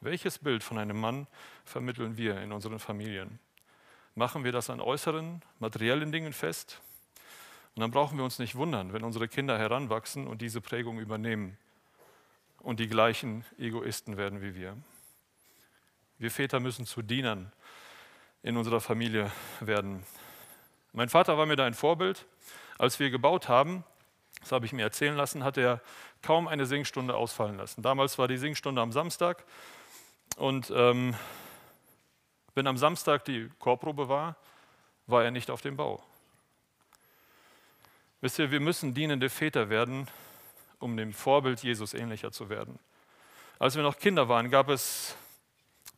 Welches 0.00 0.38
Bild 0.38 0.62
von 0.62 0.78
einem 0.78 1.00
Mann 1.00 1.26
vermitteln 1.64 2.16
wir 2.16 2.40
in 2.40 2.52
unseren 2.52 2.78
Familien? 2.78 3.38
Machen 4.14 4.44
wir 4.44 4.52
das 4.52 4.68
an 4.68 4.80
äußeren, 4.80 5.42
materiellen 5.58 6.12
Dingen 6.12 6.32
fest? 6.32 6.80
Und 7.74 7.80
dann 7.80 7.90
brauchen 7.90 8.18
wir 8.18 8.24
uns 8.24 8.38
nicht 8.38 8.54
wundern, 8.54 8.92
wenn 8.92 9.02
unsere 9.02 9.28
Kinder 9.28 9.58
heranwachsen 9.58 10.26
und 10.26 10.42
diese 10.42 10.60
Prägung 10.60 10.98
übernehmen 10.98 11.56
und 12.58 12.80
die 12.80 12.88
gleichen 12.88 13.44
Egoisten 13.58 14.16
werden 14.16 14.42
wie 14.42 14.54
wir. 14.54 14.76
Wir 16.18 16.30
Väter 16.30 16.60
müssen 16.60 16.86
zu 16.86 17.02
Dienern 17.02 17.50
in 18.42 18.56
unserer 18.56 18.80
Familie 18.80 19.30
werden. 19.60 20.04
Mein 20.92 21.08
Vater 21.08 21.38
war 21.38 21.46
mir 21.46 21.56
da 21.56 21.64
ein 21.64 21.74
Vorbild. 21.74 22.26
Als 22.78 23.00
wir 23.00 23.10
gebaut 23.10 23.48
haben, 23.48 23.84
das 24.40 24.52
habe 24.52 24.66
ich 24.66 24.72
mir 24.72 24.82
erzählen 24.82 25.16
lassen, 25.16 25.44
hat 25.44 25.56
er 25.56 25.80
kaum 26.20 26.48
eine 26.48 26.66
Singstunde 26.66 27.14
ausfallen 27.14 27.56
lassen. 27.56 27.82
Damals 27.82 28.18
war 28.18 28.28
die 28.28 28.36
Singstunde 28.36 28.82
am 28.82 28.92
Samstag 28.92 29.44
und 30.36 30.72
ähm, 30.74 31.14
wenn 32.54 32.66
am 32.66 32.76
Samstag 32.76 33.24
die 33.24 33.48
Chorprobe 33.58 34.08
war, 34.08 34.36
war 35.06 35.24
er 35.24 35.30
nicht 35.30 35.50
auf 35.50 35.62
dem 35.62 35.76
Bau. 35.76 36.02
Wisst 38.22 38.38
ihr, 38.38 38.52
wir 38.52 38.60
müssen 38.60 38.94
dienende 38.94 39.28
Väter 39.28 39.68
werden, 39.68 40.06
um 40.78 40.96
dem 40.96 41.12
Vorbild 41.12 41.60
Jesus 41.64 41.92
ähnlicher 41.92 42.30
zu 42.30 42.48
werden. 42.48 42.78
Als 43.58 43.74
wir 43.74 43.82
noch 43.82 43.98
Kinder 43.98 44.28
waren, 44.28 44.48
gab 44.48 44.68
es 44.68 45.16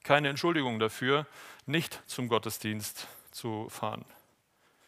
keine 0.03 0.31
Entschuldigung 0.31 0.79
dafür, 0.79 1.27
nicht 1.67 2.01
zum 2.07 2.29
Gottesdienst 2.29 3.09
zu 3.31 3.69
fahren. 3.69 4.07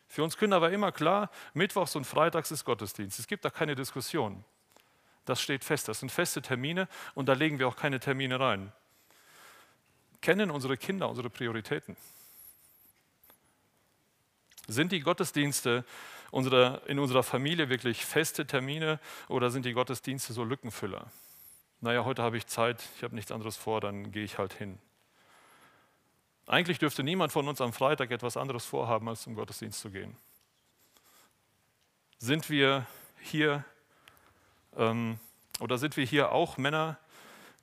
Für 0.09 0.24
uns 0.24 0.39
Kinder 0.39 0.62
war 0.62 0.70
immer 0.70 0.93
klar, 0.93 1.30
Mittwochs 1.53 1.95
und 1.95 2.07
Freitags 2.07 2.51
ist 2.51 2.64
Gottesdienst. 2.64 3.18
Es 3.18 3.26
gibt 3.26 3.45
da 3.45 3.51
keine 3.51 3.74
Diskussion. 3.74 4.43
Das 5.26 5.43
steht 5.43 5.62
fest. 5.62 5.89
Das 5.89 6.01
sind 6.01 6.11
feste 6.11 6.41
Termine 6.41 6.89
und 7.14 7.28
da 7.28 7.34
legen 7.34 7.59
wir 7.59 7.68
auch 7.68 7.76
keine 7.76 8.01
Termine 8.01 8.41
rein. 8.41 8.72
Kennen 10.22 10.51
unsere 10.51 10.78
Kinder 10.78 11.11
unsere 11.11 11.28
Prioritäten? 11.28 11.99
Sind 14.68 14.91
die 14.91 15.01
Gottesdienste 15.01 15.84
in 16.37 16.99
unserer 16.99 17.22
Familie 17.22 17.68
wirklich 17.68 18.05
feste 18.05 18.47
Termine 18.47 19.01
oder 19.28 19.51
sind 19.51 19.64
die 19.64 19.72
Gottesdienste 19.72 20.32
so 20.32 20.45
Lückenfüller? 20.45 21.07
Naja, 21.80 22.05
heute 22.05 22.22
habe 22.22 22.37
ich 22.37 22.47
Zeit, 22.47 22.82
ich 22.97 23.03
habe 23.03 23.14
nichts 23.14 23.32
anderes 23.32 23.57
vor, 23.57 23.80
dann 23.80 24.12
gehe 24.12 24.24
ich 24.24 24.39
halt 24.39 24.53
hin. 24.53 24.78
Eigentlich 26.47 26.78
dürfte 26.78 27.03
niemand 27.03 27.32
von 27.32 27.49
uns 27.49 27.61
am 27.61 27.72
Freitag 27.72 28.11
etwas 28.11 28.37
anderes 28.37 28.64
vorhaben, 28.64 29.09
als 29.09 29.22
zum 29.22 29.34
Gottesdienst 29.34 29.80
zu 29.80 29.91
gehen. 29.91 30.16
Sind 32.18 32.49
wir 32.49 32.87
hier 33.20 33.64
ähm, 34.76 35.18
oder 35.59 35.78
sind 35.78 35.97
wir 35.97 36.05
hier 36.05 36.32
auch 36.32 36.57
Männer, 36.57 36.99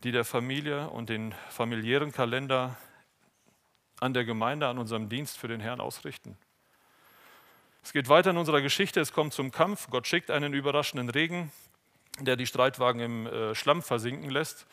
die 0.04 0.12
der 0.12 0.26
Familie 0.26 0.90
und 0.90 1.10
den 1.10 1.34
familiären 1.50 2.12
Kalender 2.12 2.78
an 4.00 4.14
der 4.14 4.26
Gemeinde, 4.26 4.68
an 4.68 4.78
unserem 4.78 5.10
Dienst 5.10 5.38
für 5.38 5.48
den 5.48 5.60
Herrn 5.62 5.80
ausrichten? 5.80 6.38
Es 7.84 7.92
geht 7.92 8.08
weiter 8.08 8.30
in 8.30 8.38
unserer 8.38 8.62
Geschichte, 8.62 9.02
es 9.02 9.12
kommt 9.12 9.34
zum 9.34 9.52
Kampf, 9.52 9.90
Gott 9.90 10.08
schickt 10.08 10.32
einen 10.32 10.54
überraschenden 10.54 11.10
Regen, 11.10 11.52
der 12.22 12.38
die 12.38 12.48
Streitwagen 12.48 13.02
im 13.02 13.28
äh, 13.28 13.56
Schlamm 13.56 13.82
versinken 13.82 14.30
lässt. 14.30 14.66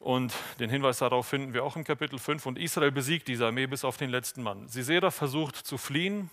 Und 0.00 0.34
den 0.58 0.70
Hinweis 0.70 0.98
darauf 0.98 1.28
finden 1.28 1.54
wir 1.54 1.62
auch 1.62 1.76
im 1.76 1.84
Kapitel 1.84 2.18
5. 2.18 2.46
Und 2.46 2.58
Israel 2.58 2.90
besiegt 2.90 3.28
diese 3.28 3.46
Armee 3.46 3.66
bis 3.66 3.84
auf 3.84 3.96
den 3.96 4.10
letzten 4.10 4.42
Mann. 4.42 4.66
Sisera 4.66 5.12
versucht 5.12 5.54
zu 5.54 5.78
fliehen 5.78 6.30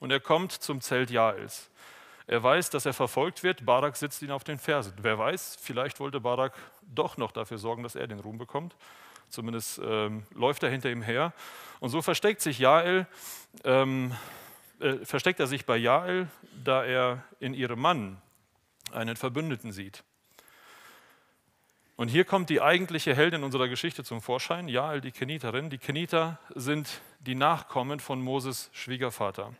und 0.00 0.10
er 0.10 0.20
kommt 0.20 0.52
zum 0.52 0.82
Zelt 0.82 1.10
Jaels. 1.10 1.70
Er 2.26 2.42
weiß, 2.42 2.68
dass 2.70 2.84
er 2.84 2.92
verfolgt 2.92 3.42
wird. 3.42 3.64
Barak 3.64 3.96
sitzt 3.96 4.20
ihn 4.20 4.32
auf 4.32 4.44
den 4.44 4.58
Fersen. 4.58 4.92
Wer 5.00 5.18
weiß, 5.18 5.56
vielleicht 5.62 5.98
wollte 5.98 6.20
Barak 6.20 6.52
doch 6.82 7.16
noch 7.16 7.32
dafür 7.32 7.58
sorgen, 7.58 7.84
dass 7.84 7.94
er 7.94 8.06
den 8.06 8.20
Ruhm 8.20 8.36
bekommt. 8.36 8.76
Zumindest 9.30 9.80
ähm, 9.82 10.24
läuft 10.34 10.62
er 10.62 10.70
hinter 10.70 10.90
ihm 10.90 11.02
her. 11.02 11.32
Und 11.80 11.88
so 11.88 12.02
versteckt 12.02 12.42
sich 12.42 12.58
Jael, 12.58 13.06
ähm, 13.64 14.12
äh, 14.80 15.04
versteckt 15.04 15.40
er 15.40 15.46
sich 15.46 15.66
bei 15.66 15.76
Jael, 15.76 16.28
da 16.64 16.84
er 16.84 17.24
in 17.40 17.54
ihrem 17.54 17.80
Mann 17.80 18.20
einen 18.92 19.16
Verbündeten 19.16 19.72
sieht. 19.72 20.04
Und 21.96 22.08
hier 22.08 22.24
kommt 22.24 22.50
die 22.50 22.60
eigentliche 22.60 23.14
Heldin 23.14 23.42
unserer 23.42 23.68
Geschichte 23.68 24.04
zum 24.04 24.20
Vorschein, 24.20 24.68
Jael, 24.68 25.00
die 25.00 25.12
Keniterin. 25.12 25.70
Die 25.70 25.78
Keniter 25.78 26.38
sind 26.54 27.00
die 27.20 27.34
Nachkommen 27.34 28.00
von 28.00 28.20
Moses 28.20 28.68
Schwiegervater. 28.72 29.54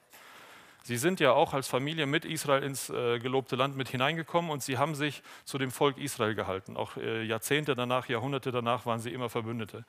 Sie 0.82 0.98
sind 0.98 1.18
ja 1.18 1.32
auch 1.32 1.54
als 1.54 1.66
Familie 1.66 2.06
mit 2.06 2.24
Israel 2.24 2.62
ins 2.62 2.90
äh, 2.90 3.18
gelobte 3.18 3.56
Land 3.56 3.76
mit 3.76 3.88
hineingekommen 3.88 4.50
und 4.50 4.62
sie 4.62 4.78
haben 4.78 4.94
sich 4.94 5.22
zu 5.44 5.58
dem 5.58 5.72
Volk 5.72 5.98
Israel 5.98 6.34
gehalten. 6.34 6.76
Auch 6.76 6.96
äh, 6.96 7.24
Jahrzehnte 7.24 7.74
danach, 7.74 8.08
Jahrhunderte 8.08 8.52
danach 8.52 8.86
waren 8.86 9.00
sie 9.00 9.12
immer 9.12 9.28
Verbündete. 9.28 9.84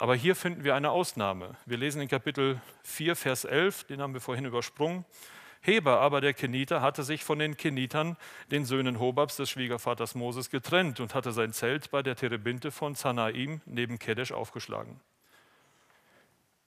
Aber 0.00 0.14
hier 0.14 0.34
finden 0.34 0.64
wir 0.64 0.74
eine 0.74 0.92
Ausnahme. 0.92 1.58
Wir 1.66 1.76
lesen 1.76 2.00
in 2.00 2.08
Kapitel 2.08 2.58
4, 2.84 3.14
Vers 3.16 3.44
11, 3.44 3.84
den 3.84 4.00
haben 4.00 4.14
wir 4.14 4.22
vorhin 4.22 4.46
übersprungen. 4.46 5.04
Heber 5.60 6.00
aber 6.00 6.22
der 6.22 6.32
Keniter 6.32 6.80
hatte 6.80 7.02
sich 7.02 7.22
von 7.22 7.38
den 7.38 7.58
Kenitern, 7.58 8.16
den 8.50 8.64
Söhnen 8.64 8.98
Hobabs 8.98 9.36
des 9.36 9.50
Schwiegervaters 9.50 10.14
Moses, 10.14 10.48
getrennt 10.48 11.00
und 11.00 11.14
hatte 11.14 11.32
sein 11.32 11.52
Zelt 11.52 11.90
bei 11.90 12.02
der 12.02 12.16
Terebinte 12.16 12.70
von 12.70 12.94
Zanaim 12.94 13.60
neben 13.66 13.98
Kedesh 13.98 14.32
aufgeschlagen. 14.32 14.98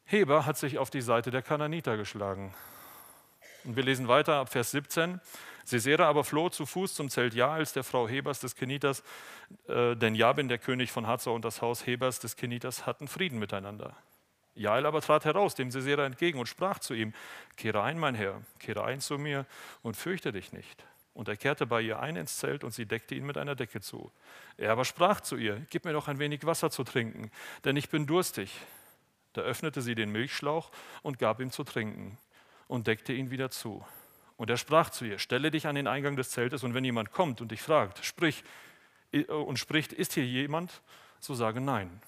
Heber 0.05 0.45
hat 0.45 0.59
sich 0.59 0.77
auf 0.77 0.91
die 0.91 1.01
Seite 1.01 1.31
der 1.31 1.41
Kananiter 1.41 1.97
geschlagen. 1.97 2.53
Und 3.63 3.75
wir 3.75 3.83
lesen 3.83 4.07
weiter 4.07 4.35
ab 4.35 4.49
Vers 4.49 4.69
17. 4.69 5.19
Sisera 5.63 6.07
aber 6.07 6.23
floh 6.23 6.49
zu 6.49 6.65
Fuß 6.65 6.93
zum 6.93 7.09
Zelt 7.09 7.33
Jaels, 7.33 7.73
der 7.73 7.83
Frau 7.83 8.07
Hebers 8.07 8.39
des 8.39 8.55
Keniters, 8.55 9.03
äh, 9.67 9.95
denn 9.95 10.15
Jabin, 10.15 10.49
der 10.49 10.57
König 10.57 10.91
von 10.91 11.07
Hazor 11.07 11.33
und 11.33 11.45
das 11.45 11.61
Haus 11.61 11.85
Hebers 11.85 12.19
des 12.19 12.35
Keniters 12.35 12.85
hatten 12.85 13.07
Frieden 13.07 13.39
miteinander. 13.39 13.95
Jael 14.55 14.85
aber 14.85 15.01
trat 15.01 15.25
heraus 15.25 15.55
dem 15.55 15.71
Sisera 15.71 16.05
entgegen 16.05 16.39
und 16.39 16.47
sprach 16.47 16.79
zu 16.79 16.93
ihm, 16.93 17.13
kehre 17.57 17.81
ein, 17.81 17.97
mein 17.97 18.15
Herr, 18.15 18.41
kehre 18.59 18.83
ein 18.83 19.01
zu 19.01 19.17
mir 19.17 19.45
und 19.81 19.97
fürchte 19.97 20.31
dich 20.31 20.53
nicht. 20.53 20.85
Und 21.13 21.27
er 21.27 21.37
kehrte 21.37 21.65
bei 21.65 21.81
ihr 21.81 21.99
ein 21.99 22.15
ins 22.15 22.37
Zelt 22.37 22.63
und 22.63 22.71
sie 22.71 22.85
deckte 22.85 23.15
ihn 23.15 23.25
mit 23.25 23.37
einer 23.37 23.55
Decke 23.55 23.81
zu. 23.81 24.11
Er 24.57 24.71
aber 24.71 24.85
sprach 24.85 25.21
zu 25.21 25.35
ihr, 25.37 25.65
gib 25.69 25.85
mir 25.85 25.93
doch 25.93 26.07
ein 26.07 26.19
wenig 26.19 26.45
Wasser 26.45 26.71
zu 26.71 26.83
trinken, 26.83 27.31
denn 27.65 27.77
ich 27.77 27.89
bin 27.89 28.07
durstig. 28.07 28.59
Da 29.33 29.41
öffnete 29.41 29.81
sie 29.81 29.95
den 29.95 30.11
Milchschlauch 30.11 30.71
und 31.01 31.19
gab 31.19 31.39
ihm 31.39 31.51
zu 31.51 31.63
trinken 31.63 32.17
und 32.67 32.87
deckte 32.87 33.13
ihn 33.13 33.31
wieder 33.31 33.49
zu. 33.49 33.83
Und 34.43 34.49
er 34.49 34.57
sprach 34.57 34.89
zu 34.89 35.05
ihr, 35.05 35.19
stelle 35.19 35.51
dich 35.51 35.67
an 35.67 35.75
den 35.75 35.87
Eingang 35.87 36.17
des 36.17 36.31
Zeltes 36.31 36.65
und 36.65 36.73
wenn 36.73 36.83
jemand 36.83 37.13
kommt 37.13 37.39
und 37.39 37.51
dich 37.51 37.61
fragt, 37.61 38.03
sprich 38.03 38.43
und 39.29 39.57
spricht, 39.57 39.93
ist 39.93 40.11
hier 40.11 40.25
jemand, 40.25 40.81
so 41.21 41.33
sage 41.33 41.61
nein. 41.61 42.01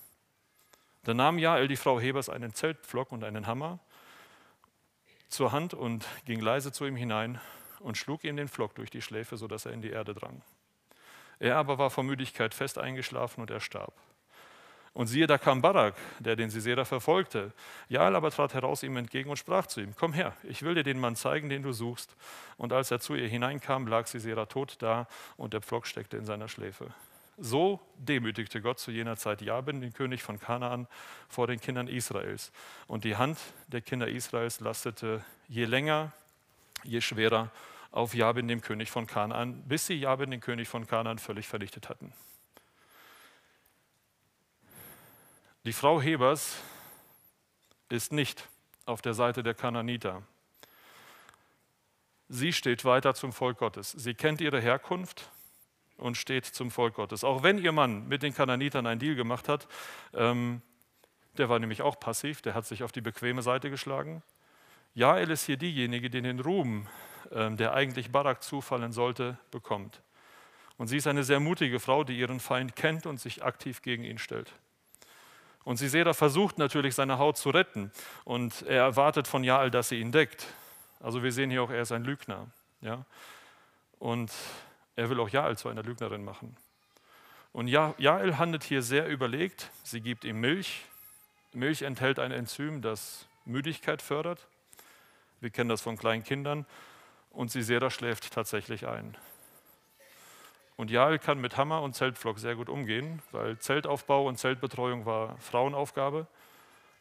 Da 1.06 1.14
nahm 1.14 1.40
Jael, 1.40 1.70
die 1.70 1.78
Frau 1.78 1.98
Hebers, 1.98 2.28
einen 2.28 2.54
Zeltpflock 2.54 3.14
und 3.14 3.24
einen 3.24 3.48
Hammer 3.48 3.80
zur 5.30 5.54
Hand 5.54 5.74
und 5.74 6.06
ging 6.26 6.42
leise 6.42 6.74
zu 6.74 6.86
ihm 6.86 6.98
hinein 6.98 7.40
und 7.80 7.98
schlug 7.98 8.26
ihm 8.26 8.36
den 8.36 8.50
Pflock 8.50 8.76
durch 8.76 8.90
die 8.90 9.02
Schläfe, 9.02 9.38
sodass 9.38 9.66
er 9.66 9.72
in 9.72 9.82
die 9.82 9.92
Erde 9.92 10.14
drang. 10.14 10.42
Er 11.40 11.56
aber 11.56 11.78
war 11.78 11.90
vor 11.90 12.04
Müdigkeit 12.04 12.54
fest 12.54 12.78
eingeschlafen 12.78 13.40
und 13.40 13.50
er 13.50 13.62
starb. 13.62 13.94
Und 14.96 15.08
siehe, 15.08 15.28
da 15.28 15.38
kam 15.38 15.62
Barak, 15.62 15.94
der 16.20 16.38
den 16.38 16.50
Sisera 16.50 16.86
verfolgte. 16.86 17.52
Jael 17.90 18.16
aber 18.16 18.32
trat 18.32 18.54
heraus 18.54 18.82
ihm 18.82 18.96
entgegen 18.96 19.30
und 19.30 19.36
sprach 19.36 19.68
zu 19.68 19.82
ihm, 19.82 19.94
komm 19.94 20.14
her, 20.14 20.32
ich 20.44 20.64
will 20.64 20.74
dir 20.74 20.84
den 20.84 21.02
Mann 21.02 21.18
zeigen, 21.18 21.50
den 21.50 21.64
du 21.64 21.74
suchst. 21.74 22.16
Und 22.56 22.72
als 22.72 22.92
er 22.92 23.02
zu 23.02 23.14
ihr 23.14 23.28
hineinkam, 23.28 23.88
lag 23.88 24.08
Sisera 24.08 24.46
tot 24.46 24.78
da 24.80 25.08
und 25.36 25.52
der 25.52 25.60
Pflock 25.60 25.86
steckte 25.86 26.16
in 26.16 26.24
seiner 26.24 26.48
Schläfe. 26.48 26.94
So 27.38 27.82
demütigte 27.98 28.62
Gott 28.62 28.80
zu 28.80 28.90
jener 28.90 29.18
Zeit 29.18 29.42
Jabin, 29.42 29.82
den 29.82 29.94
König 29.94 30.24
von 30.24 30.40
Kanaan, 30.40 30.88
vor 31.28 31.48
den 31.48 31.60
Kindern 31.60 31.90
Israels. 31.90 32.54
Und 32.88 33.04
die 33.04 33.18
Hand 33.18 33.38
der 33.68 33.82
Kinder 33.82 34.08
Israels 34.08 34.62
lastete 34.62 35.26
je 35.50 35.66
länger, 35.66 36.14
je 36.84 37.02
schwerer 37.02 37.52
auf 37.92 38.14
Jabin, 38.14 38.48
dem 38.48 38.62
König 38.62 38.92
von 38.92 39.08
Kanaan, 39.08 39.62
bis 39.64 39.88
sie 39.88 39.96
Jabin, 39.96 40.32
den 40.32 40.40
König 40.40 40.70
von 40.70 40.88
Kanaan, 40.88 41.20
völlig 41.20 41.50
vernichtet 41.50 41.90
hatten. 41.90 42.14
Die 45.66 45.74
Frau 45.74 46.02
Hebers 46.02 46.58
ist 47.90 48.12
nicht 48.14 48.48
auf 48.86 49.02
der 49.02 49.14
Seite 49.14 49.44
der 49.44 49.54
Kananiter. 49.54 50.24
Sie 52.30 52.54
steht 52.54 52.86
weiter 52.86 53.14
zum 53.14 53.34
Volk 53.34 53.58
Gottes. 53.58 53.92
Sie 53.92 54.14
kennt 54.14 54.42
ihre 54.42 54.62
Herkunft, 54.62 55.30
und 55.98 56.18
steht 56.18 56.46
zum 56.46 56.72
Volk 56.72 56.96
Gottes. 56.96 57.24
Auch 57.24 57.44
wenn 57.44 57.58
ihr 57.58 57.72
Mann 57.72 58.08
mit 58.08 58.24
den 58.24 58.34
Kananitern 58.34 58.86
einen 58.86 59.00
Deal 59.00 59.16
gemacht 59.16 59.48
hat, 59.48 59.68
ähm, 60.14 60.62
der 61.38 61.50
war 61.50 61.60
nämlich 61.60 61.82
auch 61.82 62.00
passiv, 62.00 62.42
der 62.42 62.54
hat 62.54 62.66
sich 62.66 62.84
auf 62.84 62.92
die 62.92 63.02
bequeme 63.02 63.42
Seite 63.42 63.70
geschlagen. 63.70 64.24
Jael 64.94 65.30
ist 65.30 65.46
hier 65.46 65.58
diejenige, 65.58 66.10
die 66.10 66.22
den 66.22 66.40
Ruhm, 66.40 66.88
ähm, 67.32 67.58
der 67.58 67.74
eigentlich 67.74 68.12
Barak 68.12 68.44
zufallen 68.44 68.92
sollte, 68.92 69.38
bekommt. 69.52 70.02
Und 70.78 70.88
sie 70.88 70.98
ist 70.98 71.08
eine 71.08 71.24
sehr 71.24 71.40
mutige 71.40 71.80
Frau, 71.80 72.04
die 72.04 72.18
ihren 72.18 72.40
Feind 72.40 72.76
kennt 72.76 73.06
und 73.06 73.20
sich 73.20 73.44
aktiv 73.44 73.82
gegen 73.82 74.04
ihn 74.04 74.18
stellt. 74.18 74.54
Und 75.66 75.78
Sisera 75.78 76.14
versucht 76.14 76.60
natürlich, 76.60 76.96
seine 76.96 77.18
Haut 77.18 77.38
zu 77.38 77.50
retten. 77.50 77.92
Und 78.24 78.62
er 78.62 78.84
erwartet 78.84 79.28
von 79.28 79.44
Jael, 79.44 79.72
dass 79.72 79.90
sie 79.90 80.00
ihn 80.00 80.12
deckt. 80.12 80.46
Also 81.02 81.24
wir 81.24 81.32
sehen 81.32 81.50
hier 81.50 81.64
auch, 81.64 81.72
er 81.72 81.82
ist 81.82 81.92
ein 81.92 82.06
Lügner. 82.06 82.48
Ja? 82.82 83.04
Und 84.00 84.32
er 84.96 85.10
will 85.10 85.20
auch 85.20 85.28
Jael 85.28 85.58
zu 85.58 85.68
einer 85.68 85.84
Lügnerin 85.84 86.24
machen. 86.24 86.56
Und 87.52 87.68
Jael 87.68 88.38
handelt 88.38 88.64
hier 88.64 88.84
sehr 88.84 89.08
überlegt. 89.08 89.72
Sie 89.84 90.02
gibt 90.02 90.24
ihm 90.24 90.40
Milch. 90.40 90.86
Milch 91.52 91.82
enthält 91.82 92.20
ein 92.20 92.32
Enzym, 92.32 92.82
das 92.82 93.28
Müdigkeit 93.46 94.02
fördert. 94.02 94.48
Wir 95.40 95.50
kennen 95.50 95.70
das 95.70 95.82
von 95.82 95.98
kleinen 95.98 96.24
Kindern. 96.24 96.66
Und 97.32 97.50
Sisera 97.50 97.90
schläft 97.90 98.32
tatsächlich 98.32 98.88
ein. 98.88 99.18
Und 100.78 100.92
Jael 100.92 101.20
kann 101.20 101.40
mit 101.40 101.56
Hammer 101.56 101.82
und 101.82 101.96
Zeltpflock 101.96 102.38
sehr 102.38 102.56
gut 102.56 102.68
umgehen, 102.68 103.22
weil 103.32 103.58
Zeltaufbau 103.60 104.28
und 104.28 104.38
Zeltbetreuung 104.38 105.06
war 105.06 105.38
Frauenaufgabe. 105.38 106.28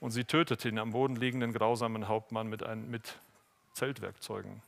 Und 0.01 0.11
sie 0.13 0.25
tötet 0.25 0.65
den 0.65 0.79
am 0.79 0.93
Boden 0.93 1.17
liegenden 1.17 1.53
grausamen 1.53 2.09
Hauptmann 2.09 2.47
mit, 2.47 2.63
ein, 2.63 2.91
mit 2.91 3.19
Zeltwerkzeugen. 3.73 4.63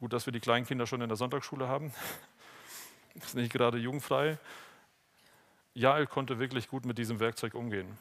Gut, 0.00 0.12
dass 0.12 0.26
wir 0.26 0.32
die 0.32 0.40
kleinen 0.40 0.66
Kinder 0.66 0.86
schon 0.86 1.02
in 1.02 1.08
der 1.08 1.16
Sonntagsschule 1.16 1.68
haben. 1.68 1.92
Ist 3.14 3.36
nicht 3.36 3.52
gerade 3.52 3.78
jugendfrei. 3.78 4.38
Jael 5.74 6.06
konnte 6.06 6.38
wirklich 6.38 6.68
gut 6.68 6.84
mit 6.84 6.98
diesem 6.98 7.20
Werkzeug 7.20 7.54
umgehen. 7.54 7.98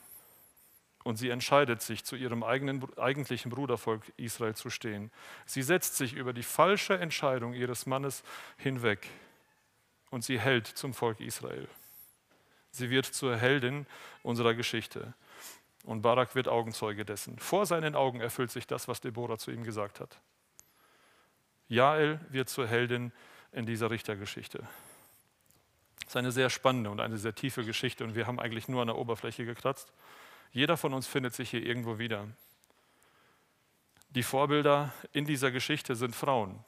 Und 1.04 1.18
sie 1.18 1.30
entscheidet 1.30 1.82
sich, 1.82 2.06
zu 2.06 2.16
ihrem 2.16 2.44
eigenen, 2.44 2.86
eigentlichen 2.98 3.52
Brudervolk 3.52 4.02
Israel 4.16 4.56
zu 4.56 4.70
stehen. 4.70 5.12
Sie 5.46 5.62
setzt 5.62 5.98
sich 5.98 6.14
über 6.14 6.32
die 6.32 6.44
falsche 6.44 6.98
Entscheidung 6.98 7.54
ihres 7.54 7.86
Mannes 7.86 8.24
hinweg 8.58 9.10
und 10.12 10.24
sie 10.24 10.40
hält 10.40 10.68
zum 10.68 10.94
Volk 10.94 11.20
Israel. 11.20 11.68
Sie 12.72 12.90
wird 12.90 13.06
zur 13.06 13.36
Heldin 13.36 13.86
unserer 14.24 14.54
Geschichte. 14.54 15.14
Und 15.84 16.02
Barak 16.02 16.34
wird 16.34 16.48
Augenzeuge 16.48 17.04
dessen. 17.04 17.38
Vor 17.38 17.66
seinen 17.66 17.96
Augen 17.96 18.22
erfüllt 18.22 18.52
sich 18.52 18.66
das, 18.66 18.88
was 18.88 19.02
Deborah 19.02 19.38
zu 19.38 19.52
ihm 19.52 19.64
gesagt 19.64 20.00
hat. 20.00 20.20
Jael 21.68 22.20
wird 22.30 22.50
zur 22.50 22.68
Heldin 22.68 23.12
in 23.52 23.66
dieser 23.66 23.90
Richtergeschichte. 23.90 24.60
Das 26.00 26.10
ist 26.10 26.16
eine 26.16 26.32
sehr 26.32 26.50
spannende 26.50 26.90
und 26.90 27.00
eine 27.00 27.18
sehr 27.18 27.36
tiefe 27.36 27.66
Geschichte 27.66 28.04
und 28.04 28.16
wir 28.16 28.28
haben 28.28 28.40
eigentlich 28.40 28.68
nur 28.68 28.82
an 28.82 28.88
der 28.88 28.98
Oberfläche 28.98 29.46
gekratzt. 29.46 29.92
Jeder 30.54 30.78
von 30.78 30.94
uns 30.94 31.08
findet 31.08 31.34
sich 31.34 31.50
hier 31.50 31.64
irgendwo 31.64 31.98
wieder. 31.98 32.28
Die 34.10 34.24
Vorbilder 34.24 34.94
in 35.12 35.26
dieser 35.26 35.50
Geschichte 35.52 35.96
sind 35.96 36.16
Frauen. 36.16 36.64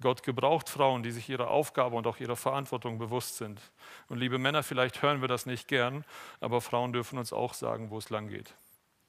Gott 0.00 0.22
gebraucht 0.22 0.68
Frauen, 0.68 1.02
die 1.02 1.10
sich 1.10 1.28
ihrer 1.28 1.48
Aufgabe 1.48 1.96
und 1.96 2.06
auch 2.06 2.18
ihrer 2.18 2.36
Verantwortung 2.36 2.98
bewusst 2.98 3.36
sind. 3.36 3.60
Und 4.08 4.18
liebe 4.18 4.38
Männer, 4.38 4.62
vielleicht 4.62 5.02
hören 5.02 5.20
wir 5.20 5.28
das 5.28 5.44
nicht 5.44 5.68
gern, 5.68 6.04
aber 6.40 6.60
Frauen 6.60 6.92
dürfen 6.92 7.18
uns 7.18 7.32
auch 7.32 7.52
sagen, 7.52 7.90
wo 7.90 7.98
es 7.98 8.08
lang 8.08 8.28
geht. 8.28 8.54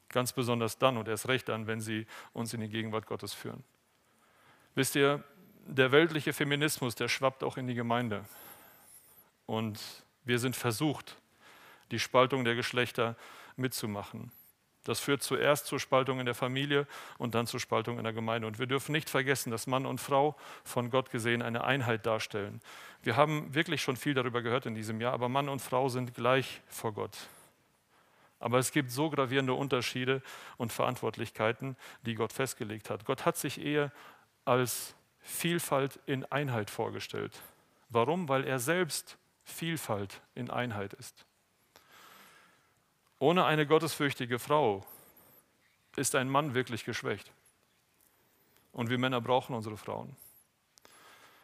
Ganz 0.10 0.34
besonders 0.34 0.80
dann 0.80 0.98
und 0.98 1.08
erst 1.08 1.28
recht 1.28 1.48
dann, 1.48 1.68
wenn 1.68 1.80
sie 1.80 2.08
uns 2.34 2.54
in 2.54 2.60
die 2.60 2.68
Gegenwart 2.68 3.06
Gottes 3.06 3.34
führen. 3.34 3.64
Wisst 4.74 4.96
ihr, 4.96 5.24
der 5.66 5.92
weltliche 5.92 6.34
Feminismus, 6.34 6.96
der 6.96 7.08
schwappt 7.08 7.44
auch 7.44 7.56
in 7.56 7.68
die 7.68 7.76
Gemeinde. 7.76 8.26
Und 9.46 9.80
wir 10.24 10.40
sind 10.40 10.56
versucht, 10.56 11.16
die 11.92 12.00
Spaltung 12.00 12.44
der 12.44 12.56
Geschlechter 12.56 13.16
mitzumachen. 13.56 14.32
Das 14.84 15.00
führt 15.00 15.22
zuerst 15.22 15.68
zur 15.68 15.80
Spaltung 15.80 16.20
in 16.20 16.26
der 16.26 16.34
Familie 16.34 16.88
und 17.20 17.36
dann 17.36 17.46
zur 17.46 17.60
Spaltung 17.60 18.00
in 18.00 18.04
der 18.04 18.14
Gemeinde. 18.14 18.48
Und 18.48 18.58
wir 18.58 18.66
dürfen 18.66 18.94
nicht 18.94 19.10
vergessen, 19.10 19.52
dass 19.52 19.68
Mann 19.68 19.86
und 19.86 20.02
Frau 20.02 20.36
von 20.64 20.90
Gott 20.90 21.12
gesehen 21.12 21.44
eine 21.44 21.64
Einheit 21.64 22.06
darstellen. 22.08 22.62
Wir 23.04 23.16
haben 23.16 23.54
wirklich 23.54 23.84
schon 23.84 23.96
viel 23.96 24.16
darüber 24.16 24.42
gehört 24.42 24.66
in 24.66 24.74
diesem 24.74 25.00
Jahr, 25.00 25.14
aber 25.14 25.30
Mann 25.30 25.50
und 25.50 25.62
Frau 25.62 25.88
sind 25.90 26.16
gleich 26.16 26.62
vor 26.68 26.94
Gott. 26.94 27.16
Aber 28.40 28.58
es 28.58 28.72
gibt 28.72 28.90
so 28.90 29.12
gravierende 29.12 29.54
Unterschiede 29.54 30.24
und 30.58 30.74
Verantwortlichkeiten, 30.74 31.78
die 32.08 32.16
Gott 32.16 32.34
festgelegt 32.34 32.90
hat. 32.90 33.06
Gott 33.06 33.24
hat 33.24 33.38
sich 33.38 33.62
Ehe 33.62 33.92
als 34.46 34.96
Vielfalt 35.20 36.00
in 36.08 36.26
Einheit 36.26 36.72
vorgestellt. 36.72 37.40
Warum? 37.90 38.28
Weil 38.28 38.46
er 38.46 38.58
selbst 38.58 39.20
Vielfalt 39.44 40.22
in 40.34 40.50
Einheit 40.50 40.94
ist. 40.94 41.24
Ohne 43.22 43.46
eine 43.46 43.68
gottesfürchtige 43.68 44.40
Frau 44.40 44.84
ist 45.96 46.16
ein 46.16 46.28
Mann 46.28 46.56
wirklich 46.56 46.86
geschwächt. 46.86 47.32
Und 48.72 48.90
wir 48.90 48.98
Männer 48.98 49.22
brauchen 49.22 49.56
unsere 49.56 49.78
Frauen. 49.78 50.16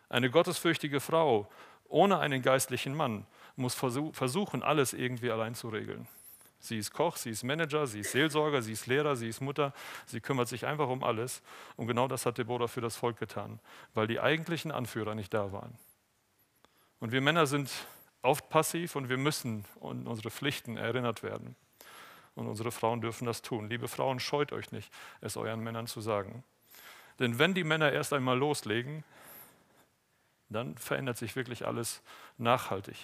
Eine 0.09 0.31
gottesfürchtige 0.31 0.99
Frau 0.99 1.47
ohne 1.87 2.17
einen 2.17 2.41
geistlichen 2.41 2.95
Mann 2.95 3.27
muss 3.57 3.75
versuchen, 3.75 4.63
alles 4.63 4.93
irgendwie 4.93 5.29
allein 5.29 5.53
zu 5.53 5.69
regeln. 5.69 6.07
Sie 6.59 6.79
ist 6.79 6.93
Koch, 6.93 7.15
sie 7.15 7.29
ist 7.29 7.43
Manager, 7.43 7.85
sie 7.85 7.99
ist 7.99 8.11
Seelsorger, 8.11 8.63
sie 8.63 8.71
ist 8.71 8.87
Lehrer, 8.87 9.15
sie 9.15 9.29
ist 9.29 9.39
Mutter. 9.39 9.71
Sie 10.07 10.19
kümmert 10.19 10.47
sich 10.47 10.65
einfach 10.65 10.89
um 10.89 11.03
alles. 11.03 11.43
Und 11.75 11.85
genau 11.85 12.07
das 12.07 12.25
hat 12.25 12.39
Deborah 12.39 12.67
für 12.67 12.81
das 12.81 12.95
Volk 12.95 13.19
getan, 13.19 13.59
weil 13.93 14.07
die 14.07 14.19
eigentlichen 14.19 14.71
Anführer 14.71 15.13
nicht 15.13 15.31
da 15.31 15.51
waren. 15.51 15.77
Und 16.99 17.11
wir 17.11 17.21
Männer 17.21 17.45
sind 17.45 17.69
oft 18.23 18.49
passiv 18.49 18.95
und 18.95 19.09
wir 19.09 19.17
müssen 19.17 19.63
an 19.79 20.07
unsere 20.07 20.31
Pflichten 20.31 20.75
erinnert 20.75 21.21
werden. 21.21 21.55
Und 22.37 22.47
unsere 22.47 22.71
Frauen 22.71 23.01
dürfen 23.01 23.25
das 23.25 23.41
tun. 23.41 23.67
Liebe 23.67 23.87
Frauen, 23.87 24.19
scheut 24.19 24.53
euch 24.53 24.71
nicht, 24.71 24.93
es 25.21 25.37
euren 25.37 25.59
Männern 25.59 25.87
zu 25.87 26.01
sagen. 26.01 26.43
Denn 27.17 27.39
wenn 27.39 27.55
die 27.55 27.63
Männer 27.63 27.91
erst 27.91 28.13
einmal 28.13 28.37
loslegen, 28.37 29.03
dann 30.47 30.77
verändert 30.77 31.17
sich 31.17 31.35
wirklich 31.35 31.65
alles 31.65 32.03
nachhaltig. 32.37 32.95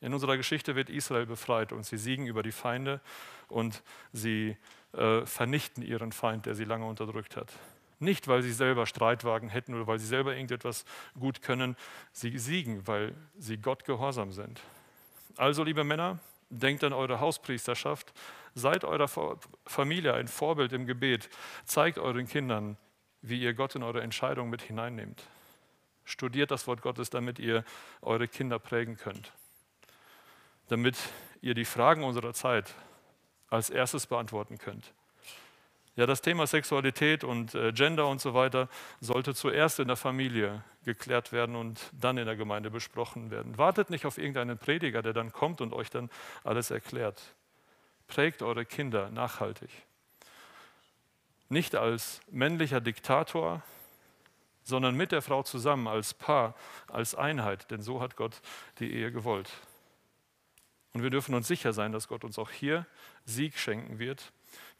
In 0.00 0.14
unserer 0.14 0.36
Geschichte 0.36 0.76
wird 0.76 0.88
Israel 0.88 1.26
befreit 1.26 1.72
und 1.72 1.84
sie 1.84 1.98
siegen 1.98 2.28
über 2.28 2.44
die 2.44 2.52
Feinde 2.52 3.00
und 3.48 3.82
sie 4.12 4.56
äh, 4.92 5.26
vernichten 5.26 5.82
ihren 5.82 6.12
Feind, 6.12 6.46
der 6.46 6.54
sie 6.54 6.64
lange 6.64 6.86
unterdrückt 6.86 7.36
hat. 7.36 7.52
Nicht, 7.98 8.28
weil 8.28 8.42
sie 8.42 8.52
selber 8.52 8.86
Streitwagen 8.86 9.48
hätten 9.48 9.74
oder 9.74 9.88
weil 9.88 9.98
sie 9.98 10.06
selber 10.06 10.34
irgendetwas 10.34 10.84
gut 11.18 11.42
können. 11.42 11.76
Sie 12.12 12.38
siegen, 12.38 12.86
weil 12.86 13.16
sie 13.36 13.56
Gott 13.58 13.84
gehorsam 13.84 14.30
sind. 14.30 14.60
Also, 15.36 15.64
liebe 15.64 15.82
Männer, 15.82 16.20
Denkt 16.54 16.84
an 16.84 16.92
eure 16.92 17.18
Hauspriesterschaft. 17.18 18.12
Seid 18.54 18.84
eurer 18.84 19.08
Familie 19.64 20.12
ein 20.12 20.28
Vorbild 20.28 20.74
im 20.74 20.86
Gebet. 20.86 21.30
Zeigt 21.64 21.98
euren 21.98 22.26
Kindern, 22.26 22.76
wie 23.22 23.40
ihr 23.40 23.54
Gott 23.54 23.74
in 23.74 23.82
eure 23.82 24.02
Entscheidung 24.02 24.50
mit 24.50 24.60
hineinnehmt. 24.60 25.22
Studiert 26.04 26.50
das 26.50 26.66
Wort 26.66 26.82
Gottes, 26.82 27.08
damit 27.08 27.38
ihr 27.38 27.64
eure 28.02 28.28
Kinder 28.28 28.58
prägen 28.58 28.98
könnt. 28.98 29.32
Damit 30.68 30.98
ihr 31.40 31.54
die 31.54 31.64
Fragen 31.64 32.04
unserer 32.04 32.34
Zeit 32.34 32.74
als 33.48 33.70
erstes 33.70 34.06
beantworten 34.06 34.58
könnt. 34.58 34.92
Ja, 35.94 36.06
das 36.06 36.22
Thema 36.22 36.46
Sexualität 36.46 37.22
und 37.22 37.54
äh, 37.54 37.70
Gender 37.72 38.06
und 38.06 38.18
so 38.18 38.32
weiter 38.32 38.70
sollte 39.00 39.34
zuerst 39.34 39.78
in 39.78 39.88
der 39.88 39.96
Familie 39.96 40.64
geklärt 40.84 41.32
werden 41.32 41.54
und 41.54 41.80
dann 41.92 42.16
in 42.16 42.24
der 42.24 42.36
Gemeinde 42.36 42.70
besprochen 42.70 43.30
werden. 43.30 43.58
Wartet 43.58 43.90
nicht 43.90 44.06
auf 44.06 44.16
irgendeinen 44.16 44.56
Prediger, 44.56 45.02
der 45.02 45.12
dann 45.12 45.32
kommt 45.32 45.60
und 45.60 45.74
euch 45.74 45.90
dann 45.90 46.08
alles 46.44 46.70
erklärt. 46.70 47.20
Prägt 48.08 48.40
eure 48.40 48.64
Kinder 48.64 49.10
nachhaltig. 49.10 49.68
Nicht 51.50 51.74
als 51.74 52.22
männlicher 52.30 52.80
Diktator, 52.80 53.62
sondern 54.62 54.96
mit 54.96 55.12
der 55.12 55.20
Frau 55.20 55.42
zusammen, 55.42 55.88
als 55.88 56.14
Paar, 56.14 56.54
als 56.88 57.14
Einheit, 57.14 57.70
denn 57.70 57.82
so 57.82 58.00
hat 58.00 58.16
Gott 58.16 58.40
die 58.78 58.94
Ehe 58.94 59.12
gewollt. 59.12 59.50
Und 60.94 61.02
wir 61.02 61.10
dürfen 61.10 61.34
uns 61.34 61.48
sicher 61.48 61.74
sein, 61.74 61.92
dass 61.92 62.08
Gott 62.08 62.24
uns 62.24 62.38
auch 62.38 62.50
hier 62.50 62.86
Sieg 63.26 63.58
schenken 63.58 63.98
wird 63.98 64.32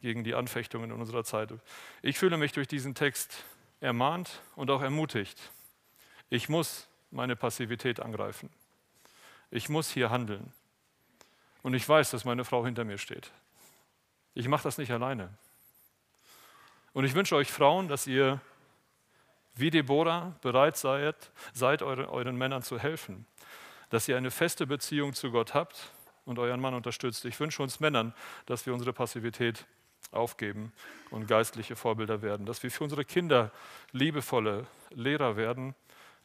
gegen 0.02 0.24
die 0.24 0.34
Anfechtungen 0.34 0.90
in 0.90 1.00
unserer 1.00 1.24
Zeit. 1.24 1.54
Ich 2.02 2.18
fühle 2.18 2.36
mich 2.36 2.52
durch 2.52 2.68
diesen 2.68 2.94
Text 2.94 3.44
ermahnt 3.80 4.42
und 4.56 4.70
auch 4.70 4.82
ermutigt. 4.82 5.38
Ich 6.28 6.48
muss 6.48 6.88
meine 7.10 7.36
Passivität 7.36 8.00
angreifen. 8.00 8.50
Ich 9.50 9.68
muss 9.68 9.90
hier 9.90 10.10
handeln. 10.10 10.52
Und 11.62 11.74
ich 11.74 11.88
weiß, 11.88 12.10
dass 12.10 12.24
meine 12.24 12.44
Frau 12.44 12.64
hinter 12.64 12.84
mir 12.84 12.98
steht. 12.98 13.30
Ich 14.34 14.48
mache 14.48 14.64
das 14.64 14.78
nicht 14.78 14.90
alleine. 14.90 15.28
Und 16.92 17.04
ich 17.04 17.14
wünsche 17.14 17.36
euch 17.36 17.50
Frauen, 17.50 17.88
dass 17.88 18.06
ihr 18.06 18.40
wie 19.54 19.70
Deborah 19.70 20.34
bereit 20.40 20.76
seid, 20.76 21.30
seid 21.52 21.82
euren, 21.82 22.06
euren 22.06 22.36
Männern 22.36 22.62
zu 22.62 22.78
helfen. 22.78 23.26
Dass 23.90 24.08
ihr 24.08 24.16
eine 24.16 24.30
feste 24.30 24.66
Beziehung 24.66 25.12
zu 25.12 25.30
Gott 25.30 25.54
habt 25.54 25.92
und 26.24 26.38
euren 26.38 26.60
Mann 26.60 26.74
unterstützt. 26.74 27.24
Ich 27.24 27.38
wünsche 27.38 27.62
uns 27.62 27.78
Männern, 27.78 28.14
dass 28.46 28.64
wir 28.66 28.72
unsere 28.72 28.92
Passivität 28.92 29.66
aufgeben 30.12 30.72
und 31.10 31.26
geistliche 31.26 31.76
Vorbilder 31.76 32.22
werden, 32.22 32.46
dass 32.46 32.62
wir 32.62 32.70
für 32.70 32.84
unsere 32.84 33.04
Kinder 33.04 33.50
liebevolle 33.92 34.66
Lehrer 34.90 35.36
werden, 35.36 35.74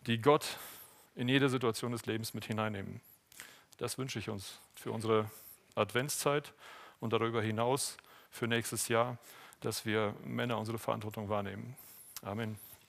die 0.05 0.21
Gott 0.21 0.57
in 1.15 1.27
jede 1.27 1.49
Situation 1.49 1.91
des 1.91 2.05
Lebens 2.05 2.33
mit 2.33 2.45
hineinnehmen. 2.45 3.01
Das 3.77 3.97
wünsche 3.97 4.19
ich 4.19 4.29
uns 4.29 4.59
für 4.75 4.91
unsere 4.91 5.29
Adventszeit 5.75 6.53
und 6.99 7.13
darüber 7.13 7.41
hinaus 7.41 7.97
für 8.29 8.47
nächstes 8.47 8.87
Jahr, 8.87 9.17
dass 9.61 9.85
wir 9.85 10.15
Männer 10.23 10.57
unsere 10.57 10.77
Verantwortung 10.77 11.29
wahrnehmen. 11.29 11.75
Amen. 12.21 12.59